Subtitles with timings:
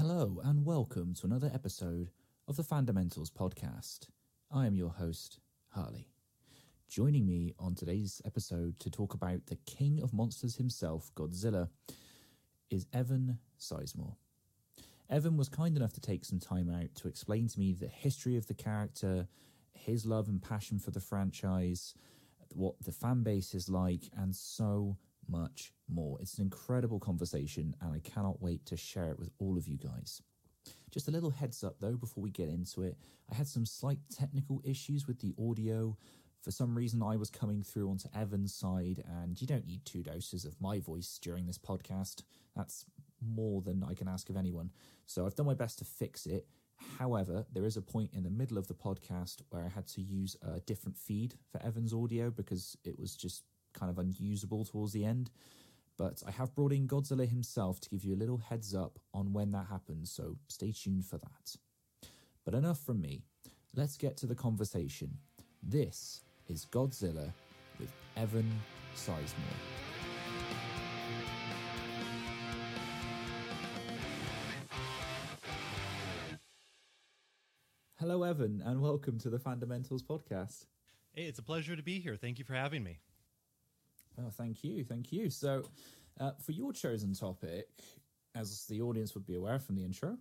[0.00, 2.10] Hello, and welcome to another episode
[2.48, 4.08] of the Fundamentals podcast.
[4.50, 5.40] I am your host,
[5.74, 6.08] Harley.
[6.88, 11.68] Joining me on today's episode to talk about the king of monsters himself, Godzilla,
[12.70, 14.16] is Evan Sizemore.
[15.10, 18.38] Evan was kind enough to take some time out to explain to me the history
[18.38, 19.28] of the character,
[19.74, 21.94] his love and passion for the franchise,
[22.54, 24.96] what the fan base is like, and so
[25.28, 26.18] much more.
[26.20, 29.78] It's an incredible conversation, and I cannot wait to share it with all of you
[29.78, 30.22] guys.
[30.90, 32.96] Just a little heads up though before we get into it.
[33.30, 35.96] I had some slight technical issues with the audio.
[36.42, 40.02] For some reason, I was coming through onto Evan's side, and you don't need two
[40.02, 42.22] doses of my voice during this podcast.
[42.56, 42.86] That's
[43.20, 44.70] more than I can ask of anyone.
[45.06, 46.46] So I've done my best to fix it.
[46.98, 50.00] However, there is a point in the middle of the podcast where I had to
[50.00, 54.92] use a different feed for Evan's audio because it was just kind of unusable towards
[54.92, 55.30] the end.
[56.00, 59.34] But I have brought in Godzilla himself to give you a little heads up on
[59.34, 61.56] when that happens, so stay tuned for that.
[62.42, 63.26] But enough from me.
[63.74, 65.18] Let's get to the conversation.
[65.62, 67.30] This is Godzilla
[67.78, 68.50] with Evan
[68.96, 69.60] Sizemore.
[77.98, 80.64] Hello, Evan, and welcome to the Fundamentals podcast.
[81.12, 82.16] Hey, it's a pleasure to be here.
[82.16, 83.00] Thank you for having me.
[84.20, 85.30] Oh, thank you, thank you.
[85.30, 85.64] So,
[86.20, 87.68] uh, for your chosen topic,
[88.34, 90.18] as the audience would be aware from the intro,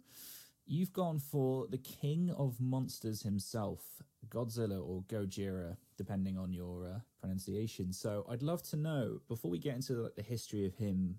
[0.65, 3.81] you've gone for the king of monsters himself,
[4.29, 7.91] Godzilla or Gojira, depending on your uh, pronunciation.
[7.91, 11.15] So, I'd love to know before we get into the, the history of him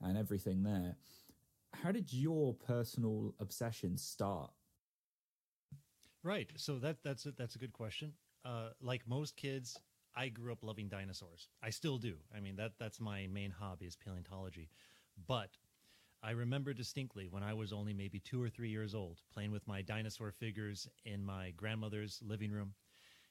[0.00, 0.96] and everything there,
[1.74, 4.50] how did your personal obsession start?
[6.22, 6.50] Right.
[6.56, 8.12] So that that's a, that's a good question.
[8.44, 9.78] Uh, like most kids,
[10.18, 11.48] I grew up loving dinosaurs.
[11.62, 12.16] I still do.
[12.36, 14.68] I mean that that's my main hobby is paleontology.
[15.28, 15.50] But
[16.24, 19.66] I remember distinctly when I was only maybe two or three years old, playing with
[19.68, 22.74] my dinosaur figures in my grandmother's living room,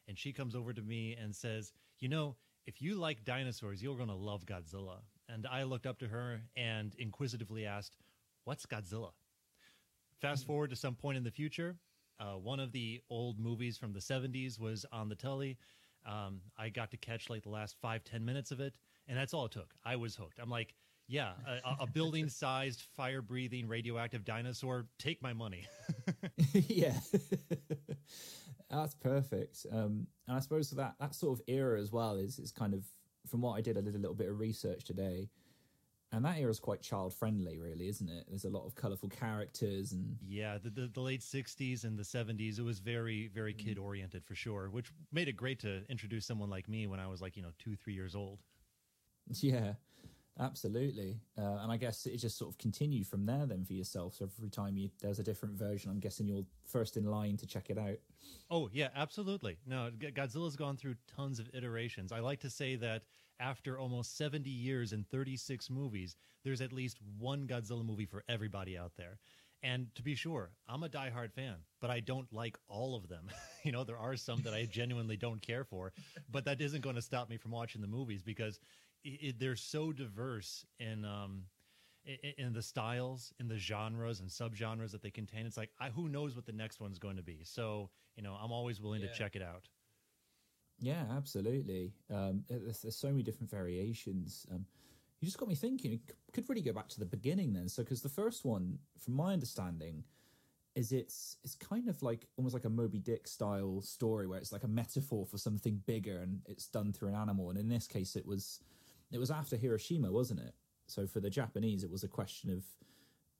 [0.07, 3.97] and she comes over to me and says, "You know, if you like dinosaurs, you're
[3.97, 7.97] going to love Godzilla." And I looked up to her and inquisitively asked,
[8.45, 9.11] "What's Godzilla?"
[10.21, 11.77] Fast forward to some point in the future,
[12.19, 15.57] uh, one of the old movies from the 70s was on the telly.
[16.05, 18.73] Um, I got to catch like the last five, ten minutes of it,
[19.07, 19.73] and that's all it took.
[19.83, 20.39] I was hooked.
[20.39, 20.73] I'm like,
[21.07, 21.31] yeah,
[21.65, 25.65] a, a building sized, fire breathing, radioactive dinosaur, take my money.
[26.53, 26.99] yeah.
[28.69, 29.65] that's perfect.
[29.71, 32.83] Um, and I suppose that, that sort of era as well is, is kind of,
[33.25, 35.29] from what I did, I did a little bit of research today
[36.11, 38.25] and that era is quite child friendly really isn't it?
[38.29, 42.03] There's a lot of colorful characters and yeah the, the, the late 60s and the
[42.03, 43.57] 70s it was very very mm.
[43.57, 47.07] kid oriented for sure which made it great to introduce someone like me when i
[47.07, 48.39] was like you know two three years old.
[49.29, 49.73] Yeah
[50.39, 51.19] absolutely.
[51.37, 54.15] Uh, and i guess it just sort of continued from there then for yourself.
[54.15, 57.45] So every time you there's a different version i'm guessing you're first in line to
[57.45, 57.97] check it out.
[58.49, 59.57] Oh yeah absolutely.
[59.65, 62.11] No godzilla's gone through tons of iterations.
[62.11, 63.03] I like to say that
[63.39, 68.77] after almost 70 years and 36 movies, there's at least one Godzilla movie for everybody
[68.77, 69.19] out there.
[69.63, 73.29] And to be sure, I'm a diehard fan, but I don't like all of them.
[73.63, 75.93] you know, there are some that I genuinely don't care for,
[76.31, 78.59] but that isn't going to stop me from watching the movies because
[79.03, 81.43] it, it, they're so diverse in um,
[82.37, 85.45] in, the styles, in the genres and subgenres that they contain.
[85.45, 87.39] It's like I, who knows what the next one's going to be.
[87.43, 89.09] So you know, I'm always willing yeah.
[89.09, 89.67] to check it out.
[90.79, 91.93] Yeah, absolutely.
[92.13, 94.45] Um, there's, there's, so many different variations.
[94.53, 94.65] Um,
[95.19, 95.99] you just got me thinking.
[96.33, 97.67] Could really go back to the beginning then.
[97.67, 100.03] So, because the first one, from my understanding,
[100.75, 104.51] is it's it's kind of like almost like a Moby Dick style story where it's
[104.51, 107.49] like a metaphor for something bigger and it's done through an animal.
[107.49, 108.59] And in this case, it was
[109.11, 110.53] it was after Hiroshima, wasn't it?
[110.85, 112.63] So for the Japanese, it was a question of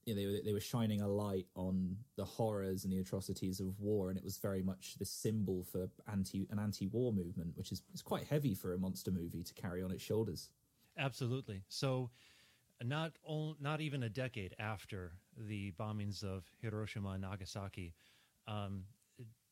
[0.08, 3.78] you know, they, they were shining a light on the horrors and the atrocities of
[3.78, 7.84] war, and it was very much the symbol for anti an anti-war movement, which is,
[7.94, 10.50] is quite heavy for a monster movie to carry on its shoulders.
[10.98, 11.62] Absolutely.
[11.68, 12.10] So,
[12.82, 17.94] not all, not even a decade after the bombings of Hiroshima and Nagasaki,
[18.48, 18.84] um,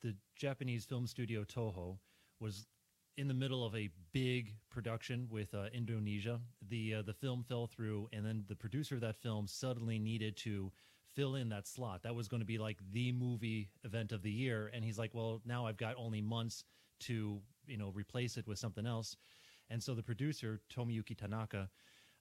[0.02, 1.98] the Japanese film studio Toho
[2.40, 2.66] was
[3.18, 6.40] in the middle of a big production with uh, Indonesia.
[6.70, 10.38] The uh, the film fell through, and then the producer of that film suddenly needed
[10.38, 10.72] to
[11.14, 12.04] fill in that slot.
[12.04, 15.14] That was going to be like the movie event of the year, and he's like,
[15.14, 16.64] "Well, now I've got only months
[17.02, 19.16] to you know replace it with something else."
[19.70, 21.70] And so the producer Tomoyuki Tanaka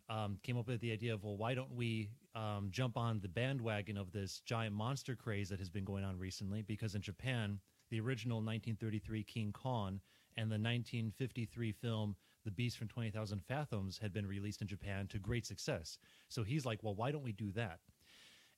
[0.09, 3.29] um, came up with the idea of, well, why don't we um, jump on the
[3.29, 6.63] bandwagon of this giant monster craze that has been going on recently?
[6.63, 7.59] Because in Japan,
[7.91, 10.01] the original 1933 King Kong
[10.37, 15.19] and the 1953 film The Beast from 20,000 Fathoms had been released in Japan to
[15.19, 15.99] great success.
[16.29, 17.81] So he's like, well, why don't we do that?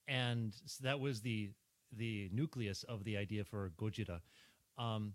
[0.08, 1.50] and so that was the
[1.96, 4.20] the nucleus of the idea for Gojira.
[4.76, 5.14] Um,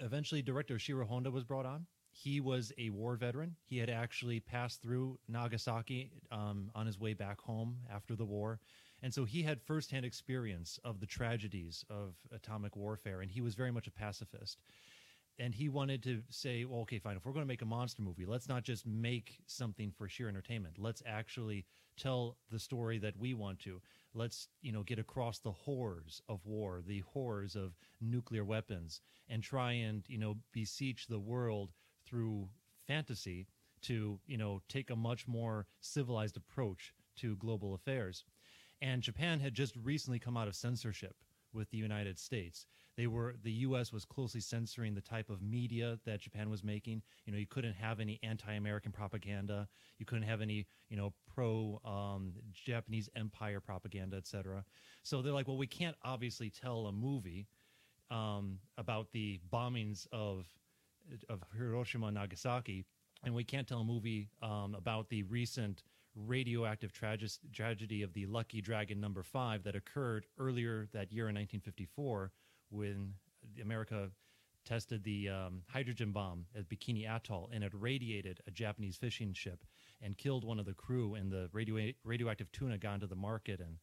[0.00, 1.86] eventually, director Ishiro Honda was brought on.
[2.10, 3.56] He was a war veteran.
[3.64, 8.58] He had actually passed through Nagasaki um, on his way back home after the war.
[9.02, 13.54] And so he had firsthand experience of the tragedies of atomic warfare, and he was
[13.54, 14.58] very much a pacifist.
[15.38, 18.00] And he wanted to say, well, okay, fine, if we're going to make a monster
[18.02, 20.76] movie, let's not just make something for sheer entertainment.
[20.78, 21.66] Let's actually
[21.98, 23.80] tell the story that we want to.
[24.14, 29.42] Let's, you know, get across the horrors of war, the horrors of nuclear weapons, and
[29.42, 31.70] try and, you know, beseech the world
[32.06, 32.48] through
[32.86, 33.46] fantasy
[33.82, 38.24] to, you know, take a much more civilized approach to global affairs.
[38.80, 41.16] And Japan had just recently come out of censorship
[41.52, 42.66] with the United States.
[42.96, 43.92] They were the U.S.
[43.92, 47.02] was closely censoring the type of media that Japan was making.
[47.26, 49.68] You know, you couldn't have any anti-American propaganda.
[49.98, 54.64] You couldn't have any, you know, pro-Japanese um, empire propaganda, etc.
[55.02, 57.48] So they're like, well, we can't obviously tell a movie
[58.10, 60.46] um, about the bombings of
[61.28, 62.84] of Hiroshima and Nagasaki,
[63.24, 65.82] and we can't tell a movie um, about the recent
[66.16, 71.34] radioactive trage- tragedy of the Lucky Dragon number five that occurred earlier that year in
[71.34, 72.32] 1954
[72.70, 73.14] when
[73.60, 74.10] America
[74.64, 79.64] tested the um, hydrogen bomb at Bikini Atoll and it radiated a Japanese fishing ship
[80.02, 83.60] and killed one of the crew and the radio- radioactive tuna got into the market
[83.60, 83.76] and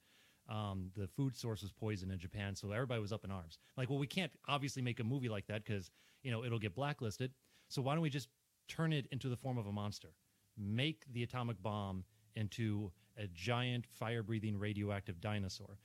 [0.50, 3.58] um, the food source was poisoned in Japan, so everybody was up in arms.
[3.78, 5.90] Like, well, we can't obviously make a movie like that because
[6.22, 7.32] you know it'll get blacklisted.
[7.70, 8.28] So why don't we just
[8.68, 10.10] turn it into the form of a monster?
[10.58, 12.04] Make the atomic bomb
[12.36, 15.78] into a giant fire-breathing radioactive dinosaur,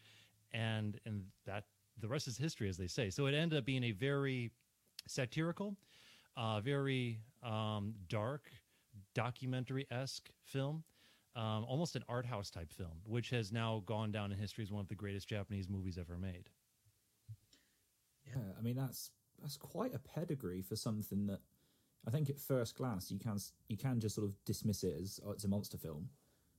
[0.53, 1.65] and and that
[2.01, 3.11] the rest is history, as they say.
[3.11, 4.51] So it ended up being a very
[5.07, 5.77] satirical,
[6.37, 8.51] uh, very um, dark,
[9.15, 10.85] documentary esque film.
[11.37, 14.73] Um, almost an art house type film, which has now gone down in history as
[14.73, 16.51] one of the greatest Japanese movies ever made.
[18.27, 19.11] Yeah, I mean that's
[19.41, 21.41] that's quite a pedigree for something that
[22.07, 25.21] I think at first glance you can you can just sort of dismiss it as
[25.25, 26.09] oh, it's a monster film.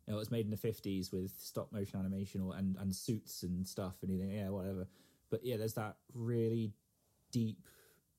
[0.08, 2.96] You know, it was made in the fifties with stop motion animation or and, and
[2.96, 4.88] suits and stuff, and you think, yeah, whatever.
[5.30, 6.74] But yeah, there's that really
[7.32, 7.68] deep,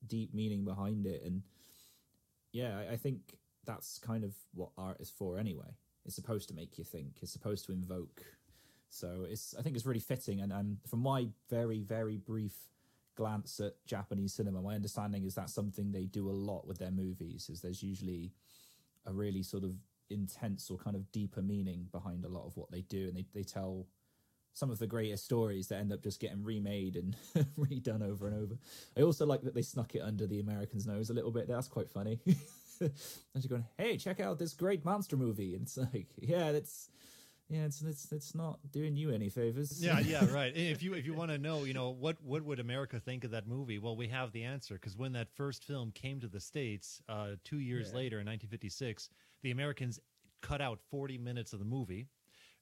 [0.05, 1.43] deep meaning behind it, and
[2.51, 5.77] yeah, I, I think that's kind of what art is for anyway.
[6.05, 7.19] It's supposed to make you think.
[7.21, 8.23] It's supposed to invoke.
[8.89, 12.53] So it's I think it's really fitting, and, and from my very very brief
[13.15, 16.91] glance at Japanese cinema, my understanding is that's something they do a lot with their
[16.91, 17.49] movies.
[17.49, 18.33] Is there's usually
[19.05, 19.75] a really sort of
[20.09, 23.25] intense or kind of deeper meaning behind a lot of what they do, and they
[23.33, 23.87] they tell
[24.53, 27.15] some of the greatest stories that end up just getting remade and
[27.57, 28.57] redone over and over.
[28.97, 31.47] I also like that they snuck it under the Americans' nose a little bit.
[31.47, 32.19] That's quite funny.
[32.81, 32.91] and
[33.35, 36.89] you're going, "Hey, check out this great monster movie," and it's like, yeah, that's
[37.51, 39.83] yeah, it's it's it's not doing you any favors.
[39.83, 40.55] Yeah, yeah, right.
[40.55, 43.31] If you if you want to know, you know, what what would America think of
[43.31, 43.77] that movie?
[43.77, 47.31] Well, we have the answer because when that first film came to the states, uh,
[47.43, 47.97] two years yeah.
[47.97, 49.09] later in 1956,
[49.43, 49.99] the Americans
[50.41, 52.07] cut out 40 minutes of the movie.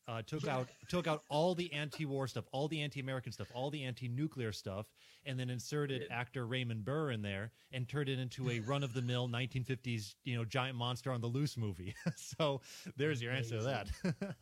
[0.10, 0.58] Uh, took yeah.
[0.58, 4.88] out took out all the anti-war stuff, all the anti-American stuff, all the anti-nuclear stuff,
[5.26, 6.18] and then inserted yeah.
[6.20, 10.76] actor Raymond Burr in there and turned it into a run-of-the-mill 1950s, you know, giant
[10.76, 11.94] monster on the loose movie.
[12.16, 12.62] so
[12.98, 14.36] there's your answer to that.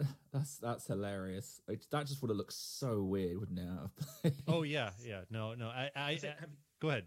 [0.32, 1.60] That's that's hilarious.
[1.68, 3.60] that just would have looked so weird, wouldn't
[4.24, 4.32] it?
[4.48, 5.20] oh yeah, yeah.
[5.30, 5.66] No, no.
[5.66, 6.34] I, I, I
[6.80, 7.06] go ahead.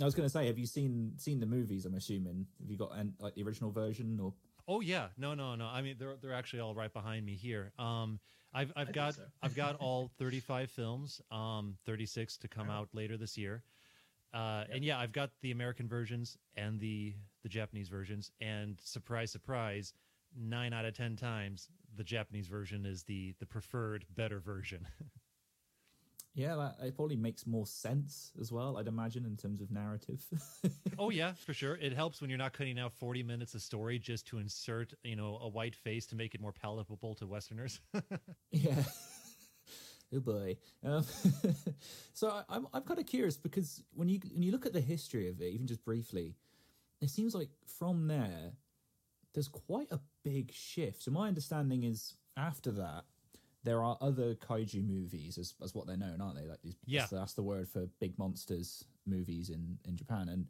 [0.00, 1.86] I was going to say, have you seen seen the movies?
[1.86, 2.46] I'm assuming.
[2.60, 4.34] Have you got like the original version or?
[4.68, 5.66] Oh yeah, no, no, no.
[5.66, 7.72] I mean, they're they're actually all right behind me here.
[7.78, 8.20] Um,
[8.54, 9.22] I've I've I got so.
[9.42, 11.20] I've got all 35 films.
[11.30, 13.62] Um, 36 to come out later this year.
[14.34, 14.76] Uh, yep.
[14.76, 18.30] and yeah, I've got the American versions and the the Japanese versions.
[18.40, 19.94] And surprise, surprise,
[20.36, 24.86] nine out of ten times the Japanese version is the the preferred, better version.
[26.34, 28.78] yeah, that, it probably makes more sense as well.
[28.78, 30.24] I'd imagine in terms of narrative.
[30.98, 31.76] oh yeah, for sure.
[31.76, 35.16] It helps when you're not cutting out 40 minutes of story just to insert, you
[35.16, 37.80] know, a white face to make it more palatable to Westerners.
[38.50, 38.82] yeah.
[40.14, 40.58] Oh boy.
[40.84, 41.06] Um,
[42.12, 44.80] so I, I'm I'm kind of curious because when you when you look at the
[44.82, 46.34] history of it, even just briefly,
[47.00, 48.52] it seems like from there
[49.32, 51.02] there's quite a big shift.
[51.02, 53.04] So my understanding is after that,
[53.64, 56.46] there are other kaiju movies as, as what they're known, aren't they?
[56.46, 60.28] Like these, yeah, that's, the word for big monsters movies in in Japan.
[60.28, 60.46] And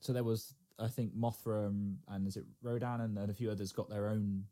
[0.00, 3.50] so there was, I think, Mothra and, and is it Rodan and, and a few
[3.50, 4.44] others got their own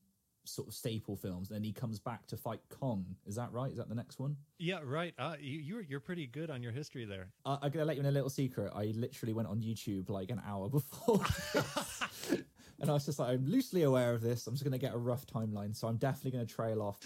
[0.48, 1.48] sort of staple films.
[1.48, 3.04] Then he comes back to fight Kong.
[3.26, 3.70] Is that right?
[3.70, 4.36] Is that the next one?
[4.58, 5.14] Yeah, right.
[5.18, 7.28] Uh, you, you're you're pretty good on your history there.
[7.44, 8.72] Uh, I'm gonna let you in a little secret.
[8.74, 11.20] I literally went on YouTube like an hour before
[12.80, 14.46] and I was just like, I'm loosely aware of this.
[14.46, 16.98] I'm just going to get a rough timeline, so I'm definitely going to trail off.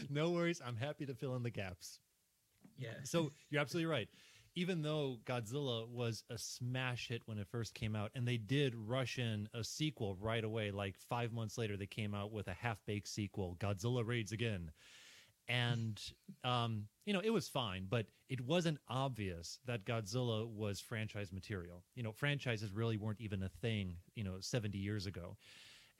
[0.10, 0.60] no worries.
[0.64, 1.98] I'm happy to fill in the gaps.
[2.78, 2.94] Yeah.
[3.04, 4.08] So you're absolutely right.
[4.54, 8.74] Even though Godzilla was a smash hit when it first came out, and they did
[8.74, 12.54] rush in a sequel right away, like five months later, they came out with a
[12.54, 14.70] half baked sequel, Godzilla Raids Again.
[15.48, 16.00] And,
[16.44, 21.84] um, you know, it was fine, but it wasn't obvious that Godzilla was franchise material.
[21.94, 25.36] You know, franchises really weren't even a thing, you know, 70 years ago.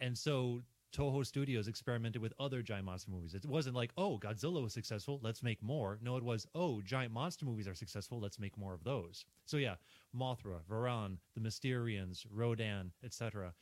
[0.00, 0.62] And so
[0.93, 3.35] Toho Studios experimented with other giant monster movies.
[3.35, 5.99] It wasn't like, oh, Godzilla was successful, let's make more.
[6.03, 9.25] No, it was, oh, giant monster movies are successful, let's make more of those.
[9.45, 9.75] So yeah,
[10.15, 13.53] Mothra, Varan, the Mysterians, Rodan, etc.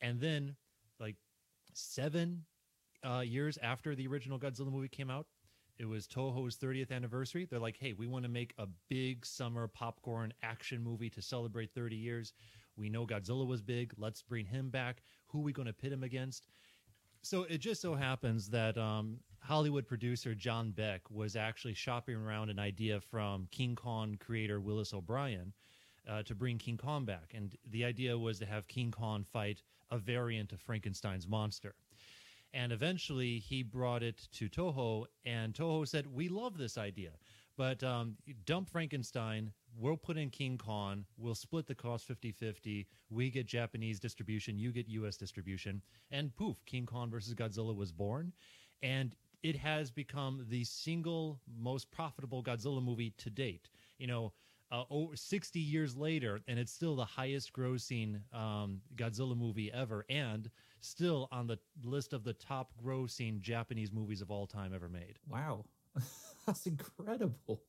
[0.00, 0.56] And then,
[0.98, 1.16] like
[1.74, 2.44] seven
[3.04, 5.26] uh, years after the original Godzilla movie came out,
[5.78, 7.46] it was Toho's 30th anniversary.
[7.50, 11.72] They're like, hey, we want to make a big summer popcorn action movie to celebrate
[11.74, 12.34] 30 years.
[12.76, 13.92] We know Godzilla was big.
[13.96, 15.02] Let's bring him back.
[15.28, 16.48] Who are we going to pit him against?
[17.22, 22.50] So it just so happens that um, Hollywood producer John Beck was actually shopping around
[22.50, 25.52] an idea from King Kong creator Willis O'Brien
[26.08, 27.32] uh, to bring King Kong back.
[27.34, 31.74] And the idea was to have King Kong fight a variant of Frankenstein's monster.
[32.54, 37.12] And eventually he brought it to Toho, and Toho said, We love this idea,
[37.56, 39.52] but um, dump Frankenstein.
[39.74, 41.06] We'll put in King Kong.
[41.16, 42.86] We'll split the cost 50 50.
[43.08, 45.80] We get Japanese distribution, you get US distribution.
[46.10, 48.32] And poof, King Kong versus Godzilla was born.
[48.82, 53.70] And it has become the single most profitable Godzilla movie to date.
[53.98, 54.32] You know,
[54.72, 60.04] uh, over 60 years later, and it's still the highest grossing um, Godzilla movie ever,
[60.08, 60.50] and
[60.80, 65.18] still on the list of the top grossing Japanese movies of all time ever made.
[65.28, 65.66] Wow.
[66.46, 67.62] That's incredible.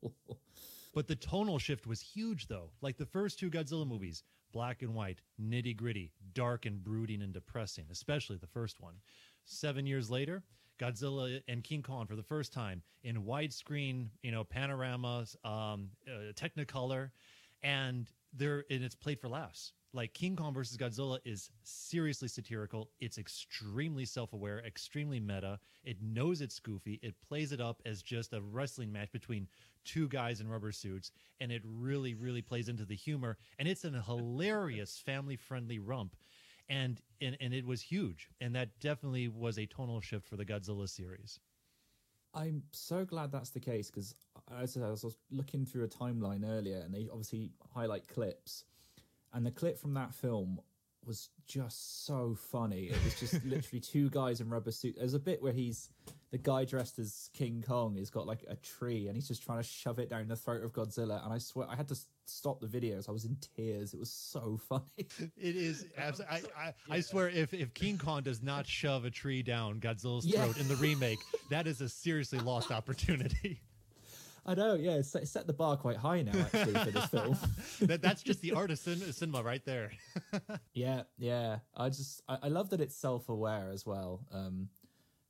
[0.94, 2.70] But the tonal shift was huge, though.
[2.82, 7.34] Like the first two Godzilla movies, black and white, nitty gritty, dark and brooding and
[7.34, 8.96] depressing, especially the first one.
[9.44, 10.44] Seven years later,
[10.80, 16.32] Godzilla and King Kong for the first time in widescreen, you know, panoramas, um, uh,
[16.34, 17.12] Technicolor,
[17.62, 19.74] and they're and it's played for laughs.
[19.96, 22.90] Like King Kong versus Godzilla is seriously satirical.
[23.00, 25.60] It's extremely self-aware, extremely meta.
[25.84, 27.00] It knows it's goofy.
[27.04, 29.48] It plays it up as just a wrestling match between
[29.86, 33.38] two guys in rubber suits, and it really, really plays into the humor.
[33.60, 36.16] And it's an hilarious, family-friendly romp
[36.70, 40.46] and, and and it was huge and that definitely was a tonal shift for the
[40.46, 41.40] godzilla series
[42.36, 44.16] I'm so glad that's the case because
[44.60, 48.66] as I was looking through a timeline earlier, and they obviously highlight clips,
[49.34, 50.60] and the clip from that film
[51.06, 52.86] was just so funny.
[52.86, 54.98] It was just literally two guys in rubber suits.
[54.98, 55.90] There's a bit where he's
[56.32, 59.60] the guy dressed as King Kong He's got like a tree and he's just trying
[59.60, 61.24] to shove it down the throat of Godzilla.
[61.24, 63.08] And I swear I had to stop the videos.
[63.10, 63.94] I was in tears.
[63.94, 65.08] It was so funny.
[65.38, 66.50] It is absolutely.
[66.58, 70.26] I, I, I, swear, if, if King Kong does not shove a tree down Godzilla's
[70.26, 70.62] throat yeah.
[70.62, 73.62] in the remake, that is a seriously lost opportunity.
[74.46, 77.38] I know, yeah, It set the bar quite high now actually for this film.
[77.84, 79.92] that, that's just the art of cin- cinema right there.
[80.74, 81.60] yeah, yeah.
[81.78, 84.26] I just I, I love that it's self aware as well.
[84.34, 84.68] Um,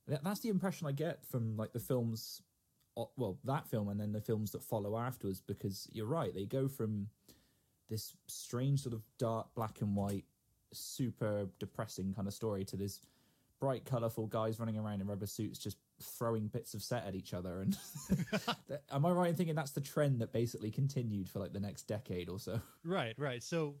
[0.06, 2.42] that's the impression I get from like the films,
[2.96, 5.40] well, that film and then the films that follow afterwards.
[5.40, 7.08] Because you're right, they go from
[7.90, 10.24] this strange sort of dark black and white,
[10.72, 13.00] super depressing kind of story to this
[13.60, 17.34] bright, colorful guys running around in rubber suits just throwing bits of set at each
[17.34, 17.60] other.
[17.60, 17.76] And
[18.92, 21.84] am I right in thinking that's the trend that basically continued for like the next
[21.84, 22.60] decade or so?
[22.84, 23.42] Right, right.
[23.42, 23.76] So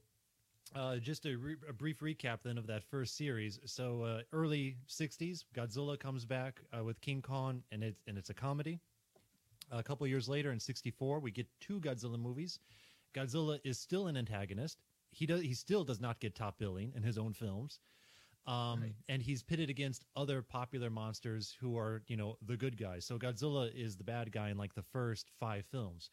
[0.74, 3.60] uh, just a, re- a, brief recap then of that first series.
[3.66, 8.30] So uh, early '60s, Godzilla comes back uh, with King Kong, and it's and it's
[8.30, 8.80] a comedy.
[9.70, 12.58] A couple years later, in '64, we get two Godzilla movies.
[13.14, 14.82] Godzilla is still an antagonist.
[15.10, 17.80] He does he still does not get top billing in his own films.
[18.46, 18.94] Um, right.
[19.08, 23.06] and he's pitted against other popular monsters who are, you know, the good guys.
[23.06, 26.10] So Godzilla is the bad guy in like the first five films.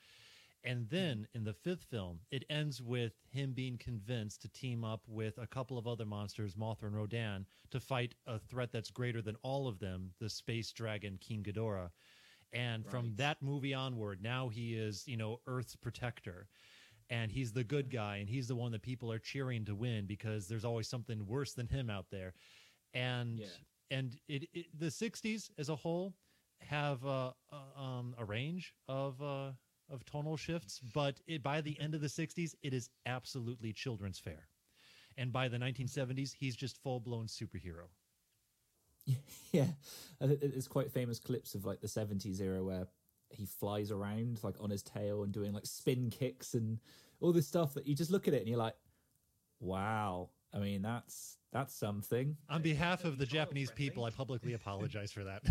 [0.63, 5.01] And then in the fifth film, it ends with him being convinced to team up
[5.07, 9.21] with a couple of other monsters, Mothra and Rodan, to fight a threat that's greater
[9.21, 11.89] than all of them, the space dragon King Ghidorah.
[12.53, 12.91] And right.
[12.91, 16.47] from that movie onward, now he is, you know, Earth's protector.
[17.09, 20.05] And he's the good guy, and he's the one that people are cheering to win
[20.05, 22.33] because there's always something worse than him out there.
[22.93, 23.47] And yeah.
[23.89, 26.13] and it, it, the '60s as a whole
[26.61, 29.51] have uh, uh, um, a range of uh,
[29.91, 34.19] of tonal shifts, but it, by the end of the 60s, it is absolutely children's
[34.19, 34.47] fare.
[35.17, 37.89] And by the 1970s, he's just full blown superhero.
[39.51, 39.67] Yeah,
[40.21, 42.87] it's quite famous clips of like the 70s era where
[43.29, 46.79] he flies around like on his tail and doing like spin kicks and
[47.19, 48.75] all this stuff that you just look at it and you're like,
[49.61, 50.29] Wow.
[50.53, 52.35] I mean, that's that's something.
[52.49, 55.43] On behalf of the Japanese people, I publicly apologize for that.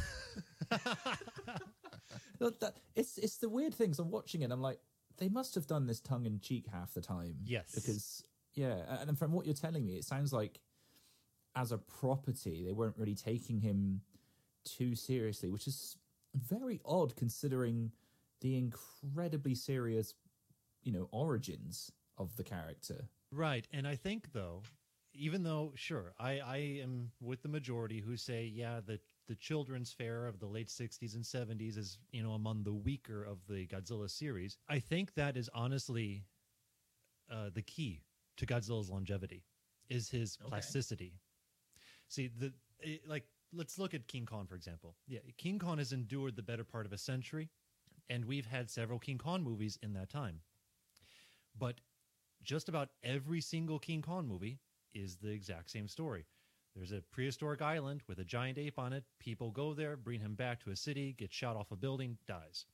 [2.41, 3.99] That, it's it's the weird things.
[3.99, 4.51] I'm watching it.
[4.51, 4.79] I'm like,
[5.19, 7.37] they must have done this tongue in cheek half the time.
[7.45, 7.73] Yes.
[7.75, 8.77] because yeah,
[9.07, 10.59] and from what you're telling me, it sounds like
[11.55, 14.03] as a property, they weren't really taking him
[14.65, 15.97] too seriously, which is
[16.35, 17.93] very odd considering
[18.41, 20.15] the incredibly serious,
[20.83, 23.09] you know, origins of the character.
[23.33, 23.67] Right.
[23.73, 24.63] And I think though,
[25.13, 29.93] even though sure, I, I am with the majority who say, yeah, the the children's
[29.93, 33.67] fare of the late 60s and 70s is, you know, among the weaker of the
[33.67, 34.59] Godzilla series.
[34.69, 36.25] I think that is honestly
[37.31, 38.03] uh, the key
[38.39, 39.45] to Godzilla's longevity
[39.89, 40.49] is his Okay.
[40.51, 41.15] plasticity.
[42.11, 44.97] See, the it, like let's look at King Kong for example.
[45.07, 47.49] Yeah, King Kong has endured the better part of a century
[48.11, 50.41] and we've had several King Kong movies in that time.
[51.57, 51.81] But
[52.43, 54.59] just about every single King Kong movie
[54.93, 56.27] is the exact same story.
[56.75, 59.05] There's a prehistoric island with a giant ape on it.
[59.21, 62.67] People go there, bring him back to a city, gets shot off a building, dies.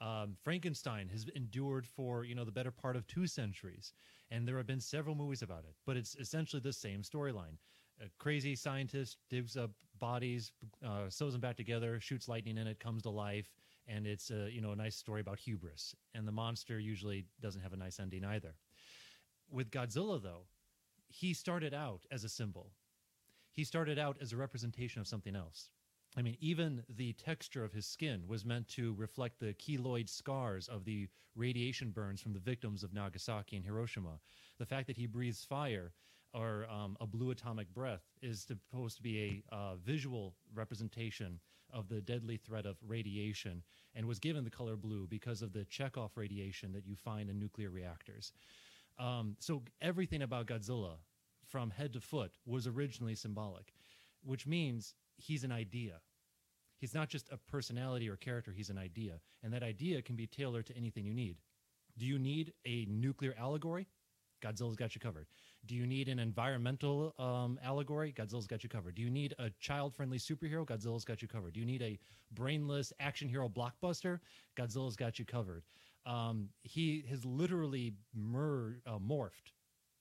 [0.00, 3.92] Um, Frankenstein has endured for you know the better part of two centuries,
[4.30, 5.74] and there have been several movies about it.
[5.86, 7.58] But it's essentially the same storyline.
[8.00, 10.52] A crazy scientist digs up bodies,
[10.84, 13.52] uh, sews them back together, shoots lightning in it, comes to life,
[13.86, 15.94] and it's a you know a nice story about hubris.
[16.14, 18.54] And the monster usually doesn't have a nice ending either.
[19.50, 20.46] With Godzilla, though,
[21.08, 22.70] he started out as a symbol.
[23.52, 25.68] He started out as a representation of something else.
[26.16, 30.68] I mean, even the texture of his skin was meant to reflect the keloid scars
[30.68, 34.18] of the radiation burns from the victims of Nagasaki and Hiroshima.
[34.58, 35.92] The fact that he breathes fire
[36.32, 41.40] or um, a blue atomic breath is supposed to be a uh, visual representation
[41.72, 43.62] of the deadly threat of radiation
[43.94, 47.38] and was given the color blue because of the Cherenkov radiation that you find in
[47.38, 48.32] nuclear reactors.
[48.98, 50.96] Um, so everything about Godzilla,
[51.46, 53.72] from head to foot, was originally symbolic,
[54.22, 56.00] which means he's an idea.
[56.78, 59.20] He's not just a personality or character, he's an idea.
[59.42, 61.36] And that idea can be tailored to anything you need.
[61.98, 63.86] Do you need a nuclear allegory?
[64.42, 65.26] Godzilla's got you covered.
[65.66, 68.12] Do you need an environmental um, allegory?
[68.12, 68.94] Godzilla's got you covered.
[68.94, 70.66] Do you need a child friendly superhero?
[70.66, 71.52] Godzilla's got you covered.
[71.52, 71.98] Do you need a
[72.32, 74.20] brainless action hero blockbuster?
[74.56, 75.64] Godzilla's got you covered.
[76.06, 79.52] Um, he has literally mer- uh, morphed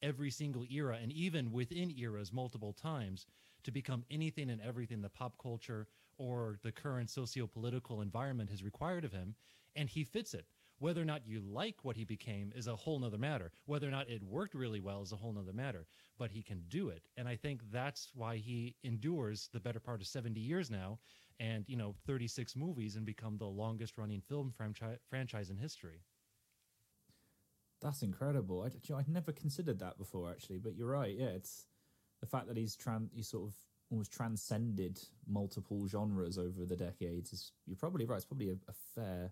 [0.01, 3.25] every single era and even within eras multiple times
[3.63, 9.03] to become anything and everything the pop culture or the current socio-political environment has required
[9.03, 9.35] of him
[9.75, 10.45] and he fits it
[10.79, 13.91] whether or not you like what he became is a whole nother matter whether or
[13.91, 15.85] not it worked really well is a whole nother matter
[16.17, 20.01] but he can do it and i think that's why he endures the better part
[20.01, 20.99] of 70 years now
[21.39, 26.01] and you know 36 movies and become the longest running film franchi- franchise in history
[27.81, 28.61] That's incredible.
[28.63, 30.59] I, you know, I'd never considered that before, actually.
[30.59, 31.15] But you're right.
[31.17, 31.67] Yeah, it's
[32.19, 33.55] the fact that he's tran- he sort of
[33.89, 37.33] almost transcended multiple genres over the decades.
[37.33, 38.17] Is you're probably right.
[38.17, 39.31] It's probably a, a fair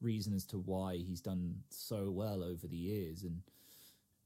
[0.00, 3.22] reason as to why he's done so well over the years.
[3.22, 3.42] And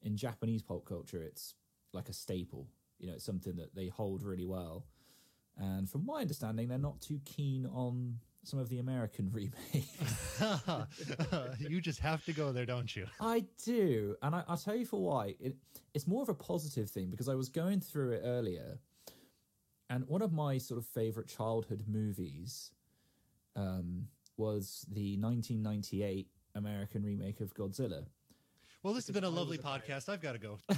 [0.03, 1.55] in Japanese pop culture, it's
[1.93, 2.69] like a staple.
[2.99, 4.87] You know, it's something that they hold really well.
[5.57, 10.41] And from my understanding, they're not too keen on some of the American remakes.
[11.59, 14.87] you just have to go there don't you I do, and I, I'll tell you
[14.87, 15.35] for why.
[15.41, 15.57] It,
[15.95, 18.79] it's more of a positive thing because I was going through it earlier,
[19.89, 22.73] and one of my sort of favorite childhood movies
[23.57, 28.05] um, was the 1998 American remake of Godzilla.
[28.83, 30.59] well this has been a lovely podcast i've got to go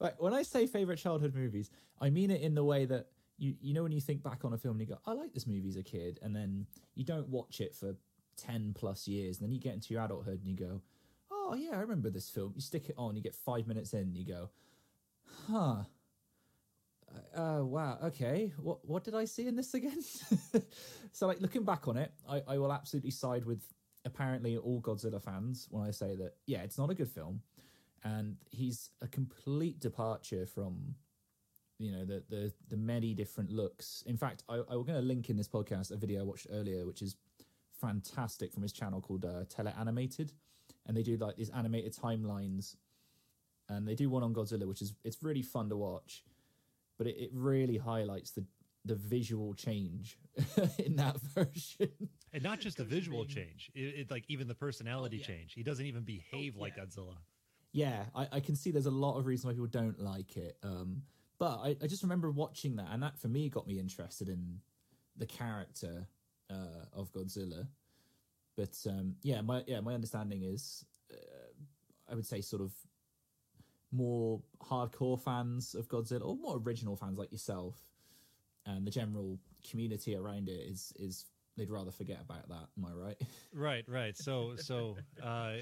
[0.00, 1.70] Right, when I say favorite childhood movies,
[2.00, 3.06] I mean it in the way that
[3.38, 5.32] you you know when you think back on a film and you go, I like
[5.32, 7.94] this movie as a kid, and then you don't watch it for
[8.36, 10.80] ten plus years, and then you get into your adulthood and you go,
[11.30, 12.52] Oh yeah, I remember this film.
[12.56, 14.50] You stick it on, you get five minutes in, and you go,
[15.48, 15.84] Huh.
[17.34, 17.98] Uh, wow.
[18.04, 18.52] Okay.
[18.58, 20.02] What what did I see in this again?
[21.12, 23.62] so, like looking back on it, I, I will absolutely side with
[24.04, 27.42] apparently all Godzilla fans when I say that yeah, it's not a good film,
[28.04, 30.94] and he's a complete departure from
[31.78, 34.02] you know the the the many different looks.
[34.06, 36.46] In fact, I, I was going to link in this podcast a video I watched
[36.50, 37.16] earlier, which is
[37.80, 40.32] fantastic from his channel called uh, Teleanimated,
[40.86, 42.76] and they do like these animated timelines,
[43.68, 46.24] and they do one on Godzilla, which is it's really fun to watch,
[46.98, 48.44] but it, it really highlights the
[48.86, 50.18] the visual change
[50.78, 51.88] in that version.
[52.34, 55.26] and not just the visual being- change it, it like even the personality Oh, yeah.
[55.38, 56.84] change he doesn't even behave like yeah.
[56.84, 57.16] godzilla
[57.72, 60.56] Yeah, I, I can see there's a lot of reasons why people don't like it.
[60.62, 61.02] Um,
[61.38, 64.60] but I, I just remember watching that, and that for me got me interested in
[65.16, 66.06] the character
[66.50, 67.66] uh, of Godzilla.
[68.56, 71.50] But um, yeah, my yeah my understanding is, uh,
[72.08, 72.70] I would say sort of
[73.94, 77.76] more hardcore fans of Godzilla or more original fans like yourself
[78.66, 81.26] and the general community around it is is
[81.56, 82.66] they'd rather forget about that.
[82.76, 83.16] Am I right?
[83.56, 84.16] Right, right.
[84.16, 85.52] So, so uh,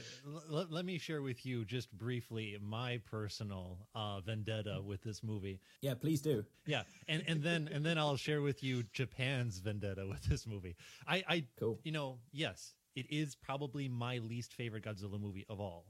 [0.51, 5.61] l- let me share with you just briefly my personal uh, vendetta with this movie.
[5.83, 6.43] Yeah, please do.
[6.65, 10.75] Yeah, and and then and then I'll share with you Japan's vendetta with this movie.
[11.07, 11.81] I, I, cool.
[11.85, 15.85] You know, yes, it is probably my least favorite Godzilla movie of all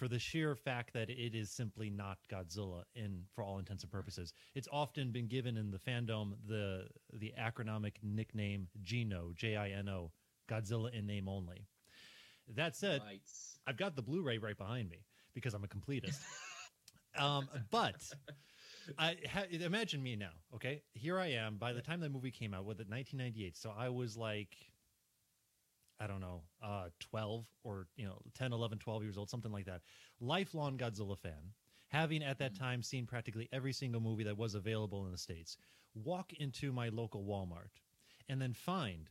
[0.00, 3.92] for the sheer fact that it is simply not Godzilla in for all intents and
[3.92, 4.32] purposes.
[4.54, 9.90] It's often been given in the fandom the the acronymic nickname Gino, J I N
[9.90, 10.10] O,
[10.50, 11.66] Godzilla in name only.
[12.56, 13.20] That said, right.
[13.66, 16.18] I've got the Blu-ray right behind me because I'm a completist.
[17.18, 18.02] um, but
[18.98, 20.32] I ha- imagine me now.
[20.54, 21.58] Okay, here I am.
[21.58, 24.56] By the time the movie came out, with it 1998, so I was like
[26.00, 29.66] I don't know, uh, 12 or, you know, 10, 11, 12 years old, something like
[29.66, 29.82] that.
[30.18, 31.52] Lifelong Godzilla fan,
[31.88, 32.58] having at that mm.
[32.58, 35.58] time seen practically every single movie that was available in the States,
[35.94, 37.70] walk into my local Walmart
[38.28, 39.10] and then find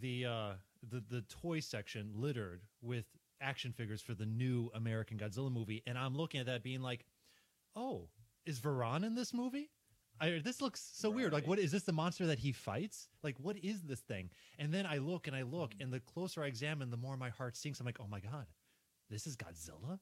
[0.00, 0.52] the, uh,
[0.88, 3.04] the, the toy section littered with
[3.42, 5.82] action figures for the new American Godzilla movie.
[5.86, 7.04] And I'm looking at that being like,
[7.76, 8.08] oh,
[8.46, 9.70] is Varan in this movie?
[10.22, 11.16] I, this looks so right.
[11.16, 11.32] weird.
[11.32, 13.08] Like, what is this the monster that he fights?
[13.24, 14.30] Like, what is this thing?
[14.58, 17.30] And then I look and I look, and the closer I examine, the more my
[17.30, 17.80] heart sinks.
[17.80, 18.46] I'm like, oh my God,
[19.10, 19.98] this is Godzilla?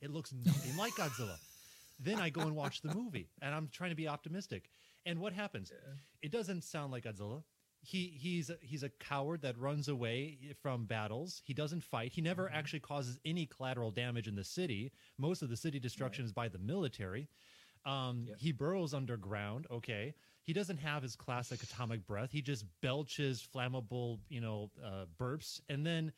[0.00, 1.36] It looks nothing like Godzilla.
[2.02, 4.70] Then I go and watch the movie, and I'm trying to be optimistic.
[5.04, 5.70] And what happens?
[5.70, 5.92] Yeah.
[6.22, 7.42] It doesn't sound like Godzilla.
[7.82, 11.42] He he's a, he's a coward that runs away from battles.
[11.44, 12.12] He doesn't fight.
[12.12, 12.56] He never mm-hmm.
[12.56, 14.92] actually causes any collateral damage in the city.
[15.18, 16.28] Most of the city destruction right.
[16.28, 17.28] is by the military.
[17.84, 18.36] Um, yep.
[18.38, 19.66] He burrows underground.
[19.70, 20.14] Okay.
[20.42, 22.30] He doesn't have his classic atomic breath.
[22.32, 25.60] He just belches flammable, you know, uh, burps.
[25.68, 26.12] And then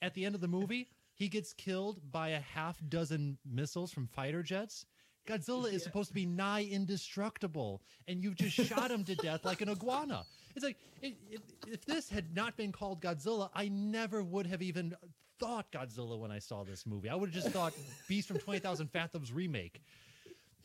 [0.00, 4.06] at the end of the movie, he gets killed by a half dozen missiles from
[4.06, 4.86] fighter jets.
[5.26, 9.62] Godzilla is supposed to be nigh indestructible, and you've just shot him to death like
[9.62, 10.24] an iguana.
[10.54, 14.60] It's like it, it, if this had not been called Godzilla, I never would have
[14.60, 14.94] even
[15.38, 17.08] thought Godzilla when I saw this movie.
[17.08, 17.72] I would have just thought
[18.06, 19.80] Beast from Twenty Thousand Fathoms remake.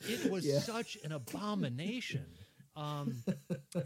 [0.01, 0.59] It was yeah.
[0.59, 2.25] such an abomination.
[2.75, 3.23] Um,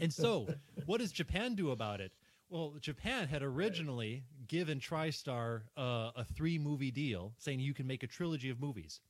[0.00, 0.46] and so,
[0.86, 2.12] what does Japan do about it?
[2.48, 8.02] Well, Japan had originally given TriStar uh, a three movie deal saying you can make
[8.02, 9.00] a trilogy of movies.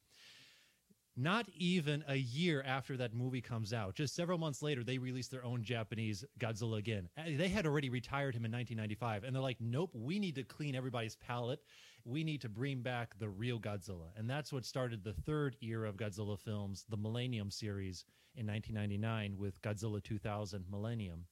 [1.17, 5.31] Not even a year after that movie comes out, just several months later, they released
[5.31, 7.09] their own Japanese Godzilla again.
[7.25, 10.75] They had already retired him in 1995, and they're like, nope, we need to clean
[10.75, 11.61] everybody's palate
[12.05, 14.09] we need to bring back the real Godzilla.
[14.17, 18.05] And that's what started the third era of Godzilla films, the Millennium series
[18.37, 21.27] in 1999 with Godzilla 2000 Millennium.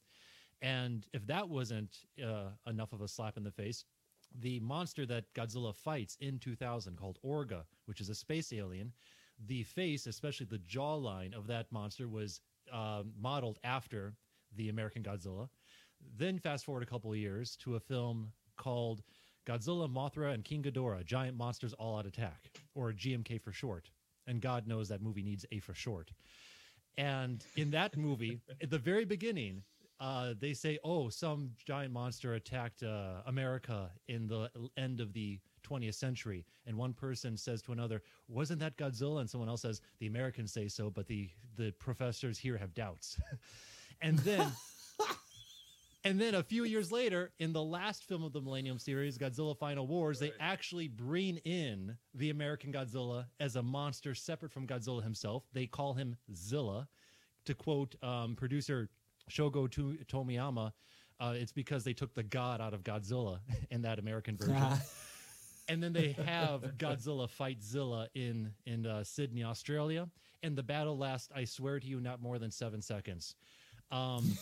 [0.62, 3.85] And if that wasn't uh, enough of a slap in the face,
[4.40, 8.92] the monster that Godzilla fights in 2000 called Orga, which is a space alien,
[9.46, 12.40] the face, especially the jawline of that monster, was
[12.72, 14.14] uh, modeled after
[14.56, 15.48] the American Godzilla.
[16.16, 19.02] Then fast forward a couple of years to a film called
[19.46, 23.90] Godzilla, Mothra, and King Ghidorah, Giant Monsters All Out Attack, or GMK for short.
[24.26, 26.12] And God knows that movie needs A for short.
[26.96, 29.62] And in that movie, at the very beginning,
[30.00, 35.38] uh, they say, "Oh, some giant monster attacked uh, America in the end of the
[35.64, 39.81] 20th century." And one person says to another, "Wasn't that Godzilla?" And someone else says,
[40.00, 43.16] "The Americans say so, but the the professors here have doubts."
[44.00, 44.52] and then
[46.04, 49.56] and then a few years later, in the last film of the Millennium series, Godzilla
[49.56, 50.32] Final Wars, right.
[50.36, 55.44] they actually bring in the American Godzilla as a monster separate from Godzilla himself.
[55.52, 56.88] They call him Zilla.
[57.46, 58.88] To quote um, producer
[59.28, 59.68] Shogo
[60.06, 60.72] Tomiyama,
[61.18, 64.78] uh, it's because they took the god out of Godzilla in that American version.
[65.68, 70.08] and then they have Godzilla fight Zilla in in uh, Sydney, Australia,
[70.42, 73.34] and the battle lasts, I swear to you, not more than seven seconds.
[73.90, 74.36] Um,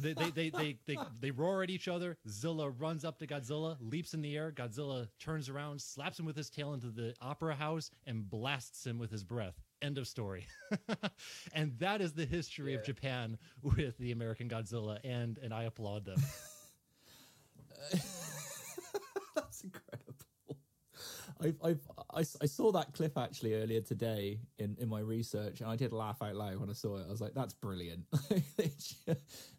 [0.00, 2.16] they, they, they, they, they, they roar at each other.
[2.28, 4.52] Zilla runs up to Godzilla, leaps in the air.
[4.52, 8.98] Godzilla turns around, slaps him with his tail into the opera house, and blasts him
[8.98, 9.54] with his breath.
[9.82, 10.46] End of story.
[11.54, 12.78] and that is the history yeah.
[12.78, 16.22] of Japan with the American Godzilla, and and I applaud them.
[19.34, 20.14] That's incredible.
[21.44, 21.80] I've, I've,
[22.14, 25.92] I, I saw that clip actually earlier today in, in my research, and I did
[25.92, 27.04] laugh out loud when I saw it.
[27.06, 28.04] I was like, "That's brilliant!"
[28.56, 28.72] they,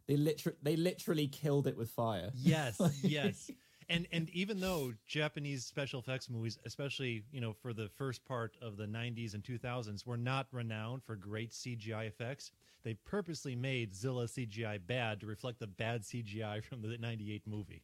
[0.08, 2.32] they literally they literally killed it with fire.
[2.36, 3.52] Yes, yes.
[3.88, 8.58] And and even though Japanese special effects movies, especially you know for the first part
[8.62, 12.52] of the '90s and 2000s, were not renowned for great CGI effects,
[12.84, 17.84] they purposely made Zilla CGI bad to reflect the bad CGI from the '98 movie.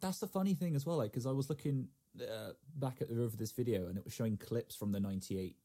[0.00, 1.88] That's the funny thing as well, like because I was looking
[2.20, 5.00] uh, back at the root of this video and it was showing clips from the
[5.00, 5.56] 98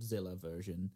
[0.00, 0.90] Zilla version,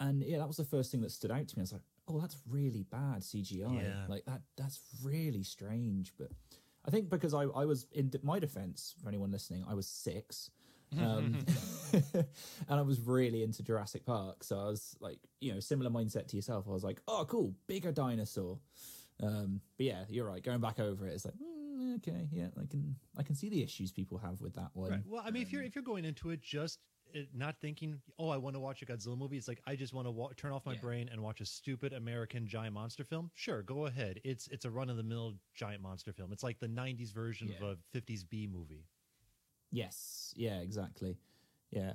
[0.00, 1.60] and yeah, that was the first thing that stood out to me.
[1.60, 3.82] I was like, oh, that's really bad CGI.
[3.82, 4.04] Yeah.
[4.08, 6.12] Like that, that's really strange.
[6.18, 6.28] But
[6.86, 10.50] I think because I, I was in my defense for anyone listening, I was six.
[11.00, 11.38] Um,
[12.14, 12.26] and
[12.68, 16.36] I was really into Jurassic Park, so I was like, you know, similar mindset to
[16.36, 16.66] yourself.
[16.68, 18.58] I was like, oh, cool, bigger dinosaur.
[19.22, 20.42] Um, but yeah, you're right.
[20.42, 21.55] Going back over it, it's like, mm,
[21.96, 24.90] okay, yeah, I can, I can see the issues people have with that one.
[24.90, 25.00] Right.
[25.06, 26.80] Well, I mean, if you're if you're going into it just
[27.14, 29.36] uh, not thinking, oh, I want to watch a Godzilla movie.
[29.36, 30.80] It's like I just want to wa- turn off my Yeah.
[30.80, 33.30] brain and watch a stupid American giant monster film.
[33.34, 34.20] Sure, go ahead.
[34.24, 36.32] It's it's a run of the mill giant monster film.
[36.32, 37.66] It's like the '90s version Yeah.
[37.66, 38.86] of a '50s B movie.
[39.70, 41.16] Yes, yeah, exactly.
[41.70, 41.94] Yeah,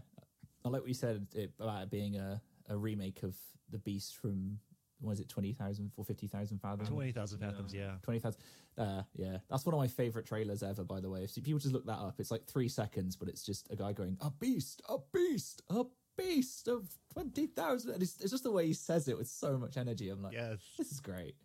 [0.65, 1.25] I like what you said
[1.59, 3.35] about it being a, a remake of
[3.69, 4.59] the Beast from
[5.01, 6.89] was it twenty thousand or fifty thousand fathoms?
[6.89, 7.73] Twenty thousand fathoms.
[7.73, 7.93] Yeah.
[8.03, 8.41] Twenty thousand.
[8.77, 10.83] Uh, yeah, that's one of my favorite trailers ever.
[10.83, 13.43] By the way, if people just look that up, it's like three seconds, but it's
[13.43, 15.83] just a guy going, "A beast, a beast, a
[16.17, 17.91] beast of twenty thousand.
[17.93, 20.09] And it's, it's just the way he says it with so much energy.
[20.09, 20.59] I'm like, Yes.
[20.77, 21.35] this is great.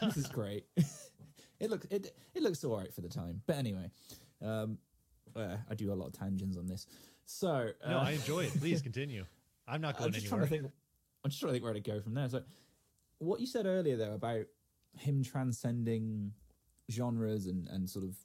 [0.00, 0.64] this is great.
[1.60, 3.42] it looks it it looks all right for the time.
[3.46, 3.90] But anyway,
[4.42, 4.78] um,
[5.36, 6.86] uh, I do a lot of tangents on this.
[7.26, 8.58] So uh, No, I enjoy it.
[8.60, 9.24] Please continue.
[9.66, 10.46] I'm not I'm going just anywhere.
[10.46, 10.72] trying to think.
[11.24, 12.28] I'm just trying to think where to go from there.
[12.28, 12.42] So,
[13.24, 14.46] what you said earlier though about
[14.96, 16.32] him transcending
[16.90, 18.16] genres and and sort of,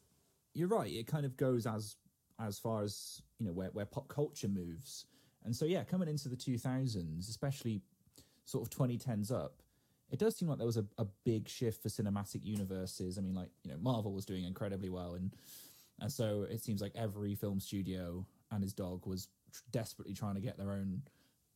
[0.54, 0.92] you're right.
[0.92, 1.96] It kind of goes as
[2.40, 5.06] as far as you know where where pop culture moves.
[5.46, 7.82] And so yeah, coming into the 2000s, especially
[8.46, 9.62] sort of 2010s up,
[10.12, 13.18] it does seem like there was a, a big shift for cinematic universes.
[13.18, 15.34] I mean, like you know, Marvel was doing incredibly well, and
[16.00, 20.36] and so it seems like every film studio and his dog was tr- desperately trying
[20.36, 21.02] to get their own,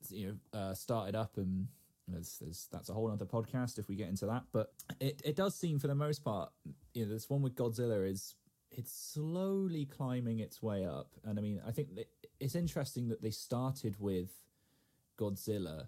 [0.10, 1.38] you know, uh, started up.
[1.38, 1.68] And
[2.08, 4.44] there's, there's, that's a whole other podcast if we get into that.
[4.52, 6.52] But it, it does seem, for the most part,
[6.94, 8.36] you know, this one with Godzilla is
[8.72, 11.12] it's slowly climbing its way up.
[11.24, 11.90] And I mean, I think
[12.40, 14.32] it's interesting that they started with
[15.18, 15.88] Godzilla,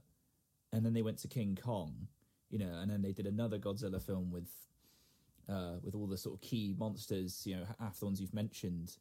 [0.72, 2.08] and then they went to King Kong,
[2.50, 4.50] you know, and then they did another Godzilla film with
[5.50, 8.98] uh, with all the sort of key monsters, you know, half the ones you've mentioned.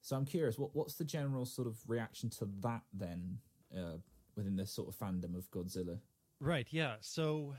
[0.00, 3.38] So I'm curious, what what's the general sort of reaction to that then
[3.76, 3.98] uh,
[4.34, 5.98] within the sort of fandom of Godzilla?
[6.40, 6.66] Right.
[6.70, 6.96] Yeah.
[7.00, 7.54] So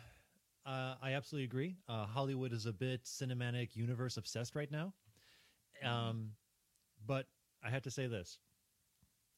[0.66, 1.78] uh, I absolutely agree.
[1.88, 4.94] Uh, Hollywood is a bit cinematic universe obsessed right now.
[5.84, 6.34] Um,
[7.06, 7.28] but
[7.64, 8.40] I have to say this: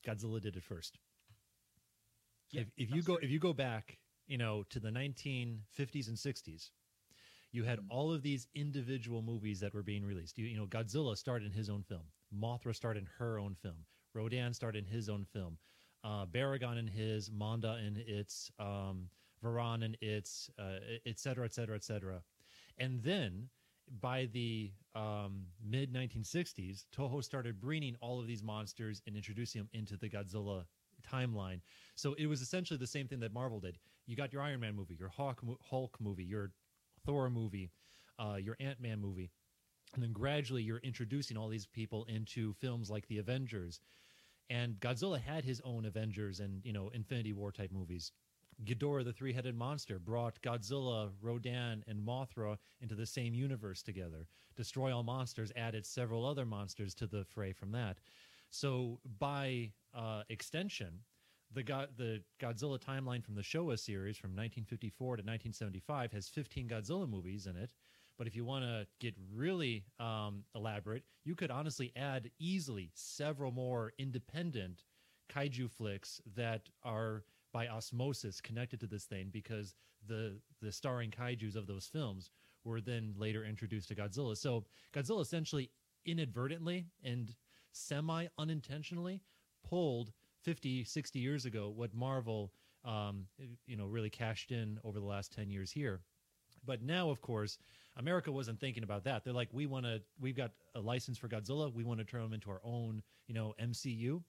[0.06, 0.97] Godzilla did it first.
[2.52, 3.23] Yeah, if if you go true.
[3.23, 6.71] if you go back, you know, to the 1950s and 60s,
[7.52, 7.86] you had Mm.
[7.89, 10.38] all of these individual movies that were being released.
[10.38, 12.12] You, you know, Godzilla starred in his own film.
[12.34, 13.86] Mothra starred in her own film.
[14.13, 15.58] Rodan starred in his own film.
[16.04, 19.10] Uh, Baragon in his, Manda in its, um,
[19.43, 22.21] Varan and its, uh, et cetera, et cetera, et cetera.
[22.78, 23.49] And then
[24.02, 29.69] by the um, mid 1960s, Toho started bringing all of these monsters and introducing them
[29.73, 30.65] into the Godzilla
[31.08, 31.62] timeline.
[31.95, 33.78] So it was essentially the same thing that Marvel did.
[34.06, 36.52] You got your Iron Man movie, your Hawk, Hulk movie, your
[37.06, 37.71] Thor movie,
[38.19, 39.32] uh, your Ant Man movie.
[39.93, 43.82] And then gradually you're introducing all these people into films like The Avengers.
[44.49, 48.12] And Godzilla had his own Avengers and, you know, Infinity War type movies.
[48.65, 54.28] Ghidorah, the three headed monster, brought Godzilla, Rodan, and Mothra into the same universe together.
[54.56, 58.00] Destroy All Monsters added several other monsters to the fray from that.
[58.50, 61.00] So, by uh, extension,
[61.54, 66.67] the, Go- the Godzilla timeline from the Showa series from 1954 to 1975 has 15
[66.67, 67.72] Godzilla movies in it.
[68.17, 73.52] But if you want to get really um, elaborate, you could honestly add easily several
[73.52, 74.84] more independent
[75.34, 79.75] kaiju flicks that are by osmosis connected to this thing because
[80.07, 82.31] the the starring kaiju's of those films
[82.63, 84.35] were then later introduced to Godzilla.
[84.35, 85.71] So Godzilla essentially
[86.05, 87.33] inadvertently and
[87.71, 89.21] semi unintentionally
[89.67, 90.12] pulled
[90.43, 92.51] 50 60 years ago what Marvel
[92.85, 93.25] um,
[93.65, 96.01] you know really cashed in over the last 10 years here.
[96.65, 97.57] But now, of course,
[97.97, 99.23] America wasn't thinking about that.
[99.23, 101.73] They're like, we want to, we've got a license for Godzilla.
[101.73, 104.21] We want to turn them into our own, you know, MCU.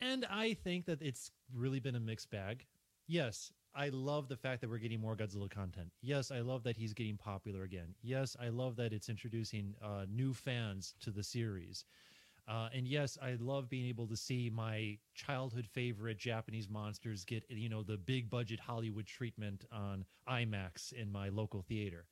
[0.00, 2.66] And I think that it's really been a mixed bag.
[3.06, 5.90] Yes, I love the fact that we're getting more Godzilla content.
[6.02, 7.94] Yes, I love that he's getting popular again.
[8.02, 11.84] Yes, I love that it's introducing uh, new fans to the series.
[12.48, 17.44] Uh, and yes, I love being able to see my childhood favorite Japanese monsters get,
[17.48, 22.06] you know, the big budget Hollywood treatment on IMAX in my local theater.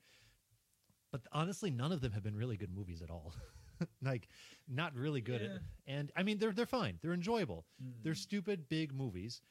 [1.12, 3.34] But honestly, none of them have been really good movies at all.
[4.02, 4.28] like,
[4.68, 5.42] not really good.
[5.42, 5.50] At,
[5.87, 6.98] and I mean, they're they're fine.
[7.02, 7.66] They're enjoyable.
[8.02, 9.42] They're stupid big movies,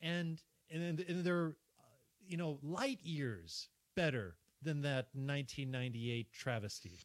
[0.00, 1.82] and and, and they're uh,
[2.26, 6.98] you know light years better than that 1998 travesty.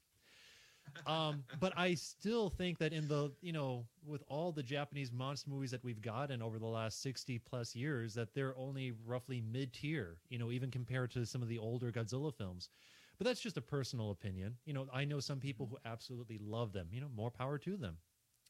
[1.07, 5.49] um, but I still think that in the you know with all the Japanese monster
[5.49, 9.73] movies that we've gotten over the last sixty plus years, that they're only roughly mid
[9.73, 10.17] tier.
[10.29, 12.69] You know, even compared to some of the older Godzilla films.
[13.17, 14.57] But that's just a personal opinion.
[14.65, 16.87] You know, I know some people who absolutely love them.
[16.91, 17.97] You know, more power to them.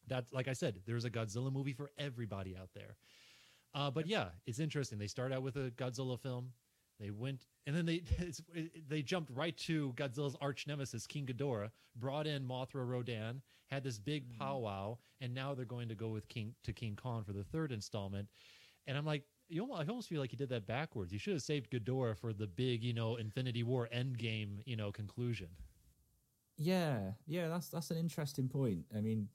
[0.07, 2.95] That's like I said, there's a Godzilla movie for everybody out there.
[3.73, 4.99] Uh, but yeah, it's interesting.
[4.99, 6.51] They start out with a Godzilla film.
[6.99, 8.03] They went and then they
[8.89, 13.97] they jumped right to Godzilla's arch nemesis King Ghidorah, brought in Mothra Rodan, had this
[13.99, 14.37] big Mhm.
[14.37, 17.71] powwow, and now they're going to go with King to King Kong for the third
[17.71, 18.29] installment.
[18.85, 21.11] And I'm like, you almost, I almost feel like he did that backwards.
[21.11, 24.91] You should have saved Ghidorah for the big, you know, Infinity War Endgame, you know,
[24.91, 25.47] conclusion.
[26.57, 28.85] Yeah, yeah, that's that's an interesting point.
[28.95, 29.27] I mean,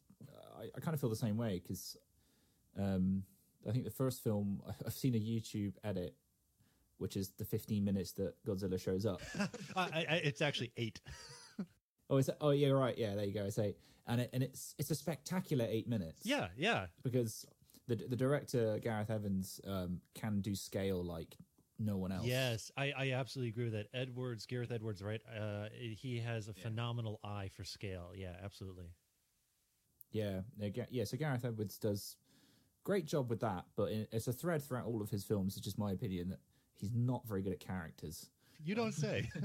[0.59, 1.97] I, I kind of feel the same way because
[2.79, 3.25] um,
[3.68, 6.14] I think the first film I've seen a YouTube edit,
[6.99, 9.21] which is the 15 minutes that Godzilla shows up.
[9.77, 11.01] I, I, it's actually eight.
[12.11, 12.37] oh, is that?
[12.40, 12.97] Oh, yeah, right.
[12.97, 13.44] Yeah, there you go.
[13.44, 16.25] It's eight, and it, and it's it's a spectacular eight minutes.
[16.25, 16.87] Yeah, yeah.
[17.03, 17.47] because
[17.88, 21.37] the the director Gareth Evans um, can do scale like
[21.81, 22.27] no one else.
[22.27, 23.87] Yes, I, I absolutely agree with that.
[23.94, 25.20] Edwards, Gareth Edwards, right?
[25.29, 26.62] Uh, he has a Yeah.
[26.64, 28.11] phenomenal eye for scale.
[28.16, 28.87] Yeah, absolutely.
[30.11, 30.40] Yeah,
[30.90, 32.16] yeah, So Gareth Edwards does
[32.83, 35.57] great job with that, but it's a thread throughout all of his films.
[35.57, 36.40] It's just my opinion that
[36.74, 38.31] he's not very good at characters.
[38.64, 39.29] You don't say.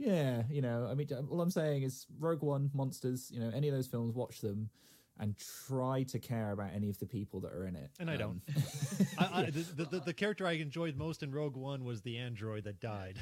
[0.00, 3.66] Yeah, you know, I mean, all I'm saying is Rogue One, Monsters, you know, any
[3.68, 4.70] of those films, watch them
[5.18, 7.90] and try to care about any of the people that are in it.
[7.98, 8.42] And I don't.
[8.54, 12.02] Um, I, I, the, the, the, the character I enjoyed most in Rogue One was
[12.02, 13.18] the android that died.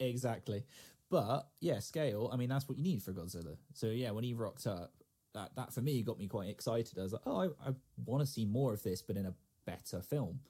[0.00, 0.64] exactly.
[1.10, 2.30] But yeah, scale.
[2.32, 3.56] I mean, that's what you need for Godzilla.
[3.74, 4.92] So yeah, when he rocked up,
[5.34, 6.98] that that for me got me quite excited.
[6.98, 7.72] I was like, oh, I, I
[8.04, 9.34] want to see more of this, but in a
[9.66, 10.40] better film.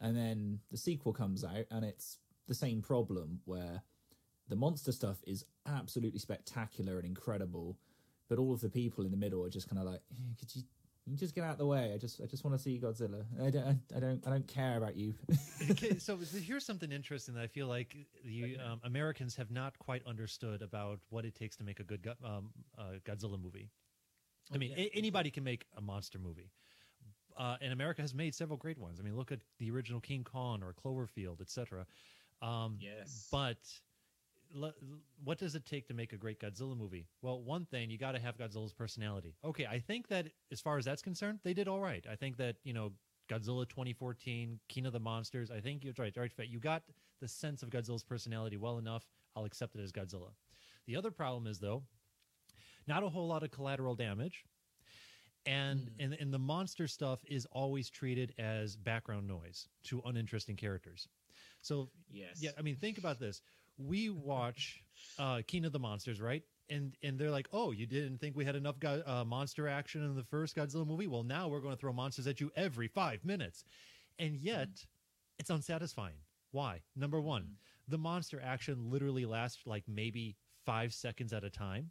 [0.00, 2.18] And then the sequel comes out, and it's
[2.48, 3.82] the same problem where
[4.48, 7.78] the monster stuff is absolutely spectacular and incredible,
[8.32, 10.56] but all of the people in the middle are just kind of like, "Eh, could
[10.56, 10.62] you?
[11.04, 11.92] You just get out of the way.
[11.92, 13.24] I just, I just want to see Godzilla.
[13.44, 15.14] I don't, I don't, I don't care about you.
[15.72, 20.06] okay, so here's something interesting that I feel like the um, Americans have not quite
[20.06, 23.68] understood about what it takes to make a good um, uh, Godzilla movie.
[24.54, 24.90] I mean, Okay.
[24.94, 26.50] a- anybody can make a monster movie.
[27.36, 29.00] Uh, and America has made several great ones.
[29.00, 31.84] I mean, look at the original King Kong or Cloverfield, etc.
[32.42, 33.26] Um, Yes.
[33.32, 33.91] But le-
[35.24, 37.06] what does it take to make a great Godzilla movie?
[37.22, 39.34] Well, one thing you got to have Godzilla's personality.
[39.44, 42.04] Okay, I think that as far as that's concerned, they did all right.
[42.10, 42.92] I think that you know
[43.30, 45.50] Godzilla 2014, King of the Monsters.
[45.50, 46.14] I think you're right.
[46.16, 46.82] Right, you got
[47.20, 49.06] the sense of Godzilla's personality well enough.
[49.36, 50.30] I'll accept it as Godzilla.
[50.86, 51.84] The other problem is though,
[52.86, 54.44] not a whole lot of collateral damage.
[55.44, 56.04] And, hmm.
[56.04, 61.08] and and the monster stuff is always treated as background noise to uninteresting characters.
[61.62, 62.38] So yes.
[62.40, 63.40] yeah, I mean, think about this.
[63.86, 64.82] We watch
[65.18, 66.42] uh, King of the Monsters, right?
[66.70, 70.02] And and they're like, oh, you didn't think we had enough go- uh, monster action
[70.04, 71.06] in the first Godzilla movie?
[71.06, 73.64] Well, now we're going to throw monsters at you every five minutes,
[74.18, 74.68] and yet
[75.38, 76.16] it's unsatisfying.
[76.52, 76.80] Why?
[76.96, 77.56] Number one,
[77.88, 81.90] the monster action literally lasts like maybe five seconds at a time.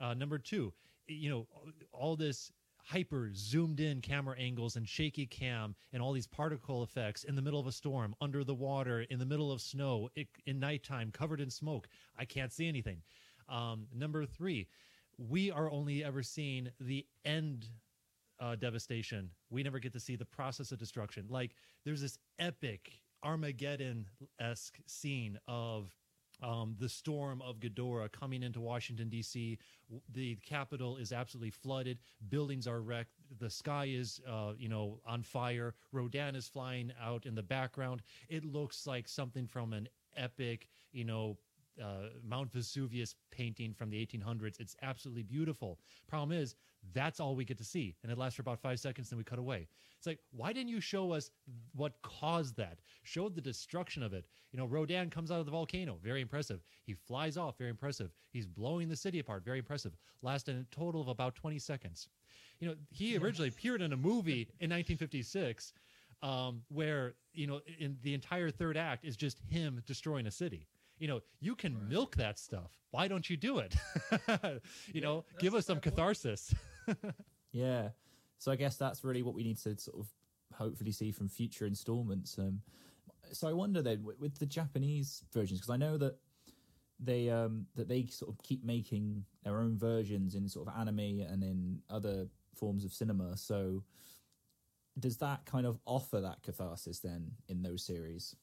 [0.00, 0.72] Uh, number two,
[1.06, 1.46] you know,
[1.92, 2.52] all this
[2.90, 7.42] hyper zoomed in camera angles and shaky cam and all these particle effects in the
[7.42, 11.10] middle of a storm, under the water, in the middle of snow, i in nighttime,
[11.12, 11.88] covered in smoke.
[12.18, 13.02] I can't see anything.
[13.48, 14.66] Um, number three,
[15.18, 17.68] we are only ever seeing the end
[18.40, 19.30] uh, devastation.
[19.50, 21.26] We never get to see the process of destruction.
[21.28, 21.54] Like
[21.84, 22.90] there's this epic
[23.22, 24.06] Armageddon
[24.40, 25.92] esque scene of
[26.42, 29.58] um, the storm of Ghidorah coming into Washington D.C.
[30.12, 31.98] The Capitol is absolutely flooded.
[32.28, 33.12] Buildings are wrecked.
[33.38, 35.74] The sky is, uh, you know, on fire.
[35.92, 38.02] Rodan is flying out in the background.
[38.28, 41.38] It looks like something from an epic, you know,
[41.80, 44.60] uh, Mount Vesuvius painting from the 1800s.
[44.60, 45.78] It's absolutely beautiful.
[46.08, 46.56] Problem is,
[46.92, 49.24] that's all we get to see, and it lasts for about five seconds, then we
[49.24, 49.68] cut away.
[49.98, 51.30] It's like, why didn't you show us
[51.74, 52.78] what caused that?
[53.02, 54.26] Show the destruction of it.
[54.52, 56.60] You know, Rodan comes out of the volcano, very impressive.
[56.86, 58.10] He flies off, very impressive.
[58.32, 59.92] He's blowing the city apart, very impressive.
[60.22, 62.08] Lasted a total of about 20 seconds.
[62.60, 65.72] You know, he originally appeared in a movie in 1956
[66.22, 70.66] um, where, you know, in the entire third act is just him destroying a city.
[70.98, 71.88] You know, you can Right.
[71.88, 72.76] milk that stuff.
[72.90, 73.74] Why don't you do it?
[74.92, 76.54] you know, give us some catharsis.
[77.52, 77.88] Yeah.
[78.38, 80.08] So I guess that's really what we need to sort of
[80.54, 82.38] hopefully see from future installments.
[82.38, 82.60] Um,
[83.32, 86.16] so I wonder then with, with the Japanese versions because I know that
[86.98, 91.20] they um, that they sort of keep making their own versions in sort of anime
[91.20, 93.36] and in other forms of cinema.
[93.36, 93.82] So
[94.98, 98.34] does that kind of offer that catharsis then in those series?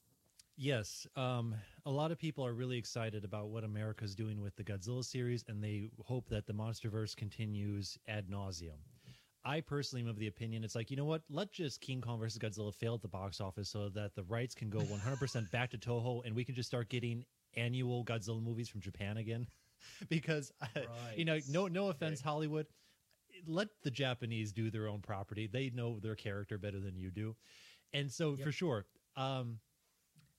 [0.59, 1.53] Yes, um,
[1.85, 5.45] a lot of people are really excited about what America's doing with the Godzilla series,
[5.47, 8.79] and they hope that the MonsterVerse continues ad nauseum.
[9.45, 11.21] I personally am of the opinion it's like you know what?
[11.29, 14.55] Let just King Kong versus Godzilla fail at the box office so that the rights
[14.55, 17.23] can go 100% back to Toho, and we can just start getting
[17.55, 19.47] annual Godzilla movies from Japan again.
[20.09, 20.51] because
[21.15, 22.29] you know, no no offense, okay.
[22.29, 22.65] Hollywood,
[23.45, 25.45] let the Japanese do their own property.
[25.45, 27.35] They know their character better than you do,
[27.93, 28.43] and so yep.
[28.43, 28.85] for sure,
[29.15, 29.59] um,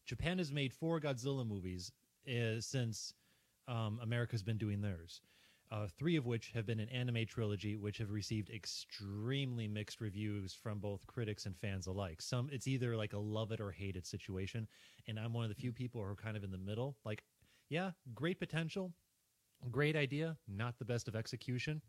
[0.09, 1.93] Japan has made four Godzilla movies
[2.27, 3.13] uh, since
[3.69, 5.21] um, America's been doing theirs.
[5.71, 10.55] Uh, three of which have been an anime trilogy, which have received extremely mixed reviews
[10.55, 12.23] from both critics and fans alike.
[12.23, 14.67] Some it's either like a love it or hate it situation,
[15.07, 16.97] and I'm one of the few people who are kind of in the middle.
[17.05, 17.23] Like,
[17.69, 18.95] yeah, great potential,
[19.71, 21.83] great idea, not the best of execution.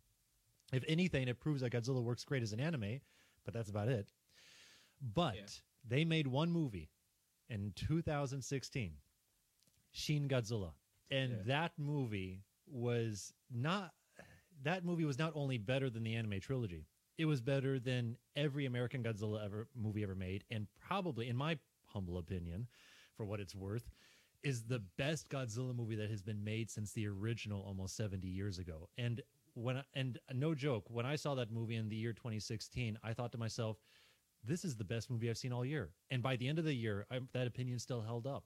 [0.73, 2.99] If anything, it proves that Godzilla works great as an anime,
[3.45, 4.11] but that's about it.
[5.15, 5.43] But yeah.
[5.87, 6.89] they made one movie
[7.49, 8.93] in 2016,
[9.91, 10.71] Shin Godzilla,
[11.11, 11.37] and yeah.
[11.47, 13.91] that movie was not
[14.63, 16.85] that movie was not only better than the anime trilogy,
[17.17, 21.57] it was better than every American Godzilla ever movie ever made, and probably, in my
[21.85, 22.67] humble opinion,
[23.15, 23.89] for what it's worth,
[24.43, 28.59] is the best Godzilla movie that has been made since the original almost 70 years
[28.59, 28.89] ago.
[28.97, 29.21] And
[29.53, 33.13] when I, and no joke, when I saw that movie in the year 2016, I
[33.13, 33.77] thought to myself,
[34.43, 35.91] this is the best movie I've seen all year.
[36.11, 38.45] And by the end of the year, I, that opinion still held up.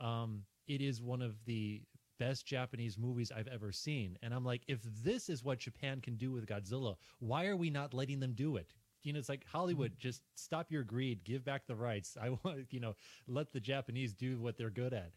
[0.00, 1.82] Um, it is one of the
[2.18, 4.16] best Japanese movies I've ever seen.
[4.22, 7.70] And I'm like, if this is what Japan can do with Godzilla, why are we
[7.70, 8.72] not letting them do it?
[9.02, 10.00] You know, it's like Hollywood, mm-hmm.
[10.00, 12.16] just stop your greed, give back the rights.
[12.20, 12.94] I want, you know,
[13.26, 15.12] let the Japanese do what they're good at.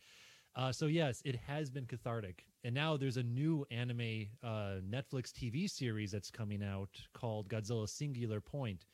[0.55, 5.31] Uh, so yes, it has been cathartic, and now there's a new anime uh, Netflix
[5.31, 8.85] TV series that's coming out called Godzilla Singular Point,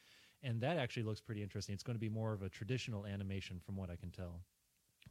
[0.43, 1.73] and that actually looks pretty interesting.
[1.73, 4.41] It's going to be more of a traditional animation, from what I can tell.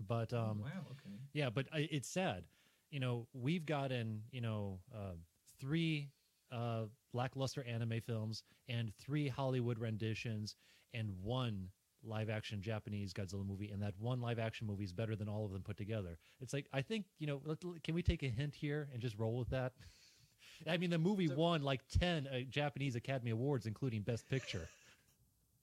[0.06, 2.44] But oh, um, oh, wow, okay, yeah, but it's sad.
[2.90, 5.14] You know, we've gotten you know uh,
[5.60, 6.10] three
[6.52, 10.56] uh, lackluster anime films and three Hollywood renditions
[10.94, 11.68] and one
[12.04, 15.44] live action Japanese Godzilla movie, and that one live action movie is better than all
[15.44, 16.18] of them put together.
[16.40, 17.40] It's like I think you know.
[17.44, 19.72] Let, can we take a hint here and just roll with that?
[20.68, 24.68] I mean, the movie so, won like ten uh, Japanese Academy Awards, including Best Picture.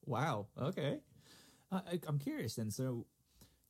[0.06, 0.48] Wow.
[0.60, 1.00] Okay.
[1.72, 2.72] Uh, I, I'm curious then.
[2.72, 3.06] So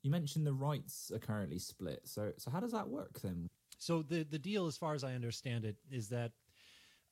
[0.04, 2.02] you mentioned the rights are currently split.
[2.04, 3.48] So so how does that work then?
[3.78, 6.32] So the the deal, as far as I understand it, is that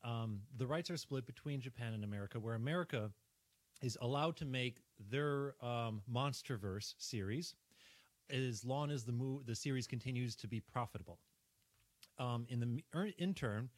[0.03, 3.11] um, the rights are split between Japan and America, where America
[3.81, 4.77] is allowed to make
[5.09, 7.55] their um, MonsterVerse series
[8.29, 11.19] as long as the mo- the series continues to be profitable.
[12.19, 13.69] Um, in the er, in turn,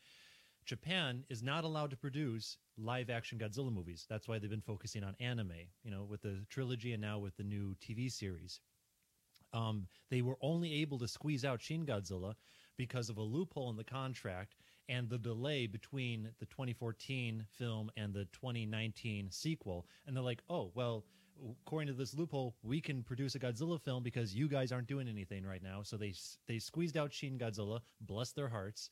[0.65, 4.05] Japan is not allowed to produce live action Godzilla movies.
[4.09, 5.53] That's why they've been focusing on anime,
[5.83, 8.59] you know, with the trilogy and now with the new TV series.
[9.53, 12.33] Um, they were only able to squeeze out Shin Godzilla
[12.77, 14.55] because of a loophole in the contract
[14.89, 19.85] and the delay between the 2014 film and the 2019 sequel.
[20.05, 21.05] And they're like, oh, well,
[21.61, 25.07] according to this loophole, we can produce a Godzilla film because you guys aren't doing
[25.07, 25.81] anything right now.
[25.83, 26.13] So they
[26.47, 28.89] they squeezed out Shin Godzilla, bless their hearts,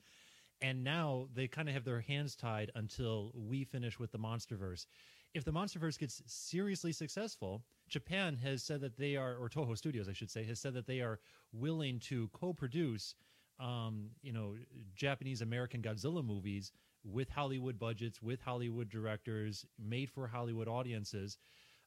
[0.64, 4.86] and now they kind of have their hands tied until we finish with the MonsterVerse.
[5.34, 10.08] If the MonsterVerse gets seriously successful, Japan has said that they are, or Toho Studios,
[10.08, 11.20] I should say, has said that they are
[11.52, 13.14] willing to co-produce,
[13.60, 14.56] um, you know,
[14.96, 16.72] Japanese American Godzilla movies
[17.04, 21.38] with Hollywood budgets, with Hollywood directors, made for Hollywood audiences,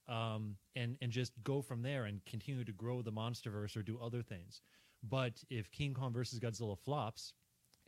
[0.06, 3.98] um, and and just go from there and continue to grow the MonsterVerse or do
[4.02, 4.60] other things.
[5.02, 7.32] But if King Kong versus Godzilla flops,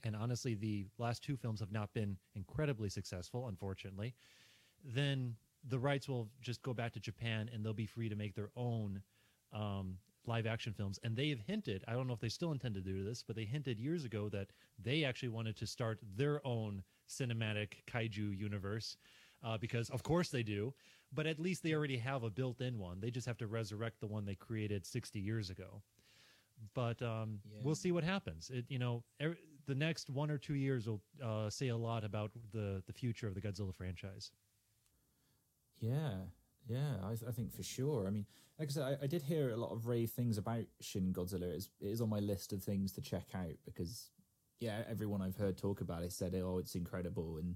[0.05, 4.15] and honestly, the last two films have not been incredibly successful, unfortunately,
[4.85, 5.35] then
[5.69, 8.51] the rights will just go back to Japan and they'll be free to make their
[8.57, 9.03] own
[9.53, 10.99] um, live action films.
[11.03, 13.35] And they have hinted, I don't know if they still intend to do this, but
[13.35, 14.49] they hinted years ago that
[14.83, 18.97] they actually wanted to start their own cinematic kaiju universe.
[19.45, 20.75] Uh, because of course they do,
[21.13, 22.99] but at least they already have a built-in one.
[22.99, 25.81] They just have to resurrect the one they created 60 years ago.
[26.75, 27.61] But um, yeah.
[27.63, 28.51] we'll see what happens.
[28.53, 29.37] It, you know, er,
[29.69, 33.29] the next one or two years will uh, say a lot about the the future
[33.29, 34.33] of the Godzilla franchise.
[35.79, 36.15] Yeah,
[36.67, 38.07] yeah, I, I think for sure.
[38.09, 38.27] I mean,
[38.59, 41.43] like I said, I, I, did hear a lot of rave things about Shin Godzilla.
[41.43, 44.11] It is, it is on my list of things to check out because,
[44.59, 47.55] yeah, everyone I've heard talk about it said, "Oh, it's incredible." And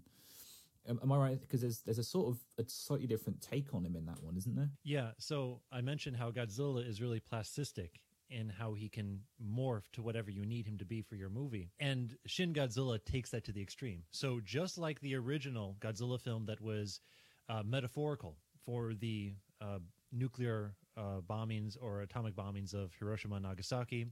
[0.86, 1.40] am, am I right?
[1.40, 4.36] Because there's there's a sort of a slightly different take on him in that one,
[4.36, 4.70] isn't there?
[4.84, 5.12] Yeah.
[5.18, 8.00] So I mentioned how Godzilla is really plastic
[8.36, 11.70] and how he can morph to whatever you need him to be for your movie.
[11.80, 14.02] And Shin Godzilla takes that to the extreme.
[14.10, 17.00] So just like the original Godzilla film that was
[17.48, 19.78] uh, metaphorical for the uh,
[20.12, 24.06] nuclear uh, bombings or atomic bombings of Hiroshima and Nagasaki,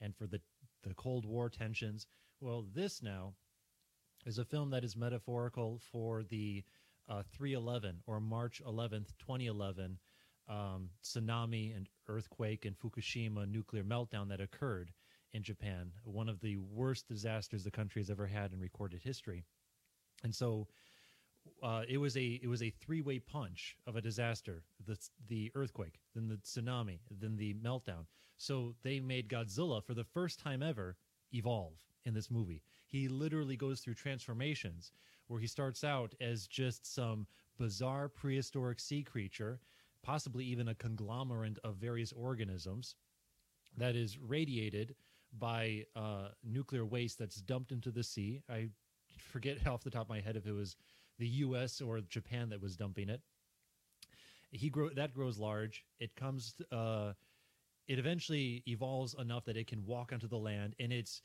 [0.00, 0.40] and for the
[0.82, 2.06] the Cold War tensions.
[2.40, 3.34] Well, this now
[4.24, 6.64] is a film that is metaphorical for the
[7.08, 9.98] uh, 311 or March 11th, 2011
[10.48, 14.92] um, tsunami and earthquake and Fukushima nuclear meltdown that occurred
[15.32, 19.44] in Japan, one of the worst disasters the country has ever had in recorded history.
[20.22, 20.68] And so
[21.62, 25.50] uh, it was a it was a three way punch of a disaster: the the
[25.54, 28.06] earthquake, then the tsunami, then the meltdown.
[28.36, 30.96] So they made Godzilla for the first time ever
[31.32, 31.74] evolve
[32.04, 32.62] in this movie.
[32.86, 34.92] He literally goes through transformations
[35.26, 37.26] where he starts out as just some
[37.58, 39.60] bizarre prehistoric sea creature,
[40.06, 42.94] possibly even a conglomerate of various organisms
[43.76, 44.94] that is radiated
[45.36, 48.40] by uh, nuclear waste that's dumped into the sea.
[48.48, 48.68] I
[49.18, 50.76] forget off the top of my head if it was
[51.18, 51.80] the U.S.
[51.80, 53.20] or Japan that was dumping it.
[54.52, 55.84] He grow that grows large.
[55.98, 56.54] It comes.
[56.70, 57.12] Uh,
[57.88, 61.20] it eventually evolves enough that it can walk onto the land, and it's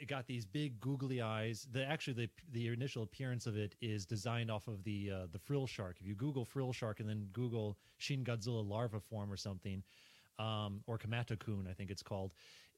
[0.00, 1.66] it got these big googly eyes.
[1.70, 5.38] The actually the the initial appearance of it is designed off of the uh, the
[5.38, 5.98] frill shark.
[6.00, 9.82] If you Google frill shark and then Google Shin Godzilla larva form or something,
[10.38, 12.32] um, or Kamata-kun, I think it's called,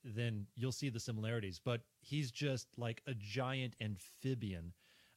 [0.04, 1.60] then you'll see the similarities.
[1.64, 4.72] But he's just like a giant amphibian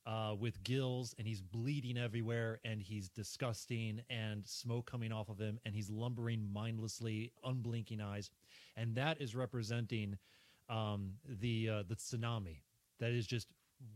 [0.06, 5.40] uh, with gills, and he's bleeding everywhere, and he's disgusting, and smoke coming off of
[5.40, 8.30] him, and he's lumbering mindlessly, unblinking eyes,
[8.78, 10.18] and that is representing
[10.70, 12.62] um, the uh, the tsunami
[13.00, 13.48] that is just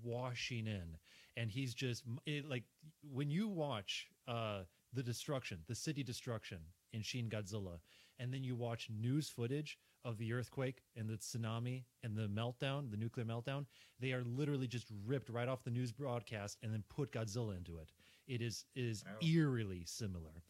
[0.04, 0.98] washing in,
[1.38, 2.64] and he's just it, like
[3.12, 4.62] when you watch uh,
[4.94, 6.60] the destruction, the city destruction
[6.94, 7.80] in Shin Godzilla,
[8.20, 12.90] and then you watch news footage of the earthquake and the tsunami and the meltdown,
[12.90, 13.66] the nuclear meltdown,
[14.00, 17.78] they are literally just ripped right off the news broadcast and then put Godzilla into
[17.78, 17.90] it.
[18.28, 19.26] It is it is oh.
[19.26, 20.44] eerily similar.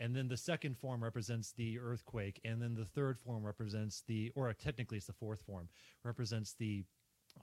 [0.00, 4.32] And then the second form represents the earthquake, and then the third form represents the,
[4.34, 5.68] or technically it's the fourth form,
[6.02, 6.84] represents the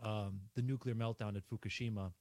[0.03, 2.11] um, the nuclear meltdown at Fukushima.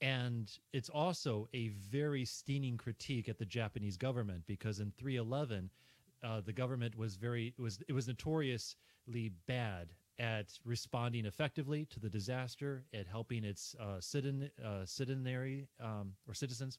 [0.00, 5.70] And it's also a very stinging critique at the Japanese government because in 311,
[6.24, 11.98] uh, the government was very it was it was notoriously bad at responding effectively to
[11.98, 14.84] the disaster, at helping its uh, citizen uh,
[15.84, 16.78] um, or citizens,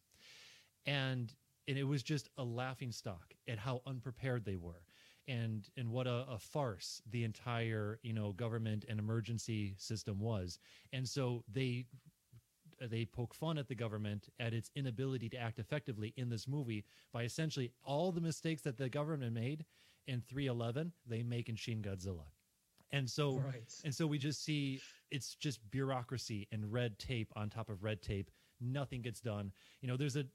[0.85, 1.33] and
[1.67, 4.83] and it was just a laughing stock at how unprepared they were
[5.27, 10.59] and and what a, a, farce the entire you know government and emergency system was
[10.91, 11.85] and so they
[12.89, 16.83] they poke fun at the government at its inability to act effectively in this movie
[17.13, 19.65] by essentially all the mistakes that the government made
[20.07, 22.25] in 311 they make in Shin Godzilla.
[22.91, 23.73] And so right.
[23.83, 28.01] and so we just see it's just bureaucracy and red tape on top of red
[28.01, 28.29] tape.
[28.61, 29.51] Nothing gets done.
[29.81, 30.25] You know, there's a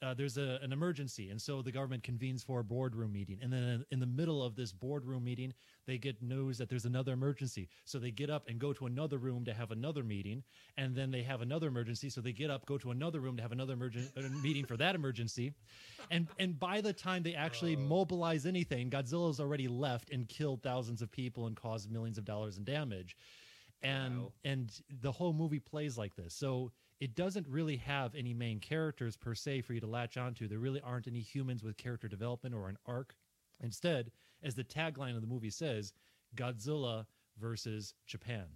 [0.00, 3.38] uh, there's a, an emergency, and so the government convenes for a boardroom meeting.
[3.42, 5.52] And then in the middle of this boardroom meeting,
[5.86, 7.68] they get news that there's another emergency.
[7.84, 10.44] So they get up and go to another room to have another meeting,
[10.76, 12.10] and then they have another emergency.
[12.10, 14.76] So they get up, go to another room to have another emergen- uh, meeting for
[14.76, 15.52] that emergency.
[16.10, 17.80] And and by the time they actually oh.
[17.80, 22.56] mobilize anything, Godzilla's already left and killed thousands of people and caused millions of dollars
[22.58, 23.16] in damage.
[23.82, 24.32] And wow.
[24.44, 24.72] and
[25.02, 26.34] the whole movie plays like this.
[26.34, 30.48] So it doesn't really have any main characters per se for you to latch onto.
[30.48, 33.14] There really aren't any humans with character development or an arc.
[33.60, 34.10] Instead,
[34.42, 35.92] as the tagline of the movie says,
[36.34, 37.06] Godzilla
[37.38, 38.46] versus Japan.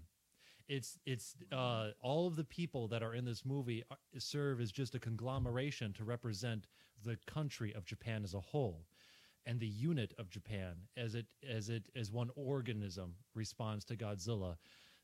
[0.69, 3.83] It's it's uh, all of the people that are in this movie
[4.19, 6.67] serve as just a conglomeration to represent
[7.05, 8.87] the country of Japan as a whole,
[9.45, 14.57] and the unit of Japan as it as it as one organism responds to Godzilla.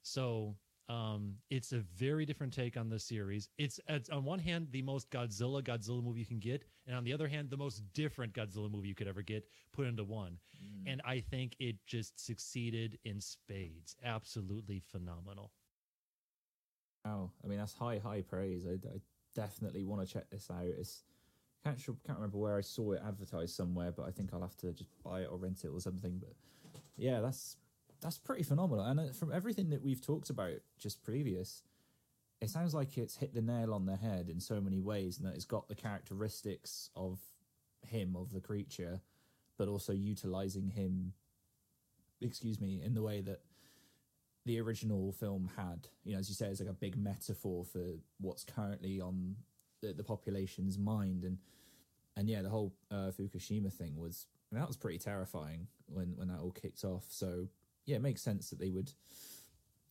[0.02, 0.54] So
[0.88, 3.50] um, it's a very different take on the series.
[3.58, 7.04] It's, it's on one hand the most Godzilla Godzilla movie you can get, and on
[7.04, 10.38] the other hand the most different Godzilla movie you could ever get put into one.
[10.62, 10.92] Mm.
[10.92, 13.96] And I think it just succeeded in spades.
[14.02, 15.52] Absolutely phenomenal.
[17.04, 18.66] Wow, I mean that's high high praise.
[18.66, 19.00] I, I
[19.34, 20.64] definitely want to check this out.
[20.64, 21.04] It's
[21.64, 24.56] can't sure, can't remember where I saw it advertised somewhere, but I think I'll have
[24.58, 26.18] to just buy it or rent it or something.
[26.18, 26.34] But
[26.96, 27.56] yeah, that's
[28.00, 28.84] that's pretty phenomenal.
[28.84, 31.62] And uh, from everything that we've talked about just previous,
[32.40, 35.26] it sounds like it's hit the nail on the head in so many ways, and
[35.26, 37.18] that it's got the characteristics of
[37.86, 39.00] him, of the creature,
[39.56, 41.12] but also utilizing him,
[42.20, 43.40] excuse me, in the way that
[44.46, 45.88] the original film had.
[46.04, 47.82] You know, as you say, it's like a big metaphor for
[48.20, 49.36] what's currently on
[49.82, 51.38] the, the population's mind, and
[52.16, 56.14] and yeah, the whole uh, Fukushima thing was I mean, that was pretty terrifying when
[56.16, 57.04] when that all kicked off.
[57.08, 57.48] So
[57.88, 58.92] yeah, it makes sense that they would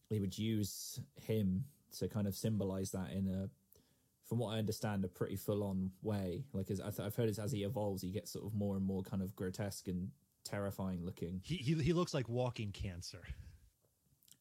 [0.09, 1.65] they would use him
[1.97, 3.49] to kind of symbolize that in a
[4.29, 6.43] from what I understand, a pretty full on way.
[6.53, 9.23] Like as I've heard, as he evolves, he gets sort of more and more kind
[9.23, 10.09] of grotesque and
[10.43, 11.41] terrifying looking.
[11.43, 13.23] He he, he looks like walking cancer.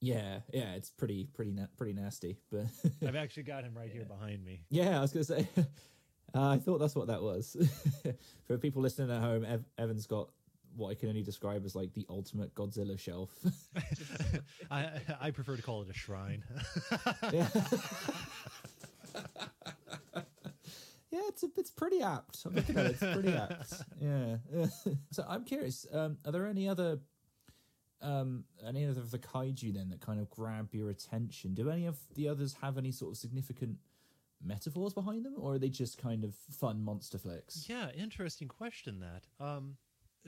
[0.01, 2.37] Yeah, yeah, it's pretty pretty na- pretty nasty.
[2.53, 2.67] But
[3.07, 4.65] I've actually got him right here behind me.
[4.69, 5.49] yeah, I was gonna say.
[6.35, 7.57] Uh, I thought that's what that was.
[8.47, 10.29] For people listening at home, Ev- Evan's got
[10.77, 13.31] what I can only describe as like the ultimate Godzilla shelf.
[14.71, 16.45] I I prefer to call it a shrine.
[17.33, 17.49] yeah.
[21.29, 22.45] it's a, it's pretty apt.
[22.47, 23.75] I'm looking at it; it's pretty apt.
[24.01, 24.37] Yeah.
[25.11, 25.87] so I'm curious.
[25.93, 26.99] Um, are there any other
[28.01, 31.55] um, any other of the kaiju then that kind of grab your attention?
[31.55, 33.77] Do any of the others have any sort of significant
[34.45, 37.67] metaphors behind them, or are they just kind of fun monster flicks?
[37.69, 39.01] yeah, interesting question.
[39.01, 39.77] That um,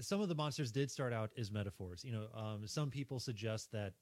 [0.00, 2.04] some of the monsters did start out as metaphors.
[2.04, 3.94] You know, um, some people suggest that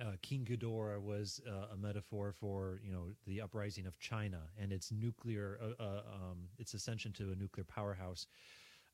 [0.00, 4.72] uh, King Ghidorah was uh, a metaphor for you know the uprising of China and
[4.72, 8.26] its nuclear, uh, uh, um, its ascension to a nuclear powerhouse.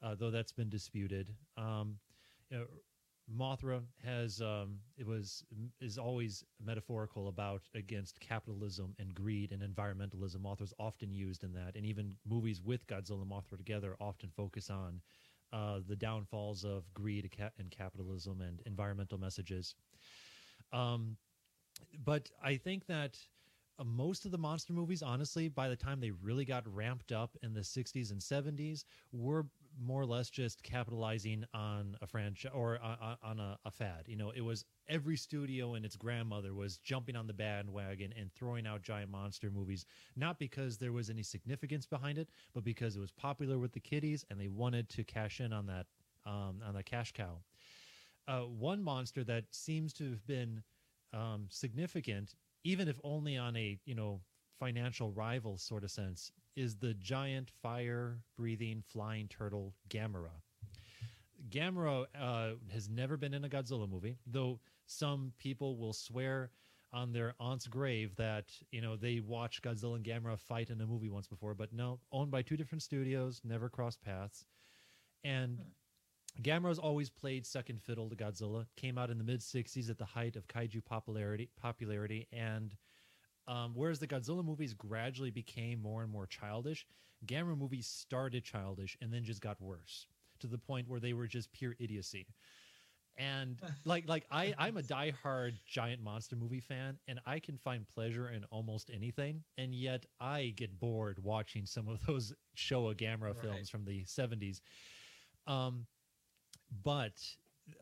[0.03, 1.35] Uh, though that's been disputed.
[1.59, 1.99] Um,
[2.51, 2.65] you know,
[3.37, 5.45] Mothra has um, it was
[5.81, 10.37] is always metaphorical about against capitalism and greed and environmentalism.
[10.37, 14.71] Mothra's often used in that, and even movies with Godzilla and Mothra together often focus
[14.71, 15.01] on
[15.53, 19.75] uh, the downfalls of greed and capitalism and environmental messages.
[20.73, 21.17] Um,
[22.05, 23.19] but I think that
[23.79, 27.37] uh, most of the monster movies, honestly, by the time they really got ramped up
[27.43, 29.47] in the 60s and 70s, were
[29.81, 32.79] more or less just capitalizing on a franchise or
[33.23, 34.05] on, a, a, fad.
[34.07, 38.31] You know, it was every studio and its grandmother was jumping on the bandwagon and
[38.33, 42.97] throwing out giant monster movies, not because there was any significance behind it, but because
[42.97, 45.87] it was popular with the kiddies and they wanted to cash in on that
[46.27, 47.39] um, on the cash cow.
[48.29, 50.63] Uh, one monster that seems to have been
[51.13, 54.21] um, significant, even if only on a you know
[54.59, 60.43] financial rival sort of sense, is the giant fire breathing flying turtle Gamera.
[61.49, 66.51] Gamera uh, has never been in a Godzilla movie, though some people will swear
[66.93, 70.87] on their aunt's grave that you know they watched Godzilla and Gamera fight in a
[70.87, 74.45] movie once before, but no, owned by two different studios, never crossed paths.
[75.25, 76.43] And hmm.
[76.43, 78.67] Gamera's always played second fiddle to Godzilla.
[78.77, 82.75] Came out in the mid '60s at the height of kaiju popularity, popularity, and
[83.49, 86.87] um, whereas the Godzilla movies gradually became more and more childish,
[87.27, 90.07] Gamera movies started childish and then just got worse
[90.41, 92.27] to the point where they were just pure idiocy.
[93.17, 97.87] And like like I I'm a diehard giant monster movie fan, and I can find
[97.89, 103.29] pleasure in almost anything, and yet I get bored watching some of those Showa Gamera
[103.29, 103.37] right.
[103.37, 104.61] films from the 70s.
[105.47, 105.87] Um,
[106.83, 107.21] but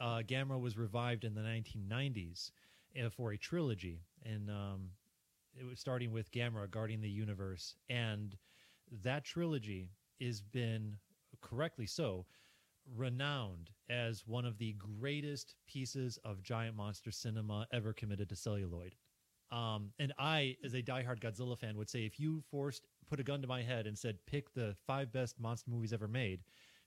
[0.00, 2.50] uh, Gamera was revived in the 1990s
[3.04, 4.90] uh, for a trilogy, and um,
[5.74, 8.36] starting with Gamera guarding the universe, and
[9.02, 9.90] that trilogy
[10.20, 10.96] has been
[11.40, 12.26] correctly so
[12.96, 18.94] renowned as one of the greatest pieces of giant monster cinema ever committed to celluloid.
[19.50, 23.24] Um, and I, as a diehard Godzilla fan, would say if you forced put a
[23.24, 26.40] gun to my head and said pick the five best monster movies ever made,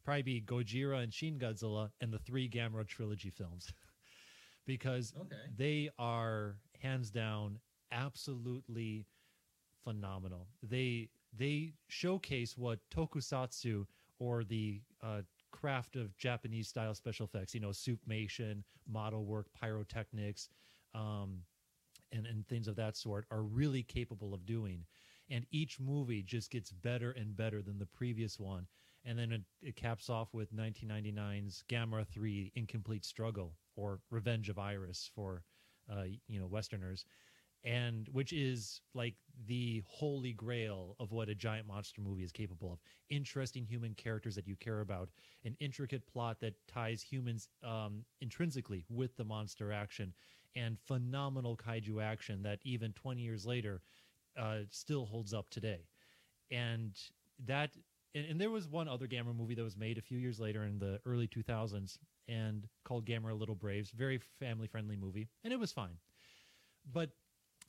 [0.03, 3.73] probably be Gojira and Shin Godzilla and the three Gamera trilogy films,
[4.67, 5.35] because okay.
[5.55, 7.59] they are hands down
[7.91, 9.05] absolutely
[9.83, 10.47] phenomenal.
[10.63, 13.85] They they showcase what tokusatsu
[14.19, 15.21] or the uh,
[15.51, 20.49] craft of Japanese style special effects, you know, suitmation, model work, pyrotechnics,
[20.93, 21.39] um,
[22.11, 24.85] and and things of that sort are really capable of doing.
[25.29, 28.67] And each movie just gets better and better than the previous one.
[29.05, 34.59] And then it, it caps off with 1999's Gamera 3 Incomplete Struggle or Revenge of
[34.59, 35.43] Iris for
[35.91, 37.05] uh, you know Westerners
[37.63, 42.73] and which is like the holy grail of what a giant monster movie is capable
[42.73, 42.79] of.
[43.09, 45.09] Interesting human characters that you care about
[45.45, 50.13] an intricate plot that ties humans um, intrinsically with the monster action
[50.55, 53.81] and phenomenal kaiju action that even 20 years later
[54.37, 55.87] uh, still holds up today.
[56.49, 56.97] And
[57.45, 57.71] that
[58.13, 60.65] and, and, there was one other Gamera movie that was made a few years later
[60.65, 61.97] in the early 2000s
[62.27, 63.91] and called Gamera Little Braves.
[63.91, 65.97] Very family friendly movie and it was fine.
[66.91, 67.11] But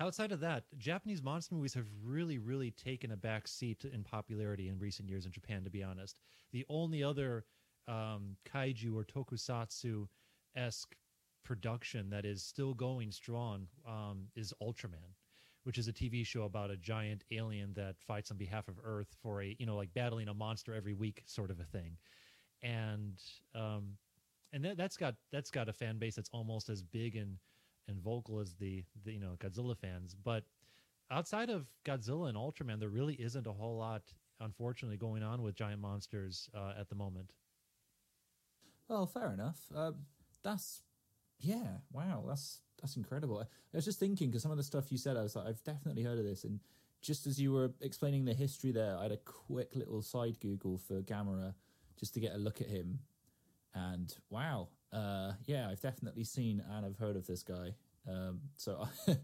[0.02, 4.68] outside of that, Japanese monster movies have really, really taken a back seat in popularity
[4.68, 5.62] in recent years in Japan.
[5.62, 6.16] To be honest,
[6.52, 7.44] the only other
[7.86, 10.08] um, kaiju or tokusatsu
[10.56, 10.96] esque
[11.44, 15.14] production that is still going strong um, is Ultraman,
[15.62, 19.14] which is a TV show about a giant alien that fights on behalf of Earth
[19.22, 21.96] for a you know like battling a monster every week sort of a thing,
[22.62, 23.22] and
[23.54, 23.96] um,
[24.52, 27.36] and that, that's got that's got a fan base that's almost as big and
[27.88, 30.44] and vocal as the, the you know Godzilla fans, but
[31.10, 34.02] outside of Godzilla and Ultraman, there really isn't a whole lot,
[34.40, 37.32] unfortunately, going on with giant monsters uh, at the moment.
[38.88, 39.58] Well, fair enough.
[39.74, 39.92] Uh,
[40.42, 40.82] that's
[41.38, 41.78] yeah.
[41.92, 43.40] Wow, that's that's incredible.
[43.40, 45.62] I was just thinking because some of the stuff you said, I was like, I've
[45.64, 46.44] definitely heard of this.
[46.44, 46.60] And
[47.00, 50.78] just as you were explaining the history there, I had a quick little side Google
[50.78, 51.54] for Gamera
[51.98, 53.00] just to get a look at him.
[53.74, 57.74] And wow, uh, yeah, I've definitely seen and I've heard of this guy.
[58.08, 58.86] Um, so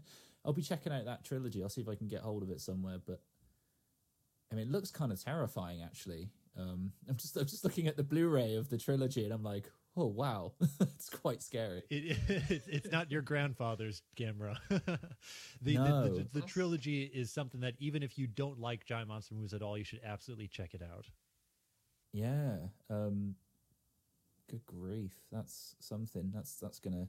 [0.45, 1.61] I'll be checking out that trilogy.
[1.61, 2.97] I'll see if I can get hold of it somewhere.
[3.05, 3.21] But
[4.51, 6.29] I mean, it looks kind of terrifying, actually.
[6.57, 9.65] Um, I'm just I'm just looking at the Blu-ray of the trilogy, and I'm like,
[9.95, 11.83] oh wow, it's quite scary.
[11.89, 14.57] It, it, it's not your grandfather's Gamera.
[15.61, 16.03] the, No.
[16.03, 19.53] the, the, the trilogy is something that even if you don't like giant monster movies
[19.53, 21.05] at all, you should absolutely check it out.
[22.11, 22.57] Yeah.
[22.89, 23.35] Um,
[24.49, 26.31] good grief, that's something.
[26.33, 27.07] That's that's gonna.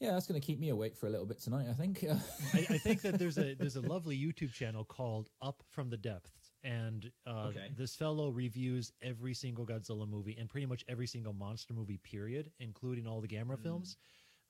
[0.00, 1.66] Yeah, that's gonna keep me awake for a little bit tonight.
[1.68, 2.04] I think.
[2.54, 5.96] I, I think that there's a there's a lovely YouTube channel called Up from the
[5.96, 7.70] Depths, and uh, Okay.
[7.76, 12.50] this fellow reviews every single Godzilla movie and pretty much every single monster movie, period,
[12.60, 13.96] including all the Gamera films.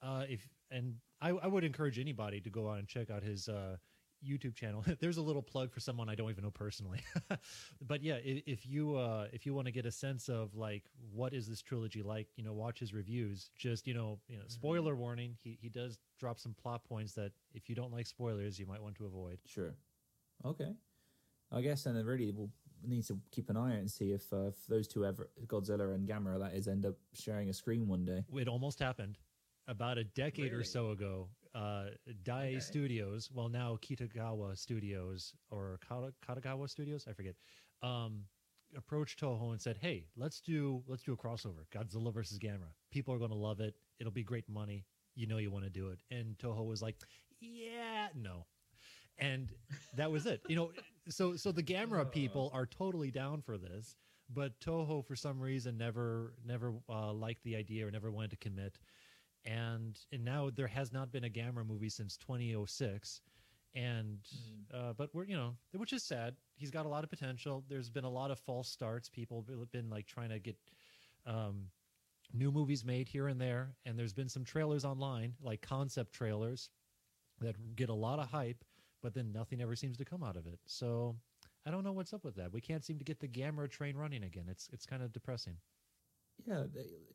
[0.02, 3.48] Uh, if and I, I would encourage anybody to go out and check out his
[3.48, 3.78] uh,
[4.26, 4.84] YouTube channel.
[5.00, 7.00] There's a little plug for someone I don't even know personally,
[7.86, 11.34] but yeah, if, you uh, if you want to get a sense of like what
[11.34, 13.50] is this trilogy like, you know, watch his reviews.
[13.56, 15.36] Just you know, you know, spoiler warning.
[15.42, 18.82] He he does drop some plot points that if you don't like spoilers, you might
[18.82, 19.38] want to avoid.
[19.46, 19.74] Sure.
[20.44, 20.72] Okay.
[21.50, 22.50] I guess then really we'll
[22.86, 25.94] need to keep an eye out and see if, uh, if those two ever Godzilla
[25.94, 28.24] and Gamera that is end up sharing a screen one day.
[28.34, 29.18] It almost happened
[29.66, 31.28] about a decade or so ago.
[31.54, 31.86] Uh,
[32.22, 32.60] Dai Okay.
[32.60, 37.34] Studios, well now Kitagawa Studios or Kata- Katagawa Studios, I forget,
[37.82, 38.24] um,
[38.76, 42.72] approached Toho and said, "Hey, let's do let's do a crossover, Godzilla versus Gamera.
[42.90, 43.74] People are going to love it.
[43.98, 44.84] It'll be great money.
[45.14, 46.96] You know you want to do it." And Toho was like,
[47.40, 48.46] "Yeah, no."
[49.18, 49.48] And
[49.96, 50.42] that was it.
[50.48, 50.72] You know,
[51.08, 53.96] so so the Gamera people are totally down for this,
[54.28, 58.36] but Toho for some reason never never uh, liked the idea or never wanted to
[58.36, 58.78] commit.
[59.44, 63.20] And and now there has not been a Gamera movie since 2006.
[63.74, 64.18] And
[64.74, 66.34] uh, but we're you know which is sad.
[66.56, 67.64] He's got a lot of potential.
[67.68, 69.08] There's been a lot of false starts.
[69.08, 70.56] People have been like trying to get
[71.26, 71.66] um,
[72.32, 76.70] new movies made here and there, and there's been some trailers online, like concept trailers,
[77.40, 78.64] that get a lot of hype,
[79.02, 80.58] but then nothing ever seems to come out of it.
[80.66, 81.16] So
[81.66, 82.52] I don't know what's up with that.
[82.52, 84.46] We can't seem to get the Gamera train running again.
[84.48, 85.56] It's it's kind of depressing.
[86.46, 86.64] Yeah,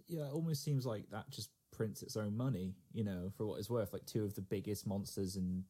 [0.08, 0.28] yeah.
[0.28, 2.76] It almost seems like that just prints its own money.
[2.94, 5.66] You know, for what it's worth, like two of the biggest monsters in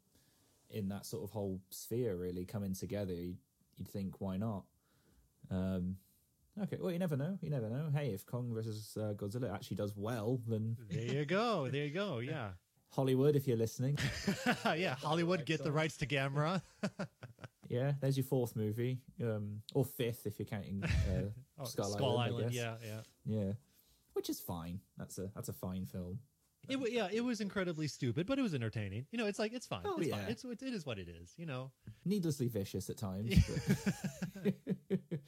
[0.69, 3.13] in that sort of whole sphere really coming together.
[3.13, 3.37] You'd,
[3.77, 4.63] you'd think, why not?
[5.51, 5.97] Um,
[6.61, 7.37] okay, well, you never know.
[7.41, 7.91] You never know.
[7.93, 11.67] Hey, if Kong versus uh, Godzilla actually does well, then There you go.
[11.69, 12.19] There you go.
[12.19, 12.49] Yeah.
[12.89, 13.97] Hollywood, if you're listening,
[14.75, 16.61] yeah, Hollywood get the rights to Gamera.
[17.67, 21.21] yeah, there's your fourth movie, um, or fifth if you're counting uh,
[21.59, 22.35] Oh, Skull, Island.
[22.37, 22.53] I guess.
[22.53, 22.99] yeah, yeah.
[23.25, 23.51] yeah,
[24.13, 24.79] which is fine.
[24.97, 26.19] That's a that's a fine film.
[26.69, 29.05] It, yeah, it was incredibly stupid, but it was entertaining.
[29.11, 29.81] You know, it's like it's fine.
[29.83, 30.17] Oh, it's yeah.
[30.17, 30.29] fine.
[30.29, 31.33] It's it is what it is.
[31.37, 31.71] You know.
[32.05, 33.35] needlessly vicious at times.
[34.41, 34.53] but-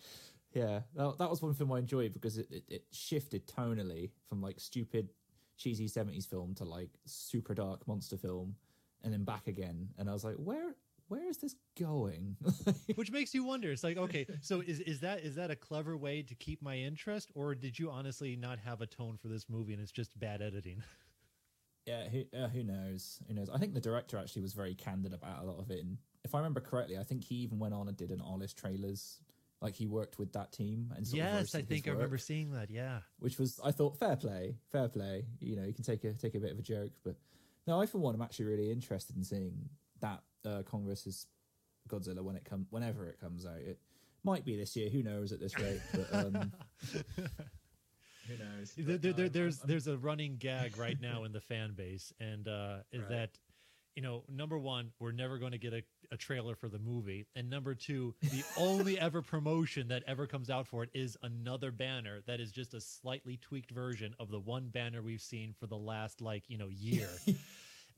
[0.53, 4.41] yeah, that, that was one film I enjoyed because it, it, it shifted tonally from
[4.41, 5.09] like stupid,
[5.57, 8.55] cheesy 70s film to like super dark monster film
[9.03, 9.89] and then back again.
[9.97, 10.75] And I was like, where
[11.07, 12.37] where is this going?
[12.95, 13.71] Which makes you wonder.
[13.71, 16.75] It's like, okay, so is is that is that a clever way to keep my
[16.77, 20.17] interest, or did you honestly not have a tone for this movie and it's just
[20.19, 20.81] bad editing?
[21.85, 23.19] yeah, who, uh, who knows?
[23.27, 23.49] Who knows?
[23.53, 25.83] I think the director actually was very candid about a lot of it.
[25.83, 28.57] And if I remember correctly, I think he even went on and did an Honest
[28.57, 29.19] trailers.
[29.61, 32.69] Like he worked with that team and yes, I think I remember seeing that.
[32.69, 32.99] Yeah.
[33.19, 35.25] which was I thought fair play, fair play.
[35.39, 37.15] You know, you can take a take a bit of a joke, but
[37.65, 39.69] no, I for one am actually really interested in seeing
[40.01, 41.27] that uh, Kong versus
[41.89, 43.57] Godzilla when it come whenever it comes out.
[43.57, 43.79] It
[44.23, 45.81] might be this year, who knows at this rate.
[45.93, 46.51] But um,
[48.27, 48.73] Who knows?
[48.75, 51.73] There, there, there- um, there's I'm- there's a running gag right now in the fan
[51.73, 53.09] base, and uh, is Right.
[53.09, 53.29] that
[53.95, 57.27] you know number one, we're never going to get a, a trailer for the movie,
[57.35, 61.71] and number two, the only ever promotion that ever comes out for it is another
[61.71, 65.67] banner that is just a slightly tweaked version of the one banner we've seen for
[65.67, 67.09] the last like you know year.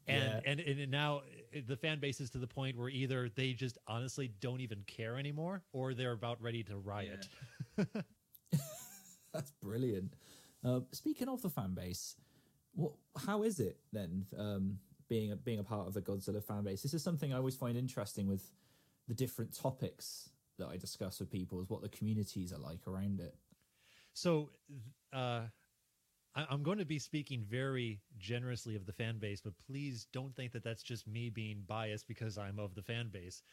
[0.08, 0.52] And, Yeah.
[0.52, 1.18] and and now
[1.56, 4.84] uh, the fan base is to the point where either they just honestly don't even
[4.88, 7.28] care anymore, or they're about ready to riot.
[9.34, 10.14] that's brilliant.
[10.64, 12.16] Uh, speaking of the fan base,
[12.74, 12.94] what
[13.26, 14.80] how is it then um,
[15.10, 16.82] being a, being a part of the Godzilla fan base?
[16.82, 18.52] This is something I always find interesting with
[19.08, 23.20] the different topics that I discuss with people is what the communities are like around
[23.20, 23.36] it.
[24.14, 24.50] So,
[25.14, 25.42] uh,
[26.38, 30.36] I, I'm going to be speaking very generously of the fan base, but please don't
[30.36, 33.44] think that that's just me being biased because I'm of the fan base.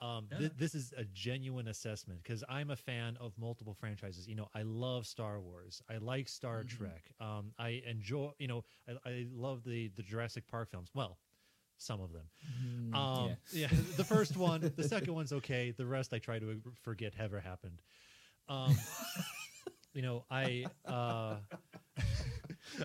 [0.00, 4.28] Um, thi- this is a genuine assessment because I'm a fan of multiple franchises.
[4.28, 5.82] You know, I love Star Wars.
[5.88, 6.68] I like Star Mhm.
[6.68, 7.14] Trek.
[7.20, 8.32] Um, I enjoy.
[8.38, 10.90] You know, I, I love the the Jurassic Park films.
[10.94, 11.18] Well,
[11.78, 12.28] some of them.
[12.52, 13.68] Mm, Um, yeah.
[13.72, 13.80] yeah.
[13.96, 15.70] the first one, the second one's okay.
[15.70, 17.82] The rest I try to forget ever happened.
[18.48, 18.76] Um,
[19.94, 21.36] you know, I, uh,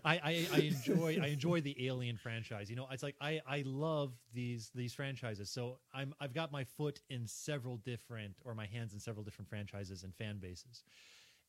[0.04, 2.70] I, I, I enjoy, I enjoy the Alien franchise.
[2.70, 5.50] You know, it's like I, I love these these franchises.
[5.50, 9.50] So I'm, I've got my foot in several different, or my hands in several different
[9.50, 10.84] franchises and fan bases.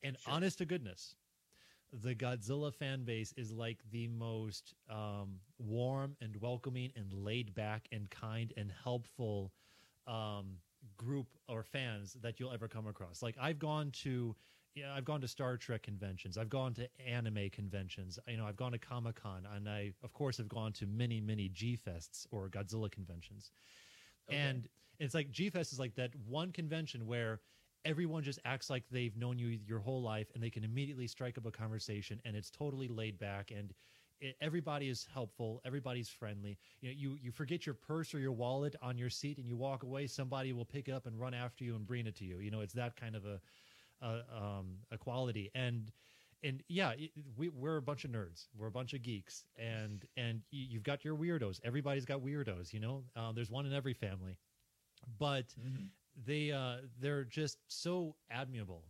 [0.03, 0.35] And Sure.
[0.35, 1.17] honest to goodness,
[1.93, 7.89] the Godzilla fan base is like the most um, warm and welcoming and laid back
[7.93, 9.53] and kind and helpful
[10.07, 10.59] um,
[10.97, 13.23] group or fans that you'll ever come across.
[13.23, 14.37] Like I've gone to,
[14.79, 16.39] yeah, I've gone to Star Trek conventions.
[16.39, 18.19] I've gone to anime conventions.
[18.29, 21.21] You know, I've gone to Comic Con, and I, of course, have gone to many,
[21.21, 23.51] many G Fests or Godzilla conventions.
[24.29, 24.39] Okay.
[24.39, 24.69] And
[24.99, 27.41] it's like G Fest is like that one convention where
[27.85, 31.39] everyone just acts like they've known you your whole life and they can immediately strike
[31.39, 33.73] up a conversation and it's totally laid back and
[34.21, 38.33] it, everybody is helpful everybody's friendly you know you you forget your purse or your
[38.33, 41.33] wallet on your seat and you walk away somebody will pick it up and run
[41.33, 43.41] after you and bring it to you you know it's that kind of a
[44.01, 45.93] a, um, a quality and
[46.43, 46.93] and yeah
[47.37, 48.49] we, we're a bunch of nerds.
[48.57, 49.45] We're a bunch of geeks.
[49.57, 51.61] And and you- you've got your weirdos.
[51.65, 53.05] Everybody's got weirdos you know?
[53.17, 54.39] Uh, there's one in every family.
[55.19, 55.91] But Mhm.
[56.17, 58.85] they uh they're just so admirable.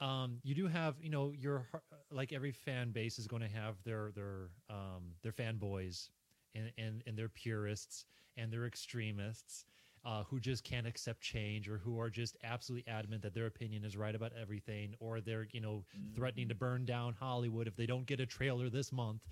[0.00, 1.66] Um you do have you know your
[2.10, 6.10] like every fan base is going to have their their um their fanboys
[6.54, 8.04] and and and their purists
[8.36, 9.64] and their extremists
[10.04, 13.84] uh, who just can't accept change or who are just absolutely adamant that their opinion
[13.84, 15.84] is right about everything or they're you know
[16.14, 19.22] threatening to burn down hollywood if they don't get a trailer this month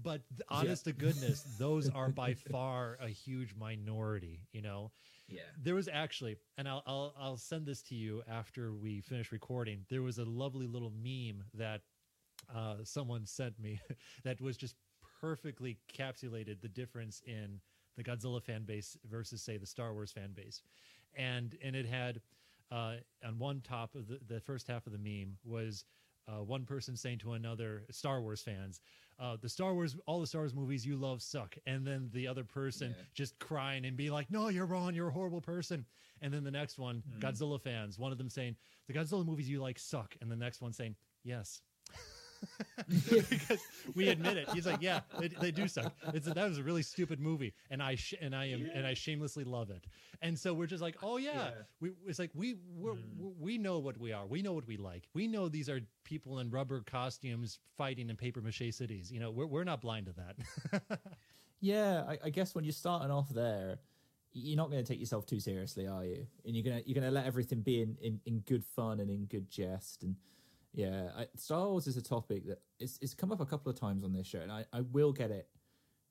[0.00, 4.90] but honest to goodness those are by far a huge minority you know
[5.28, 5.40] Yeah.
[5.56, 9.84] there was actually, and I'll, I'll I'll send this to you after we finish recording.
[9.88, 11.82] There was a lovely little meme that
[12.54, 13.80] uh, someone sent me
[14.24, 14.76] that was just
[15.20, 17.60] perfectly encapsulated the difference in
[17.96, 20.62] the Godzilla fan base versus say the Star Wars fan base,
[21.14, 22.20] and and it had
[22.70, 25.84] uh, on one top of the the first half of the meme was.
[26.28, 28.80] Uh, one person saying to another Star Wars fans,
[29.18, 32.28] uh, "The Star Wars, all the Star Wars movies you love suck," and then the
[32.28, 33.04] other person Yeah.
[33.12, 34.94] just crying and being like, "No, you're wrong.
[34.94, 35.84] You're a horrible person."
[36.20, 37.18] And then the next one, Hmm.
[37.18, 40.60] Godzilla fans, one of them saying, "The Godzilla movies you like suck," and the next
[40.60, 41.60] one saying, "Yes."
[42.88, 43.60] because
[43.94, 44.48] we admit it.
[44.50, 47.82] He's like, "Yeah, they, they do suck." It's that was a really stupid movie, and
[47.82, 49.86] I sh- and I am and I shamelessly love it.
[50.20, 51.50] And so we're just like, "Oh yeah, Yeah.
[51.80, 53.34] we it's like we we're, Mm.
[53.38, 54.26] we know what we are.
[54.26, 55.08] We know what we like.
[55.14, 59.10] We know these are people in rubber costumes fighting in paper mache cities.
[59.10, 61.00] You know, we're we're not blind to that."
[61.64, 63.78] Yeah, I, I guess when you're starting off there,
[64.32, 66.26] you're not going to take yourself too seriously, are you?
[66.44, 69.26] And you're gonna you're gonna let everything be in, in, in good fun and in
[69.26, 70.02] good jest.
[70.02, 70.16] And
[70.74, 73.78] yeah, I, Star Wars is a topic that it's, it's come up a couple of
[73.78, 75.48] times on this show, and I, I will get it.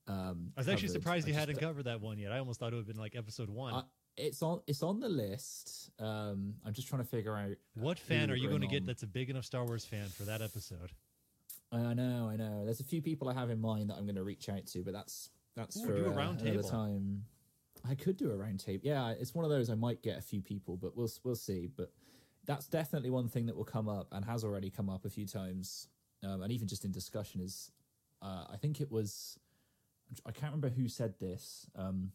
[0.07, 2.31] Um, I was actually surprised you hadn't covered that one yet.
[2.31, 3.73] I almost thought it would have been like episode one.
[3.73, 3.83] I-
[4.17, 5.89] It's on it's on the list.
[5.99, 9.03] Um, I'm just trying to figure out what fan are you going to get that's
[9.03, 10.91] a big enough Star Wars fan for that episode?
[11.71, 12.65] I know, I know.
[12.65, 14.83] There's a few people I have in mind that I'm going to reach out to,
[14.83, 17.23] but that's that's Ooh, for do a uh, round another time.
[17.87, 18.81] I could do a round table.
[18.83, 19.69] Yeah, it's one of those.
[19.69, 21.69] I might get a few people, but we'll we'll see.
[21.75, 21.91] But
[22.45, 25.25] that's definitely one thing that will come up and has already come up a few
[25.25, 25.87] times,
[26.23, 27.71] um, and even just in discussion is.
[28.21, 29.39] Uh, I think it was.
[30.25, 32.11] I can't remember who said this, um,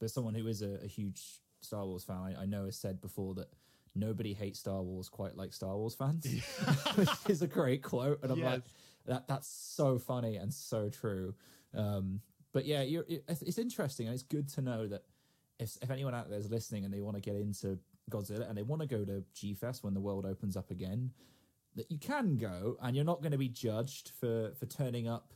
[0.00, 3.00] but someone who is a, a huge Star Wars fan I, I know has said
[3.00, 3.48] before that
[3.94, 6.26] nobody hates Star Wars quite like Star Wars fans,
[6.94, 8.22] which is a great quote.
[8.22, 8.62] And I'm like,
[9.06, 11.34] that that's so funny and so true.
[11.74, 12.20] Um,
[12.52, 15.02] but yeah, you're, it's interesting and it's good to know that
[15.58, 17.78] if if anyone out there is listening and they want to get into
[18.10, 21.10] Godzilla and they want to go to G Fest when the world opens up again,
[21.76, 25.32] that you can go and you're not going to be judged for for turning up,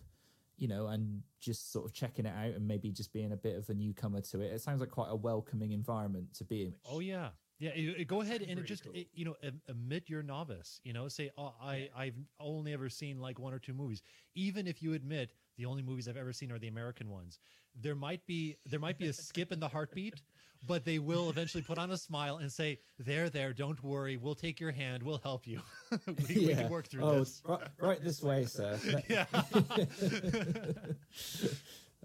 [0.56, 3.56] you know, and just sort of checking it out and maybe just being a bit
[3.56, 4.52] of a newcomer to it.
[4.52, 6.74] It sounds like quite a welcoming environment to be in.
[6.84, 7.74] Oh yeah, yeah.
[7.74, 8.92] you- you go ahead and it just cool.
[8.94, 9.34] it- you know
[9.68, 10.80] admit you're novice.
[10.84, 14.02] You know, say oh I I've only ever seen like one or two movies.
[14.34, 17.40] Even if you admit the only movies I've ever seen are the American ones,
[17.74, 20.22] there might be there might be a skip in the heartbeat,
[20.66, 24.34] but they will eventually put on a smile and say there there don't worry we'll
[24.34, 25.60] take your hand we'll help you
[26.28, 27.42] we, we can work through oh, this.
[27.44, 28.78] Right, right this way, sir.
[29.08, 29.26] Yeah.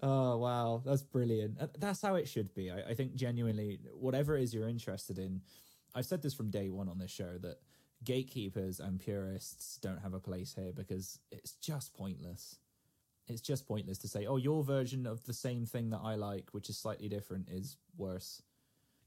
[0.02, 1.60] Oh wow, that's brilliant.
[1.80, 2.70] That's how it should be.
[2.70, 5.42] I, I think genuinely, whatever it is you're interested in,
[5.96, 7.60] I've said this from day one on this show that
[8.04, 12.58] gatekeepers and purists don't have a place here because it's just pointless.
[13.28, 16.50] It's just pointless to say, "Oh, your version of the same thing that I like,
[16.52, 18.42] which is slightly different, is worse."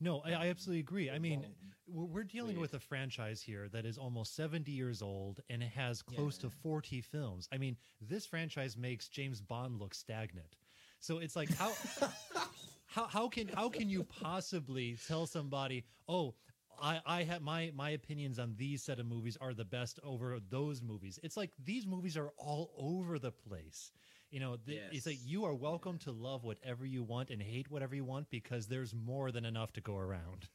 [0.01, 1.11] No, I, I absolutely agree.
[1.11, 1.47] I mean,
[1.87, 6.03] we're, dealing with a franchise here that is almost 70 years old and it has
[6.03, 7.49] close to 40 films.
[7.51, 10.57] I mean, this franchise makes James Bond look stagnant.
[11.01, 11.73] So it's like how
[12.87, 16.35] how how can how can you possibly tell somebody, "Oh,
[16.81, 20.39] I, I have my my opinions on these set of movies are the best over
[20.51, 21.19] those movies.
[21.23, 23.93] It's like these movies are all over the place.
[24.31, 27.71] You know, th- it's like you are welcome to love whatever you want and hate
[27.71, 30.49] whatever you want because there's more than enough to go around.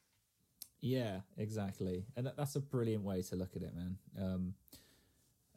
[0.81, 3.97] Yeah, exactly, and that, that's a brilliant way to look at it, man.
[4.19, 4.53] Um,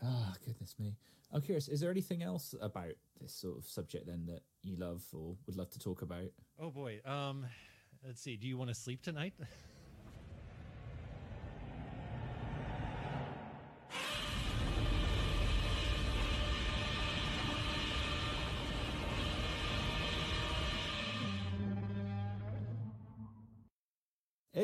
[0.02, 0.96] ah, goodness me.
[1.32, 1.66] I'm curious.
[1.68, 5.56] Is there anything else about this sort of subject then that you love or would
[5.56, 6.26] love to talk about?
[6.60, 7.00] Oh boy.
[7.04, 7.46] Um,
[8.06, 8.36] let's see.
[8.36, 9.34] Do you want to sleep tonight?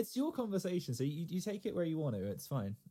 [0.00, 2.24] It's your conversation, so you, you take it where you want to.
[2.24, 2.74] It's fine.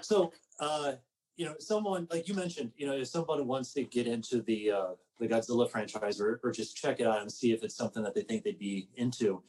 [0.00, 0.94] So, uh,
[1.36, 4.70] you know, someone like you mentioned, you know, if someone wants to get into the
[4.72, 4.88] uh,
[5.18, 8.14] the Godzilla franchise or, or just check it out and see if it's something that
[8.14, 9.42] they think they'd be into,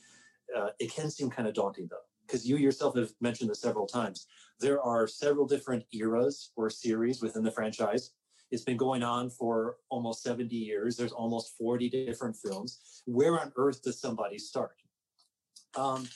[0.55, 3.87] uh, it can seem kind of daunting though, because you yourself have mentioned this several
[3.87, 4.27] times.
[4.59, 8.11] There are several different eras or series within the franchise.
[8.51, 10.95] It's been going on for almost 70 years.
[10.95, 13.01] There's almost 40 different films.
[13.05, 14.82] Where on earth does somebody start?
[15.75, 16.07] Um,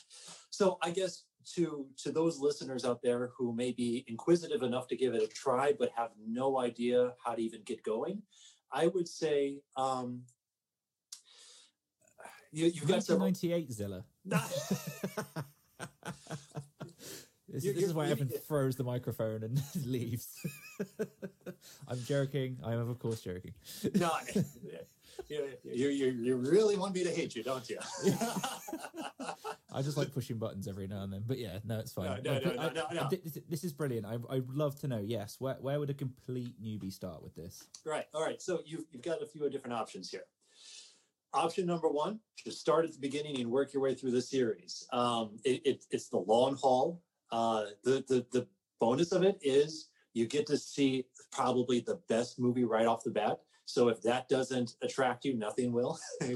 [0.49, 1.24] so I guess
[1.55, 5.28] to to those listeners out there who may be inquisitive enough to give it a
[5.28, 8.22] try but have no idea how to even get going,
[8.72, 10.24] I would say um,
[12.51, 13.28] you, you've got several.
[13.28, 14.03] 1998 Zilla.
[17.49, 20.28] This, You're- this is you're- why you're- Evan throws the microphone and leaves.
[21.88, 22.58] I'm joking.
[22.62, 23.53] I am, of course, joking.
[23.95, 24.12] No,
[25.28, 27.78] you, you, you, really want me to hate you, don't you?
[29.74, 31.24] I just like pushing buttons every now and then.
[31.26, 32.22] But yeah, no, it's fine.
[32.24, 33.09] No, no, no, I- no, no, no.
[33.09, 34.05] thi- This, this is brilliant.
[34.05, 37.36] I, I would love to know, yes, where, where would a complete newbie start with
[37.36, 37.68] this?
[37.86, 38.05] Right.
[38.13, 38.41] All right.
[38.41, 40.24] So you've, you've got a few different options here.
[41.34, 44.88] Option number one, just start at the beginning and work your way through the series.
[44.93, 47.01] Um, it, it, it's the long haul.
[47.32, 48.47] Uh, the, the, the
[48.80, 53.11] bonus of it is you get to see probably the best movie right off the
[53.11, 53.39] bat.
[53.68, 55.99] So if that doesn't attract you, nothing will.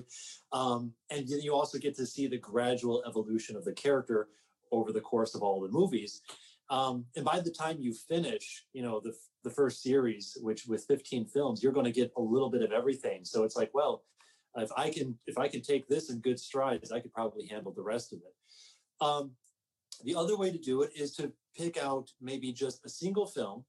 [0.51, 4.27] um, and then you also get to see the gradual evolution of the character
[4.73, 6.21] over the course of all the movies.
[6.69, 9.13] Um, and by the time you finish, you know, the,
[9.45, 12.73] the first series, which with 15 films, you're going to get a little bit of
[12.73, 13.23] everything.
[13.23, 14.03] So it's like, well,
[14.57, 17.71] if I can, if I can take this in good strides, I could probably handle
[17.71, 19.05] the rest of it.
[19.05, 19.31] Um,
[20.03, 23.63] the other way to do it is to pick out maybe just a single film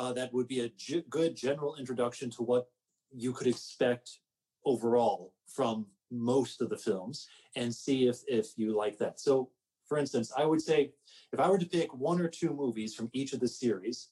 [0.00, 2.68] uh, that would be a g- good general introduction to what
[3.12, 4.20] you could expect
[4.64, 9.20] overall from most of the films and see if if you like that.
[9.20, 9.50] So,
[9.86, 10.92] for instance, I would say
[11.34, 14.08] if I were to pick one or two movies from each of the series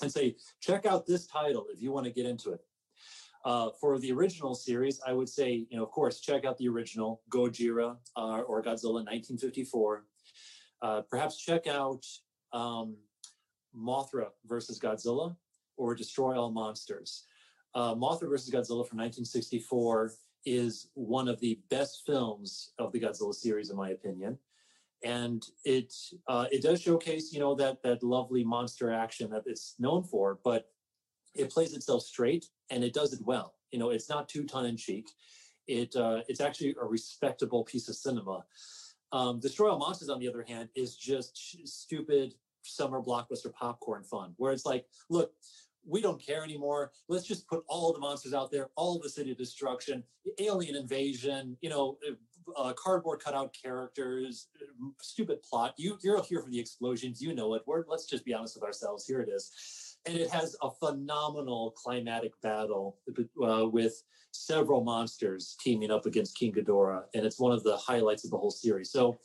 [0.00, 2.62] and say, check out this title if you want to get into it.
[3.44, 6.68] Uh, for the original series, I would say, you know, of course, check out the
[6.68, 10.04] original Gojira uh, or Godzilla 1954.
[10.82, 12.04] Uh, perhaps check out
[12.52, 12.96] um,
[13.76, 15.36] Mothra versus Godzilla
[15.76, 17.24] or Destroy All Monsters.
[17.74, 20.12] Uh, Mothra versus Godzilla from 1964
[20.44, 24.38] is one of the best films of the Godzilla series, in my opinion.
[25.02, 25.94] And it
[26.28, 30.38] uh, it does showcase you know that that lovely monster action that it's known for
[30.44, 30.66] but
[31.34, 33.54] it plays itself straight and it does it well.
[33.72, 35.08] You know it's not too tongue-in-cheek.
[35.66, 38.44] It uh, it's actually a respectable piece of cinema.
[39.12, 44.32] Um, destroy all monsters on the other hand is just stupid summer blockbuster popcorn fun
[44.36, 45.32] where it's like look
[45.86, 46.92] we don't care anymore.
[47.08, 50.04] Let's just put all the monsters out there, all the city destruction,
[50.38, 51.96] alien invasion, you know,
[52.56, 54.48] uh, cardboard cutout characters,
[55.00, 55.74] stupid plot.
[55.76, 57.20] You you're here for the explosions.
[57.20, 57.62] You know it.
[57.66, 59.06] We're let's just be honest with ourselves.
[59.06, 62.98] Here it is, and it has a phenomenal climatic battle
[63.44, 64.02] uh, with
[64.32, 68.38] several monsters teaming up against King Ghidorah, and it's one of the highlights of the
[68.38, 68.90] whole series.
[68.90, 69.18] So.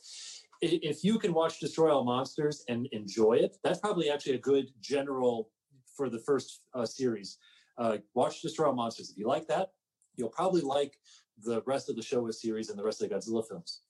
[0.62, 4.68] If you can watch Destroy All Monsters and enjoy it, that's probably actually a good
[4.80, 5.50] general
[5.96, 7.38] for the first uh, series.
[7.78, 9.10] Uh, watch Destroy All Monsters.
[9.10, 9.72] If you like that,
[10.16, 10.98] you'll probably like
[11.44, 13.80] the rest of the Showa series and the rest of the Godzilla films.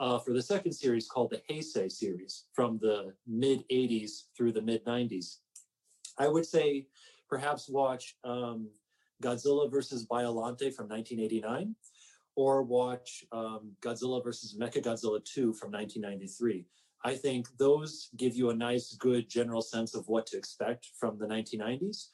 [0.00, 4.62] Uh, for the second series called the Heisei series from the mid 80s through the
[4.62, 5.38] mid 90s,
[6.18, 6.86] I would say
[7.28, 8.68] perhaps watch um,
[9.22, 11.74] Godzilla versus Biolante from 1989
[12.36, 16.66] or watch um, Godzilla versus Mechagodzilla 2 from 1993.
[17.04, 21.18] I think those give you a nice, good general sense of what to expect from
[21.18, 22.08] the 1990s.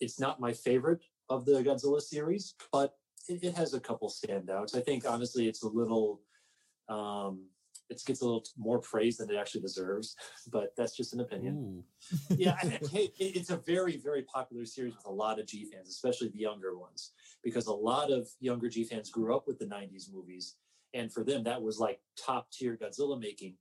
[0.00, 2.94] It's not my favorite of the Godzilla series, but
[3.28, 4.76] it, it has a couple standouts.
[4.76, 6.22] I think honestly, it's a little,
[6.88, 7.46] um,
[7.88, 10.16] it gets a little more praise than it actually deserves,
[10.52, 11.54] but that's just an opinion.
[12.36, 12.56] Yeah,
[12.90, 16.28] hey, it- it's a very, very popular series with a lot of G fans, especially
[16.28, 17.12] the younger ones,
[17.42, 20.56] because a lot of younger G fans grew up with the 90s movies.
[20.94, 23.54] And for them, that was like top tier Godzilla making.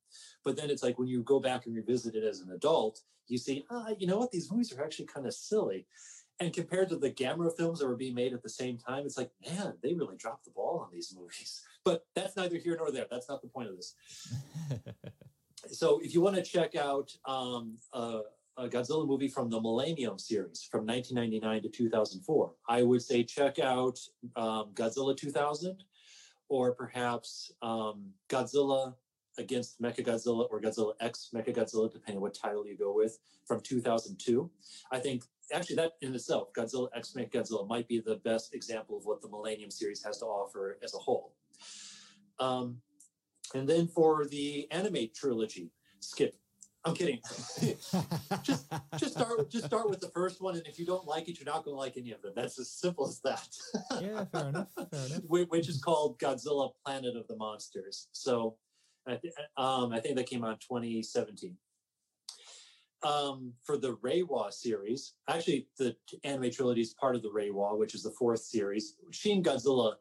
[0.44, 3.38] But then it's like when you go back and revisit it as an adult, you
[3.38, 4.32] see, ah, you know what?
[4.32, 5.88] These movies are actually kind of silly.
[6.40, 9.18] And compared to the Gamera films that were being made at the same time, it's
[9.18, 11.62] like, man, they really dropped the ball on these movies.
[11.86, 13.06] But that's neither here nor there.
[13.10, 13.96] That's not the point of this
[15.70, 18.22] so if you want to check out um, a,
[18.62, 23.58] a Godzilla movie from the Millennium series from 1999 to 2004, I would say check
[23.60, 24.00] out
[24.36, 25.84] um, Godzilla 2000
[26.48, 28.94] or perhaps um, Godzilla
[29.40, 34.50] against Mechagodzilla or Godzilla X Mechagodzilla, depending on what title you go with, from 2002.
[34.92, 39.06] I think actually that in itself, Godzilla X Mechagodzilla might be the best example of
[39.06, 41.34] what the Millennium series has to offer as a whole.
[42.40, 42.78] Um,
[43.56, 46.36] and then for the anime trilogy, skip.
[46.84, 47.20] I'm kidding.
[48.42, 51.40] just just start just start with the first one, and if you don't like it,
[51.40, 52.34] you're not going to like any of them.
[52.36, 53.48] That's as simple as that.
[54.02, 54.70] yeah, fair enough.
[54.74, 55.22] Fair enough.
[55.28, 58.08] Which is called Godzilla: Planet of the Monsters.
[58.14, 58.56] So,
[59.08, 61.56] I, th- um, I think that came out in 2017.
[63.04, 67.96] Um, for the Reiwa series, actually, the anime trilogy is part of the Reiwa, which
[67.96, 68.96] is the fourth series.
[69.12, 69.94] Shin Godzilla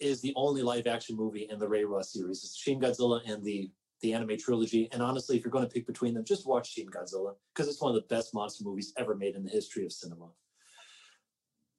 [0.00, 2.42] is the only live action movie in the Reiwa series.
[2.42, 3.70] It's Shin Godzilla and the
[4.02, 4.88] the anime trilogy.
[4.92, 7.80] And honestly, if you're going to pick between them, just watch Shin Godzilla because it's
[7.80, 10.28] one of the best monster movies ever made in the history of cinema.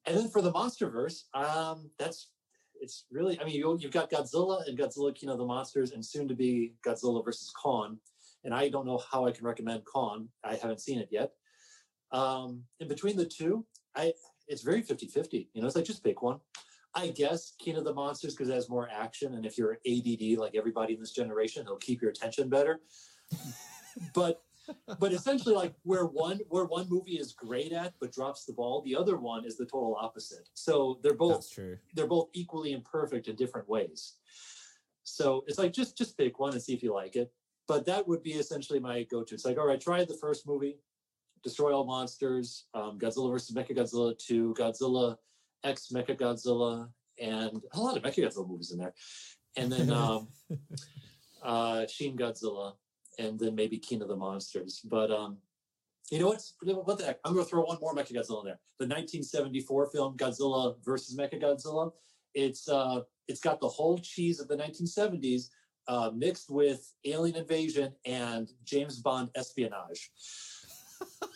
[0.06, 2.28] And then for the MonsterVerse, um, that's
[2.80, 3.40] it's really.
[3.40, 6.34] I mean, you, you've got Godzilla and Godzilla King of the Monsters, and soon to
[6.34, 7.98] be Godzilla versus Kong.
[8.44, 10.28] And I don't know how I can recommend Kong.
[10.44, 11.32] I haven't seen it yet.
[12.12, 13.64] Um, in between the two,
[13.96, 14.12] I
[14.48, 15.48] it's very 50-50.
[15.54, 16.40] You know, it's like just pick one.
[16.94, 20.38] I guess King of the Monsters because it has more action, and if you're ADD
[20.38, 22.80] like everybody in this generation, it'll keep your attention better.
[24.14, 24.42] but
[24.98, 28.82] but essentially, like where one where one movie is great at but drops the ball,
[28.82, 30.48] the other one is the total opposite.
[30.54, 31.52] So they're both
[31.94, 34.14] they're both equally imperfect in different ways.
[35.02, 37.32] So it's like just just pick one and see if you like it.
[37.66, 39.34] But that would be essentially my go-to.
[39.34, 40.76] It's like, all right, try the first movie,
[41.42, 45.16] Destroy All Monsters, um, Godzilla versus Mechagodzilla 2, Godzilla
[45.64, 46.88] X Mechagodzilla,
[47.20, 48.94] and a lot of Mechagodzilla movies in there.
[49.56, 50.28] And then um,
[51.42, 52.74] uh, Shin Godzilla,
[53.18, 54.80] and then maybe King of the Monsters.
[54.84, 55.38] But um,
[56.10, 56.42] you know what?
[56.62, 57.18] What the heck?
[57.24, 58.60] I'm going to throw one more Mechagodzilla in there.
[58.78, 61.92] The 1974 film Godzilla versus Mechagodzilla.
[62.34, 65.48] It's uh, it's got the whole cheese of the 1970s
[65.88, 70.10] uh, mixed with alien invasion and James Bond espionage.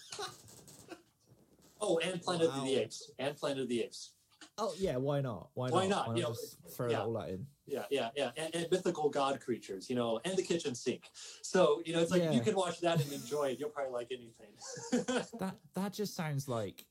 [1.81, 3.11] oh, and Planet of the Apes.
[3.19, 4.15] And Planet of the Apes.
[4.61, 5.51] Oh yeah, why not?
[5.55, 6.09] Why, Why not?
[6.09, 6.17] not?
[6.17, 7.01] You know, just throw yeah.
[7.03, 7.47] all that in?
[7.67, 8.31] Yeah, yeah, yeah.
[8.37, 11.05] And, and mythical god creatures, you know, and the kitchen sink.
[11.43, 12.33] So, you know, it's like Yeah.
[12.33, 13.61] you can watch that and enjoy it.
[13.61, 15.25] You'll probably like anything.
[15.39, 16.85] That that just sounds like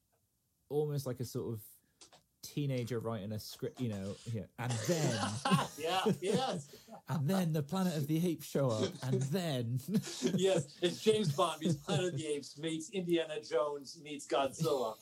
[0.70, 1.62] almost like a sort of
[2.44, 4.16] teenager writing a script, you know.
[4.32, 5.20] Yeah, and then
[5.78, 6.70] yeah, yes.
[7.10, 9.80] and then the Planet of the Apes show up, and then
[10.36, 14.94] yes, it's James Bond meets Planet of the Apes meets Indiana Jones meets Godzilla.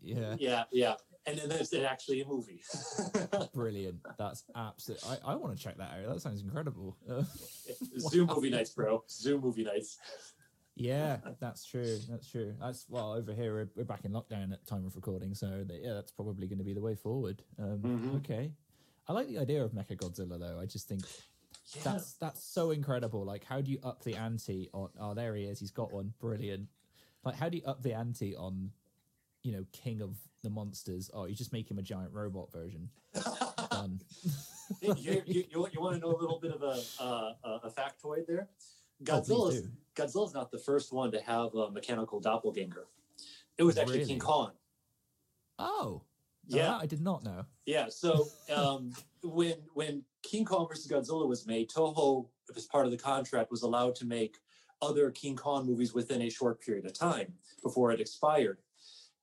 [0.00, 0.94] yeah, Yeah, yeah.
[1.26, 2.60] And then there's actually a movie.
[3.54, 3.96] brilliant.
[4.18, 5.00] That's absolute.
[5.08, 6.12] I, I want to check that out.
[6.14, 6.96] That sounds incredible.
[7.98, 9.02] Zoom movie nights, bro.
[9.08, 9.96] Zoom movie nights.
[10.76, 11.98] yeah, that's true.
[12.10, 12.54] That's true.
[12.60, 13.54] That's well over here.
[13.54, 16.58] We're, we're back in lockdown at time of recording, so that, yeah, that's probably going
[16.58, 17.42] to be the way forward.
[17.58, 18.16] Um, Mhm.
[18.18, 18.50] Okay,
[19.08, 20.58] I like the idea of Mecha Godzilla though.
[20.60, 21.02] I just think
[21.74, 21.82] Yeah.
[21.84, 23.24] that's that's so incredible.
[23.24, 24.90] Like, how do you up the ante on?
[25.00, 25.58] Oh, there he is.
[25.58, 26.12] He's got one.
[26.20, 26.68] Brilliant.
[27.24, 28.70] Like, how do you up the ante on?
[29.44, 31.10] You know, King of the Monsters.
[31.14, 32.88] Oh, you just make him a giant robot version.
[33.70, 34.00] Done.
[34.82, 38.26] you, you, you, you want to know a little bit of a, uh, a, factoid
[38.26, 38.48] there?
[39.02, 39.68] Oh, Godzilla's, do.
[39.94, 42.86] Godzilla's not the first one to have a mechanical doppelganger.
[43.58, 44.10] It was actually Really?
[44.10, 44.52] King Kong.
[45.58, 46.02] Oh,
[46.46, 46.68] Yeah.
[46.68, 47.44] that I did not know.
[47.66, 47.88] Yeah.
[47.88, 48.92] So um,
[49.22, 52.26] when when King Kong versus Godzilla was made, Toho,
[52.56, 54.38] as part of the contract, was allowed to make
[54.82, 58.58] other King Kong movies within a short period of time before it expired.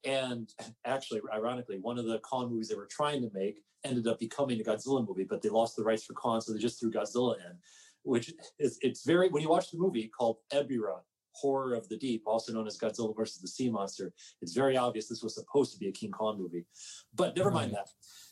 [0.03, 0.51] And
[0.85, 4.59] actually, ironically, one of the Kong movies they were trying to make ended up becoming
[4.59, 7.35] a Godzilla movie, but they lost the rights for Kong, so they just threw Godzilla
[7.37, 7.57] in.
[8.03, 11.01] Which is it's very when you watch the movie called Ebirah,
[11.33, 14.11] Horror of the Deep, also known as Godzilla versus the Sea Monster,
[14.41, 16.65] it's very obvious this was supposed to be a King Kong movie.
[17.13, 17.89] But never mind that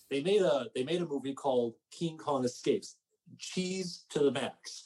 [0.10, 2.96] they made a they made a movie called King Kong Escapes,
[3.38, 4.84] cheese to the max.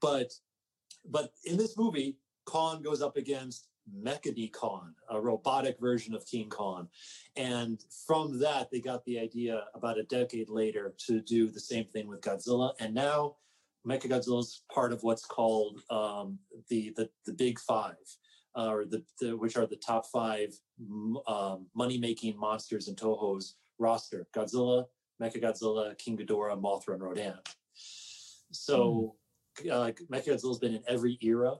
[0.00, 0.32] But
[1.04, 6.88] but in this movie, Kong goes up against Mechani-Kong, a robotic version of King Kong.
[7.36, 11.86] And from that, they got the idea about a decade later to do the same
[11.86, 12.72] thing with Godzilla.
[12.78, 13.36] And now
[13.86, 16.38] Mechagodzilla is part of what's called um,
[16.68, 17.96] the, the the Big Five,
[18.56, 20.54] uh, or the, the which are the top five
[21.26, 24.86] um, money making monsters in Toho's roster: Godzilla,
[25.20, 27.38] Mechagodzilla, King Ghidorah, Mothra, and Rodan.
[28.52, 29.16] So
[29.64, 29.70] mm.
[29.70, 31.56] uh, Mechagodzilla's been in every era.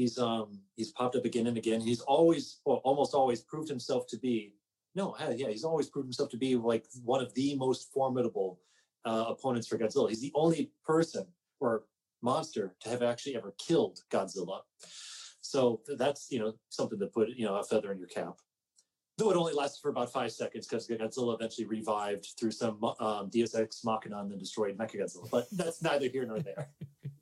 [0.00, 1.82] He's um he's popped up again and again.
[1.82, 4.54] He's always, well, almost always proved himself to be.
[4.94, 8.60] No, yeah, he's always proved himself to be like one of the most formidable
[9.04, 10.08] uh, opponents for Godzilla.
[10.08, 11.26] He's the only person
[11.60, 11.84] or
[12.22, 14.60] monster to have actually ever killed Godzilla.
[15.42, 18.36] So that's you know something to put you know a feather in your cap.
[19.18, 23.28] Though it only lasted for about five seconds because Godzilla eventually revived through some um,
[23.28, 23.54] Deus
[23.84, 25.28] Machina and then destroyed Mechagodzilla.
[25.30, 26.70] But that's neither here nor there.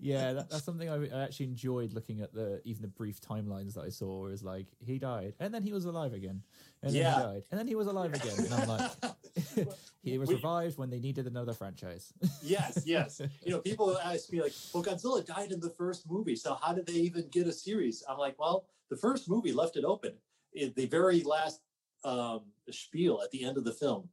[0.00, 3.74] yeah, that, that's something I, I, actually enjoyed looking at the even the brief timelines
[3.74, 4.22] that I saw.
[4.22, 6.42] Was like he died and then he was alive again,
[6.82, 7.16] and then yeah.
[7.16, 8.90] he died and then he was alive again, and I'm like,
[10.02, 12.12] he was revived when they needed another franchise.
[12.42, 13.20] yes, yes.
[13.44, 16.72] You know, people ask me like, "Well, Godzilla died in the first movie, so how
[16.72, 20.12] did they even get a series?" I'm like, "Well, the first movie left it open.
[20.54, 21.60] In the very last
[22.04, 24.08] um, spiel at the end of the film,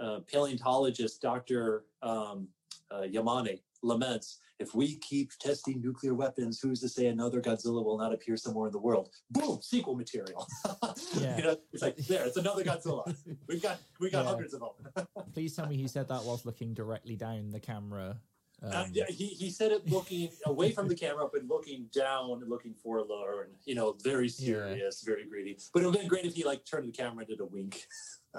[0.00, 1.84] uh, paleontologist Dr.
[2.02, 2.48] Um,
[2.90, 7.98] uh, Yamane laments if we keep testing nuclear weapons, who's to say another Godzilla will
[7.98, 9.10] not appear somewhere in the world?
[9.30, 10.46] Boom, sequel material.
[11.16, 11.36] yeah.
[11.36, 13.14] you know, it's like there, it's another Godzilla.
[13.48, 14.30] We've got we got yeah.
[14.30, 15.06] hundreds of them.
[15.32, 18.18] Please tell me he said that whilst looking directly down the camera.
[18.60, 22.40] Um, uh, yeah, he, he said it looking away from the camera, but looking down
[22.40, 25.12] and looking for lower, and you know, very serious, yeah.
[25.12, 25.56] very greedy.
[25.72, 27.44] But it would have been great if he like turned the camera and did a
[27.44, 27.86] wink.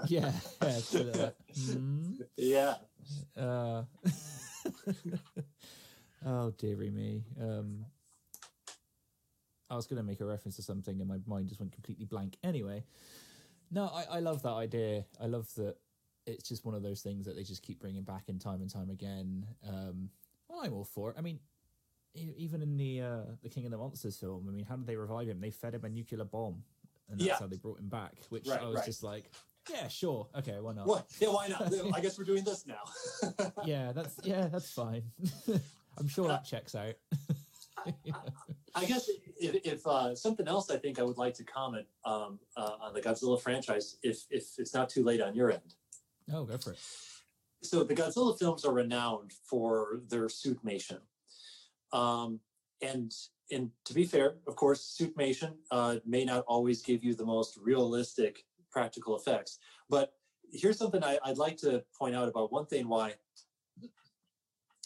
[0.08, 1.30] yeah, yeah.
[1.62, 2.76] mm yeah.
[3.38, 3.84] Uh,
[6.26, 7.24] Oh dearie me.
[7.42, 7.86] Um,
[9.70, 12.06] I was going to make a reference to something, and my mind just went completely
[12.06, 12.38] blank.
[12.44, 12.84] Anyway,
[13.72, 15.06] no, I, I love that idea.
[15.22, 15.76] I love that
[16.26, 18.70] it's just one of those things that they just keep bringing back in time and
[18.70, 19.46] time again.
[19.68, 20.10] Um,
[20.48, 21.16] well, I'm all for it.
[21.18, 21.40] I mean,
[22.16, 24.96] even in the uh, the King of the Monsters film, I mean, how did they
[24.96, 25.40] revive him?
[25.40, 26.64] They fed him a nuclear bomb,
[27.10, 27.38] and that's yeah.
[27.40, 28.14] how they brought him back.
[28.30, 28.86] Which right, I was right.
[28.86, 29.32] just like,
[29.70, 30.88] yeah, sure, okay, why not?
[30.88, 31.06] What?
[31.20, 31.72] Yeah, why not?
[31.94, 33.52] I guess we're doing this now.
[33.66, 35.04] yeah, that's yeah, that's fine.
[36.00, 36.96] I'm sure that checks out.
[38.76, 39.10] I guess
[39.40, 42.94] if, if uh, something else, I think I would like to comment um, uh, on
[42.94, 45.76] the Godzilla franchise, if if it's not too late on your end.
[46.32, 46.80] Oh, go for it.
[47.62, 51.00] So the Godzilla films are renowned for their suitmation,
[51.92, 52.40] um,
[52.82, 53.14] and
[53.52, 57.58] and to be fair, of course, suitmation uh, may not always give you the most
[57.62, 59.58] realistic practical effects.
[59.90, 60.14] But
[60.52, 63.16] here's something I, I'd like to point out about one thing why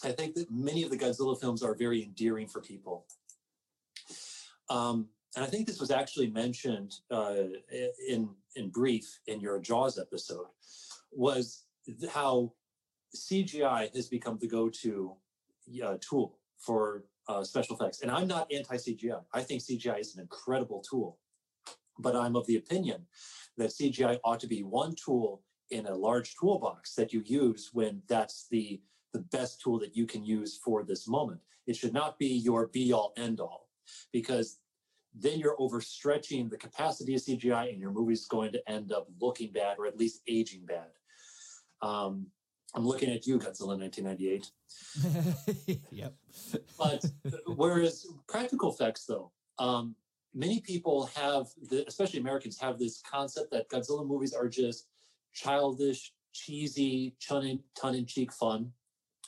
[0.04, 3.06] I think that many of the Godzilla films are very endearing for people.
[4.70, 7.36] Um, and I think this was actually mentioned uh,
[8.08, 10.46] in in brief in your Jaws episode,
[11.12, 11.64] was
[12.12, 12.54] how
[13.16, 15.16] CGI has become the go-to
[15.84, 18.02] uh, tool for uh, special effects.
[18.02, 19.22] And I'm not anti-CGI.
[19.34, 21.20] I think CGI is an incredible tool,
[22.00, 23.06] but I'm of the opinion
[23.58, 28.02] that CGI ought to be one tool in a large toolbox that you use when
[28.08, 28.82] that's the
[29.14, 31.40] the best tool that you can use for this moment.
[31.68, 33.70] It should not be your be all end all
[34.12, 34.60] because
[35.16, 39.52] then you're overstretching the capacity of CGI and your movie's going to end up looking
[39.52, 40.88] bad or at least aging bad.
[41.82, 42.28] Um,
[42.76, 44.52] I'm looking at you, Godzilla 1998.
[45.92, 46.16] yep.
[46.78, 47.06] but
[47.46, 49.96] whereas practical effects, though, um,
[50.34, 54.88] many people have, the, especially Americans, have this concept that Godzilla movies are just
[55.34, 58.72] childish, cheesy, tongue-in-cheek fun.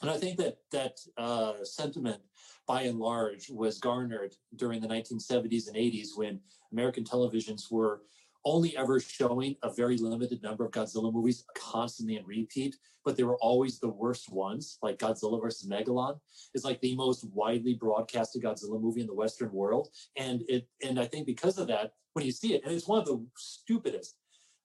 [0.06, 2.22] And I think that that uh, sentiment,
[2.68, 6.40] by and large, was garnered during the 1970s and 80s when
[6.72, 8.04] American televisions were
[8.46, 13.24] only ever showing a very limited number of Godzilla movies constantly in repeat, but they
[13.24, 16.20] were always the worst ones, like Godzilla versus Megalon
[16.54, 19.90] is like the most widely broadcasted Godzilla movie in the Western world.
[20.18, 23.00] And it and I think because of that, when you see it, and it's one
[23.00, 24.18] of the stupidest,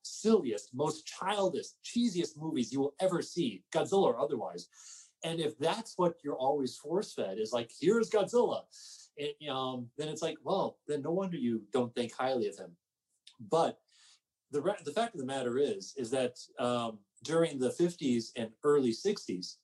[0.03, 4.69] silliest, most childish, cheesiest movies you will ever see, Godzilla or otherwise
[5.25, 8.63] and if that's what you're always force fed is like, here's Godzilla,
[9.17, 12.71] it, um, then it's like, well, then no wonder you don't think highly of him.
[13.51, 13.79] But
[14.51, 18.51] the re- the fact of the matter is, is that um, during the 50s and
[18.65, 19.57] early 60s,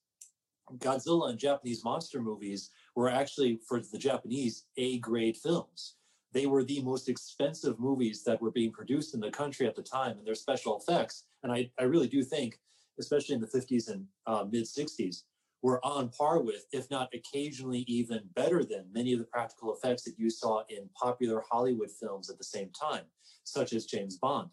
[0.79, 5.95] Godzilla and Japanese monster movies were actually for the Japanese A grade films.
[6.33, 9.83] They were the most expensive movies that were being produced in the country at the
[9.83, 11.25] time, and their special effects.
[11.43, 12.59] And I, I really do think,
[12.99, 15.23] especially in the 50s and uh, mid 60s,
[15.67, 20.05] were on par with, if not occasionally even better than, many of the practical effects
[20.05, 23.03] that you saw in popular Hollywood films at the same time,
[23.43, 24.49] such as James Bond.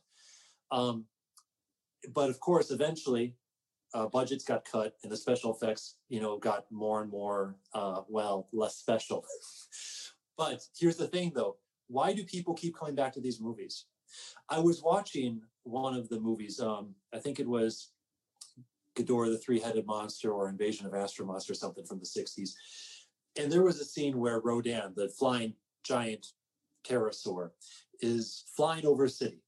[0.72, 1.06] Um,
[2.16, 3.36] but of course, eventually,
[3.94, 8.02] uh, budgets got cut and the special effects, you know, got more and more, uh,
[8.08, 9.24] well, less special.
[10.36, 11.58] but here's the thing, though:
[11.90, 13.86] why do people keep coming back to these movies?
[14.50, 16.60] I was watching one of the movies.
[16.60, 17.92] Um, I think it was
[18.96, 22.52] Ghidorah, the three-headed monster, or Invasion of Astro Monster, something from the '60s.
[23.38, 25.54] And there was a scene where Rodan, the flying
[25.84, 26.28] giant
[26.88, 27.52] pterosaur,
[28.02, 29.42] is flying over a city,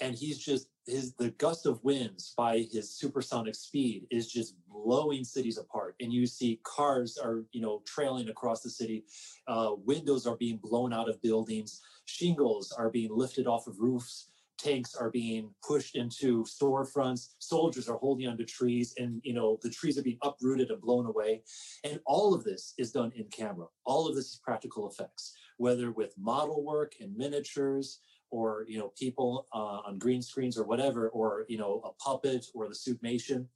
[0.00, 5.24] and he's just his the gust of winds by his supersonic speed is just blowing
[5.24, 5.96] cities apart.
[6.00, 9.04] And you see cars are you know trailing across the city.
[9.48, 11.80] Uh, windows are being blown out of buildings.
[12.04, 17.34] Shingles are being lifted off of roofs tanks are being pushed into storefronts.
[17.38, 21.06] Soldiers are holding onto trees and you know the trees are being uprooted and blown
[21.06, 21.42] away.
[21.84, 23.66] And all of this is done in camera.
[23.84, 28.00] All of this is practical effects whether with model work and miniatures
[28.30, 32.46] or you know people uh, on green screens or whatever or you know a puppet
[32.54, 33.46] or the suitmation.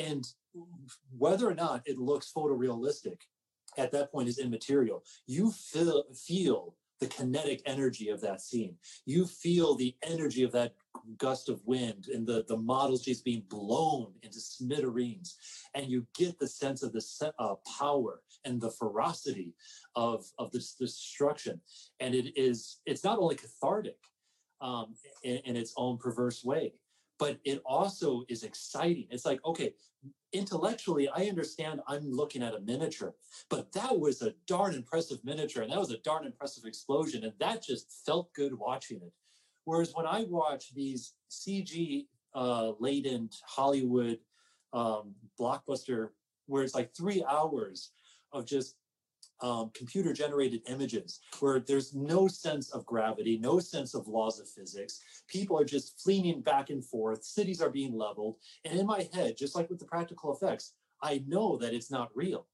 [0.00, 0.26] And
[1.16, 3.18] whether or not it looks photorealistic
[3.78, 5.04] at that point is immaterial.
[5.26, 8.76] You feel feel the kinetic energy of that scene.
[9.06, 10.74] You feel the energy of that
[11.16, 15.36] gust of wind and the the models just being blown into smithereens.
[15.74, 19.54] And you get the sense of the uh, power and the ferocity
[19.96, 21.60] of of this destruction.
[22.00, 23.96] And it is it's not only cathartic
[24.60, 24.94] um,
[25.24, 26.74] in, in its own perverse way
[27.20, 29.06] but it also is exciting.
[29.10, 29.74] It's like okay
[30.32, 33.12] intellectually i understand i'm looking at a miniature
[33.48, 37.32] but that was a darn impressive miniature and that was a darn impressive explosion and
[37.40, 39.12] that just felt good watching it.
[39.64, 44.18] Whereas when i watch these cg uh, laden hollywood
[44.72, 46.10] um, blockbuster
[46.46, 47.90] where it's like three hours
[48.32, 48.76] of just
[49.42, 54.48] um, computer generated images where there's no sense of gravity, no sense of laws of
[54.48, 55.00] physics.
[55.28, 57.24] People are just fleeing back and forth.
[57.24, 58.36] Cities are being leveled.
[58.64, 62.10] And in my head, just like with the practical effects, I know that it's not
[62.14, 62.46] real.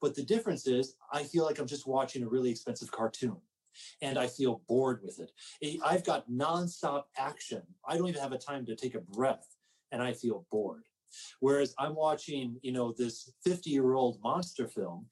[0.00, 3.36] But the difference is, I feel like I'm just watching a really expensive cartoon
[4.00, 5.32] and I feel bored with it.
[5.84, 7.62] I've got nonstop action.
[7.86, 9.46] I don't even have a time to take a breath
[9.92, 10.84] and I feel bored.
[11.40, 15.06] Whereas I'm watching, you know, this 50 year old monster film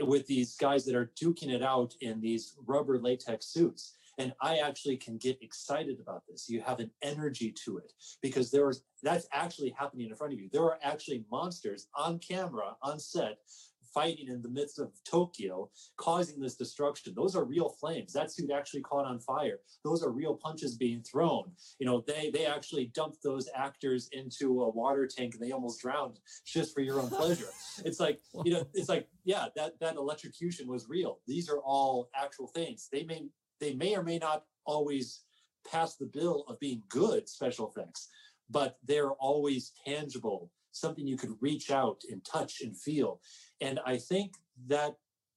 [0.00, 3.94] with these guys that are duking it out in these rubber latex suits.
[4.18, 6.48] And I actually can get excited about this.
[6.48, 10.40] You have an energy to it because there is that's actually happening in front of
[10.40, 10.48] you.
[10.52, 13.38] There are actually monsters on camera, on set,
[13.98, 17.14] fighting in the midst of Tokyo, causing this destruction.
[17.16, 18.12] Those are real flames.
[18.12, 19.58] That suit actually caught on fire.
[19.84, 21.50] Those are real punches being thrown.
[21.80, 25.80] You know, they they actually dumped those actors into a water tank and they almost
[25.80, 27.50] drowned just for your own pleasure.
[27.84, 31.18] it's like, you know, it's like, yeah, that that electrocution was real.
[31.26, 32.88] These are all actual things.
[32.92, 33.24] They may
[33.60, 35.22] they may or may not always
[35.68, 38.08] pass the bill of being good special effects,
[38.48, 43.20] but they're always tangible something you could reach out and touch and feel.
[43.60, 44.34] And I think
[44.66, 44.94] that,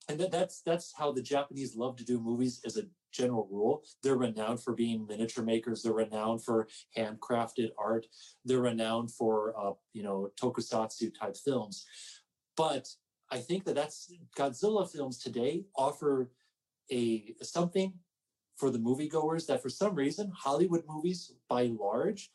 [0.09, 3.84] and that, that's that's how the Japanese love to do movies as a general rule.
[4.03, 5.84] They're renowned for being miniature makers.
[5.84, 8.07] They're renowned for handcrafted art.
[8.45, 11.85] They're renowned for uh, you know tokusatsu type films.
[12.57, 12.88] But
[13.31, 16.31] I think that that's Godzilla films today offer
[16.91, 17.93] a something
[18.57, 22.30] for the moviegoers that for some reason Hollywood movies by large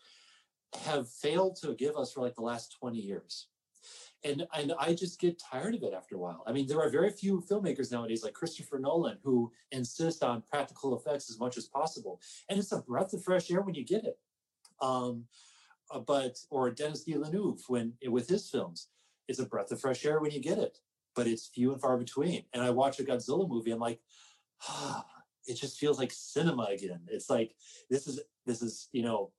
[0.84, 3.48] have failed to give us for like the last 20 years.
[4.24, 6.42] And, and I just get tired of it after a while.
[6.46, 10.96] I mean, there are very few filmmakers nowadays like Christopher Nolan who insist on practical
[10.96, 12.20] effects as much as possible.
[12.48, 14.18] And it's a breath of fresh air when you get it.
[14.80, 15.24] Um,
[15.90, 18.88] uh, but, or Denis Villeneuve when with his films,
[19.28, 20.78] it's a breath of fresh air when you get it,
[21.14, 22.44] but it's few and far between.
[22.52, 24.00] And I watch a Godzilla movie, I'm like,
[24.68, 25.04] ah,
[25.46, 27.00] it just feels like cinema again.
[27.08, 27.54] It's like,
[27.90, 29.30] this is, this is, you know,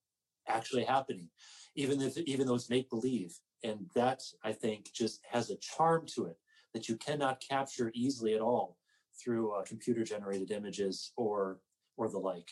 [0.48, 1.30] actually happening,
[1.76, 3.38] even if even though it's make believe.
[3.64, 6.38] And that I think just has a charm to it
[6.74, 8.78] that you cannot capture easily at all
[9.19, 11.60] through uh, computer generated images or
[11.98, 12.52] or the like.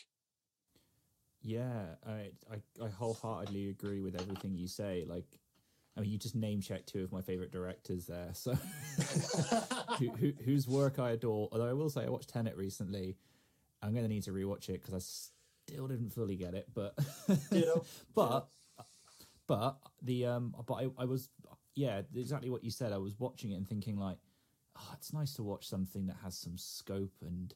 [1.42, 5.04] Yeah, I, I I wholeheartedly agree with everything you say.
[5.06, 5.38] Like,
[5.96, 8.30] I mean, you just name checked two of my favorite directors there.
[8.32, 8.54] So,
[9.98, 11.48] who, who, whose work I adore.
[11.52, 13.16] Although I will say, I watched Tenet recently.
[13.82, 14.98] I'm going to need to rewatch it because I
[15.66, 16.94] still didn't fully get it, but
[18.14, 18.48] but
[19.46, 21.30] but the um but I, I was
[21.74, 22.92] yeah exactly what you said.
[22.92, 24.18] I was watching it and thinking like,
[24.78, 27.54] oh, it's nice to watch something that has some scope and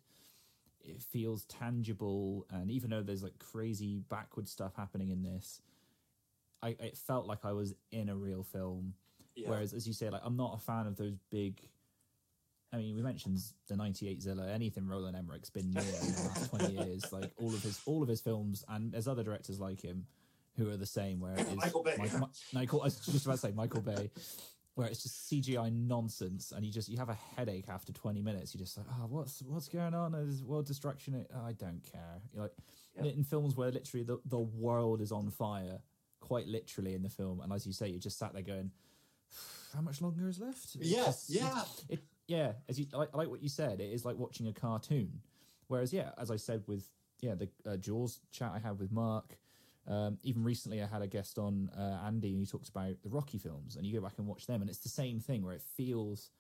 [0.83, 2.47] it feels tangible.
[2.51, 5.61] And even though there's like crazy backward stuff happening in this,
[6.63, 8.95] I it felt like I was in a real film.
[9.37, 9.51] Yeah.
[9.51, 11.61] Whereas, as you say, like I'm not a fan of those big.
[12.73, 13.39] I mean, we mentioned
[13.69, 14.49] the '98 Zilla.
[14.49, 18.03] Anything Roland Emmerich's been near in the last 20 years, like all of his all
[18.03, 20.07] of his films, and there's other directors like him
[20.57, 21.19] who are the same.
[21.21, 21.95] Where it is Michael Bay.
[21.99, 24.11] Mike- Mi- Michael, I was just about to say Michael Bay,
[24.77, 28.55] where it's just CGI nonsense, and you just you have a headache after 20 minutes.
[28.55, 30.15] You're just like, oh, what's what's going on?
[30.15, 31.15] Is world destruction?
[31.15, 32.21] It I don't care.
[32.33, 32.53] You're like
[32.97, 33.11] Yeah.
[33.11, 35.81] in films where literally the the world is on fire,
[36.21, 38.71] quite literally in the film, and as you say, you just sat there going,
[39.75, 40.77] how much longer is left?
[40.81, 41.63] Yes, just- yeah.
[41.89, 42.01] it
[42.31, 45.21] yeah as you like, I like what you said it is like watching a cartoon.
[45.69, 46.85] Whereas yeah as i said with
[47.21, 49.37] yeah the uh, jaws chat i had with mark
[49.87, 53.09] um, even recently i had a guest on uh, andy and he talks about the
[53.09, 55.55] rocky films and you go back and watch them and it's the same thing where
[55.55, 56.31] it feels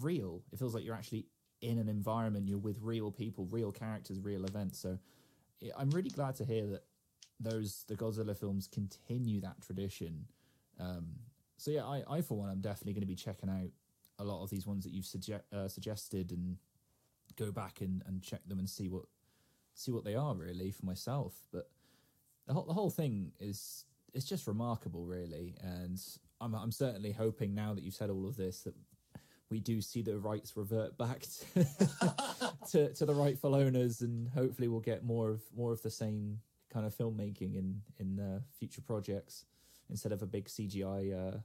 [0.00, 0.42] real.
[0.52, 1.26] It feels like you're actually
[1.60, 4.78] in an environment you're with real people real characters real events.
[4.78, 4.98] So
[5.60, 6.84] yeah, i'm really glad to hear that
[7.40, 10.26] those the godzilla films continue that tradition.
[10.78, 11.06] Um,
[11.56, 13.70] so yeah I, I for one i'm definitely going to be checking out
[14.18, 16.56] a lot of these ones that you've sugge- uh, suggested and
[17.36, 19.04] go back and, and check them and see what
[19.74, 21.34] see what they are really for myself.
[21.52, 21.68] But
[22.46, 25.56] the whole the whole thing is it's just remarkable, really.
[25.60, 26.00] And
[26.40, 28.74] I'm I'm certainly hoping now that you've said all of this that
[29.50, 31.66] we do see the rights revert back to,
[32.70, 36.40] to to the rightful owners, and hopefully we'll get more of more of the same
[36.70, 39.44] kind of filmmaking in in uh, future projects
[39.90, 41.38] instead of a big CGI uh,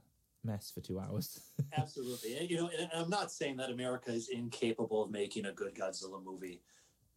[0.44, 1.40] mess for two hours.
[1.76, 2.46] Absolutely.
[2.46, 6.22] You know, and I'm not saying that America is incapable of making a good Godzilla
[6.24, 6.62] movie.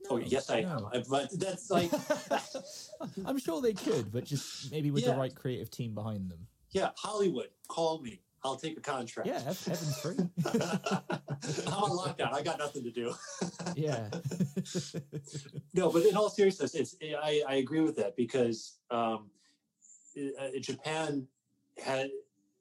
[0.09, 0.87] oh, yes, I am.
[0.93, 1.03] no.
[1.09, 1.91] But that's like,
[3.25, 5.11] I'm sure they could, but just maybe with Yeah.
[5.13, 6.47] the right creative team behind them.
[6.71, 8.21] yeah, Hollywood, call me.
[8.45, 9.25] I'll take a contract.
[9.25, 10.17] Yeah, Ev- Evan's free.
[11.65, 12.33] I'm on lockdown.
[12.33, 13.13] I got nothing to do.
[13.77, 14.09] yeah.
[15.73, 19.29] no, but in all seriousness, it's I, I agree with that because um,
[20.17, 21.25] uh, Japan
[21.81, 22.09] had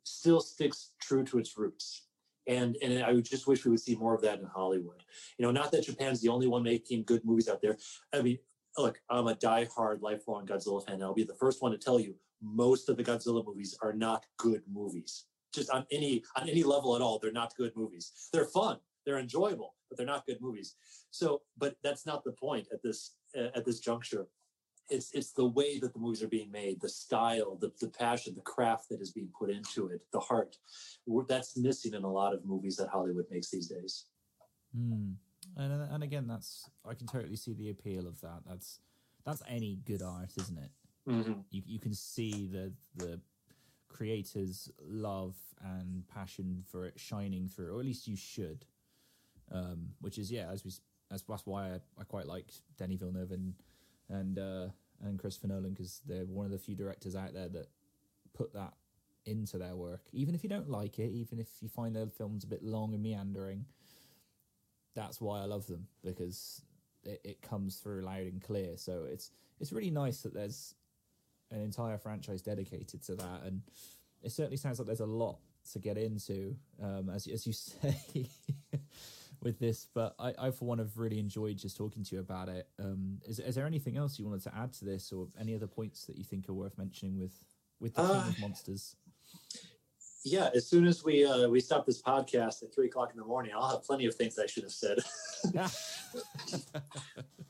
[0.04, 2.06] still sticks true to its roots,
[2.46, 5.02] and and I would just wish we would see more of that in Hollywood.
[5.38, 7.78] You know, not that Japan's the only one making good movies out there.
[8.12, 8.38] I mean,
[8.78, 10.94] look, I'm a diehard, lifelong Godzilla fan.
[10.94, 13.92] and I'll be the first one to tell you most of the Godzilla movies are
[13.92, 15.26] not good movies.
[15.54, 18.12] Just on any on any level at all, they're not good movies.
[18.32, 20.74] They're fun, they're enjoyable, but they're not good movies.
[21.10, 24.26] So, but that's not the point at this uh, at this juncture.
[24.88, 28.34] It's it's the way that the movies are being made, the style, the the passion,
[28.34, 30.56] the craft that is being put into it, the heart.
[31.28, 34.06] That's missing in a lot of movies that Hollywood makes these days.
[34.76, 35.12] Hmm.
[35.56, 38.40] And uh, and again, that's I can totally see the appeal of that.
[38.46, 38.80] That's
[39.24, 40.70] that's any good art, isn't it?
[41.50, 43.20] You you can see the the
[43.88, 48.64] creator's love and passion for it shining through, or at least you should.
[49.50, 50.80] Um, which is yeah, as we s-
[51.10, 53.54] that's, that's why I, I quite liked Denis Villeneuve and
[54.12, 54.68] and uh,
[55.02, 57.68] and Christopher Nolan because they're one of the few directors out there that
[58.34, 58.74] put that
[59.24, 60.02] into their work.
[60.12, 62.94] Even if you don't like it, even if you find their films a bit long
[62.94, 63.64] and meandering,
[64.94, 66.62] that's why I love them because
[67.04, 68.76] it, it comes through loud and clear.
[68.76, 69.30] So it's
[69.60, 70.74] it's really nice that there's
[71.50, 73.62] an entire franchise dedicated to that, and
[74.22, 75.38] it certainly sounds like there's a lot
[75.72, 78.28] to get into, um, as as you say,
[79.42, 79.88] with this.
[79.92, 82.68] But I, I for one have really enjoyed just talking to you about it.
[82.78, 85.66] Um, is is there anything else you wanted to add to this, or any other
[85.66, 87.32] points that you think are worth mentioning with
[87.80, 88.96] with the Uh, of Monsters?
[90.24, 93.26] Yeah, as soon as we uh, we stop this podcast at three o'clock in the
[93.26, 94.98] morning, I'll have plenty of things I should have said.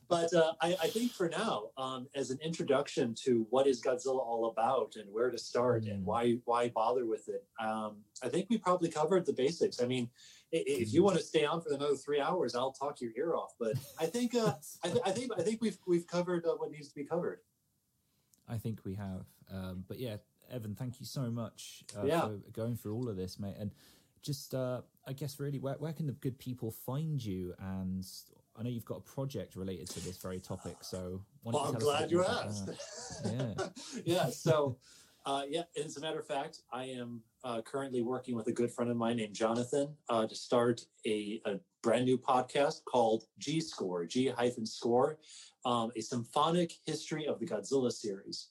[0.09, 4.21] but uh, I, I think for now, um, as an introduction to what is Godzilla
[4.21, 6.05] all about and where to start and Mm.
[6.07, 9.83] why why bother with it, um, I think we probably covered the basics.
[9.83, 10.09] I mean,
[10.53, 13.55] if you want to stay on for another three hours, I'll talk your ear off.
[13.59, 14.55] But I think uh,
[14.85, 17.41] I, th- I think I think we've we've covered uh, what needs to be covered.
[18.49, 19.25] I think we have.
[19.53, 20.17] Um, but yeah,
[20.51, 22.23] Evan, thank you so much uh, Yeah.
[22.23, 23.55] for going through all of this, mate.
[23.59, 23.71] And
[24.23, 27.55] just, uh, I guess, really, where, where can the good people find you?
[27.59, 28.07] And
[28.59, 30.77] I know you've got a project related to this very topic.
[30.83, 32.67] So, Well, I'm tell us a glad you asked.
[33.25, 33.73] that?
[34.05, 34.27] yeah.
[34.31, 34.77] So,
[35.25, 35.63] uh, yeah.
[35.83, 38.97] As a matter of fact, I am uh, currently working with a good friend of
[38.97, 44.29] mine named Jonathan uh, to start a, a brand new podcast called G Score, G
[44.29, 45.19] hyphen Score,
[45.65, 48.49] um, a symphonic history of the Godzilla series.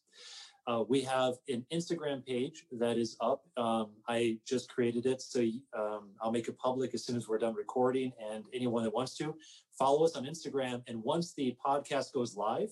[0.67, 3.43] Uh, we have an Instagram page that is up.
[3.57, 5.41] Um, I just created it, so
[5.75, 8.11] um, I'll make it public as soon as we're done recording.
[8.31, 9.35] And anyone that wants to
[9.77, 10.83] follow us on Instagram.
[10.87, 12.69] And once the podcast goes live,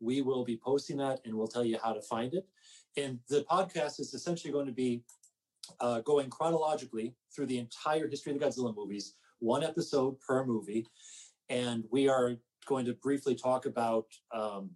[0.00, 2.46] we will be posting that and we'll tell you how to find it.
[2.96, 5.02] And the podcast is essentially going to be
[5.80, 10.86] uh, going chronologically through the entire history of the Godzilla movies, one episode per movie.
[11.48, 12.36] And we are
[12.66, 14.70] going to briefly talk about um,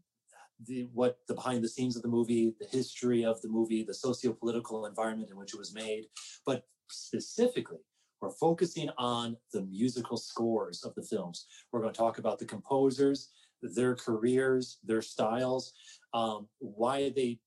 [0.66, 3.94] the what the behind the scenes of the movie, the history of the movie, the
[3.94, 6.04] socio-political environment in which it was made,
[6.44, 7.78] but specifically
[8.20, 11.46] we're focusing on the musical scores of the films.
[11.72, 13.30] We're going to talk about the composers,
[13.62, 15.72] their careers, their styles,
[16.12, 17.38] um, why they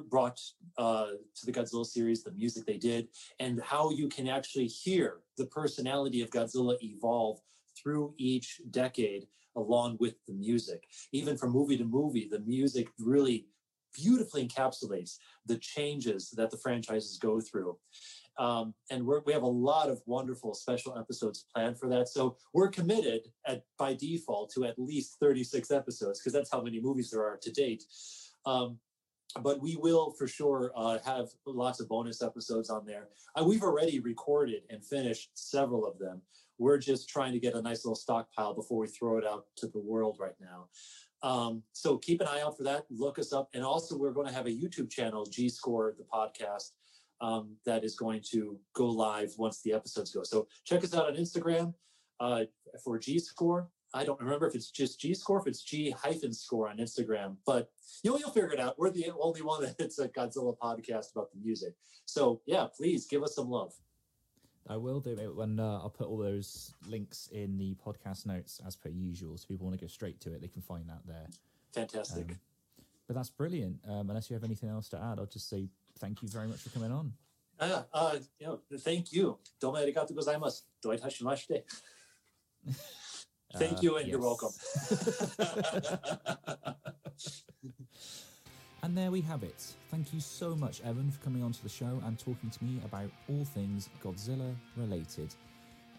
[0.00, 0.40] brought
[0.78, 3.08] uh, to the Godzilla series the music they did,
[3.40, 7.40] and how you can actually hear the personality of Godzilla evolve
[7.80, 10.84] through each decade along with the music.
[11.12, 13.46] Even from movie to movie, the music really
[13.94, 17.76] beautifully encapsulates the changes that the franchises go through.
[18.38, 22.08] Um, and we have a lot of wonderful special episodes planned for that.
[22.08, 26.80] So we're committed at by default to at least 36 episodes because that's how many
[26.80, 27.84] movies there are to date.
[28.46, 28.78] Um,
[29.40, 33.08] but we will for sure uh, have lots of bonus episodes on there.
[33.38, 36.20] Uh, we've already recorded and finished several of them.
[36.58, 39.66] We're just trying to get a nice little stockpile before we throw it out to
[39.68, 40.68] the world right now.
[41.22, 42.84] Um, so keep an eye out for that.
[42.90, 43.48] Look us up.
[43.54, 46.72] And also, we're going to have a YouTube channel, G Score, the podcast,
[47.20, 50.24] um, that is going to go live once the episodes go.
[50.24, 51.74] So check us out on Instagram
[52.20, 52.44] uh,
[52.84, 53.68] for G Score.
[53.93, 57.37] I don't remember if it's just G Score, if it's G hyphen score on Instagram,
[57.45, 57.69] but
[58.03, 58.77] you'll you'll figure it out.
[58.77, 61.73] We're the only one that's a Godzilla podcast about the music.
[62.05, 63.73] So yeah, please give us some love.
[64.69, 68.59] I will do it when uh, I'll put all those links in the podcast notes
[68.67, 69.37] as per usual.
[69.37, 71.27] So people want to go straight to it, they can find that there.
[71.73, 72.31] Fantastic.
[72.31, 72.39] Um,
[73.07, 73.79] but that's brilliant.
[73.87, 75.69] Um, unless you have anything else to add, I'll just say
[75.99, 77.13] thank you very much for coming on.
[77.59, 79.39] Uh, uh, you know, thank you.
[79.59, 80.67] どうもありがとうございます。
[80.81, 81.65] どういたしまして。
[83.56, 84.12] Thank uh, you, and yes.
[84.12, 84.52] you're welcome.
[88.82, 89.62] and there we have it.
[89.90, 93.10] Thank you so much, Evan, for coming onto the show and talking to me about
[93.28, 95.34] all things Godzilla related.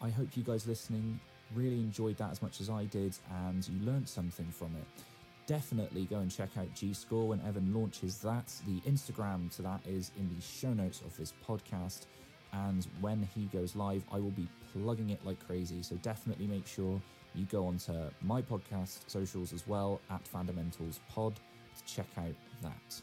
[0.02, 1.20] I hope you guys listening
[1.54, 3.16] really enjoyed that as much as I did
[3.48, 5.04] and you learned something from it.
[5.46, 8.52] Definitely go and check out G Score when Evan launches that.
[8.66, 12.06] The Instagram to that is in the show notes of this podcast.
[12.54, 15.84] And when he goes live, I will be plugging it like crazy.
[15.84, 17.02] So definitely make sure
[17.36, 23.02] you go onto my podcast socials as well at Fundamentals Pod to check out that.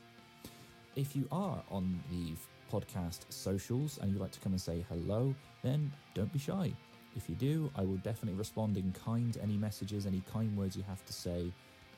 [0.97, 2.35] If you are on the
[2.71, 6.73] podcast socials and you'd like to come and say hello, then don't be shy.
[7.17, 10.85] If you do, I will definitely respond in kind any messages, any kind words you
[10.85, 11.53] have to say.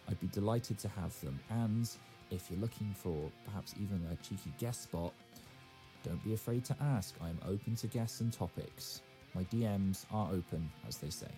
[0.09, 1.39] I'd be delighted to have them.
[1.51, 1.89] And
[2.31, 5.13] if you're looking for perhaps even a cheeky guest spot,
[6.03, 7.15] don't be afraid to ask.
[7.23, 9.03] I am open to guests and topics.
[9.35, 11.31] My DMs are open, as they say.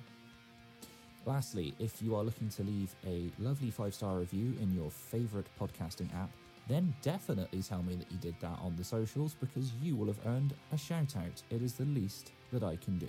[1.26, 5.46] Lastly, if you are looking to leave a lovely five star review in your favourite
[5.58, 6.28] podcasting app,
[6.68, 10.18] then definitely tell me that you did that on the socials because you will have
[10.26, 11.42] earned a shout out.
[11.50, 13.08] It is the least that I can do.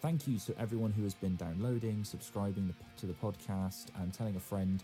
[0.00, 4.40] Thank you to everyone who has been downloading, subscribing to the podcast, and telling a
[4.40, 4.82] friend.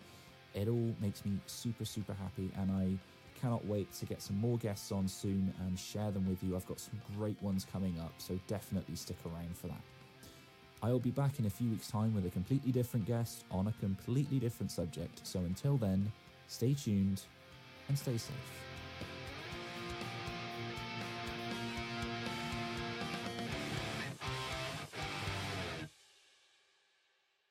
[0.55, 2.99] It all makes me super, super happy, and I
[3.41, 6.55] cannot wait to get some more guests on soon and share them with you.
[6.55, 9.81] I've got some great ones coming up, so definitely stick around for that.
[10.83, 13.67] I will be back in a few weeks' time with a completely different guest on
[13.67, 15.27] a completely different subject.
[15.27, 16.13] So until then,
[16.47, 17.23] stay tuned
[17.89, 18.68] and stay safe.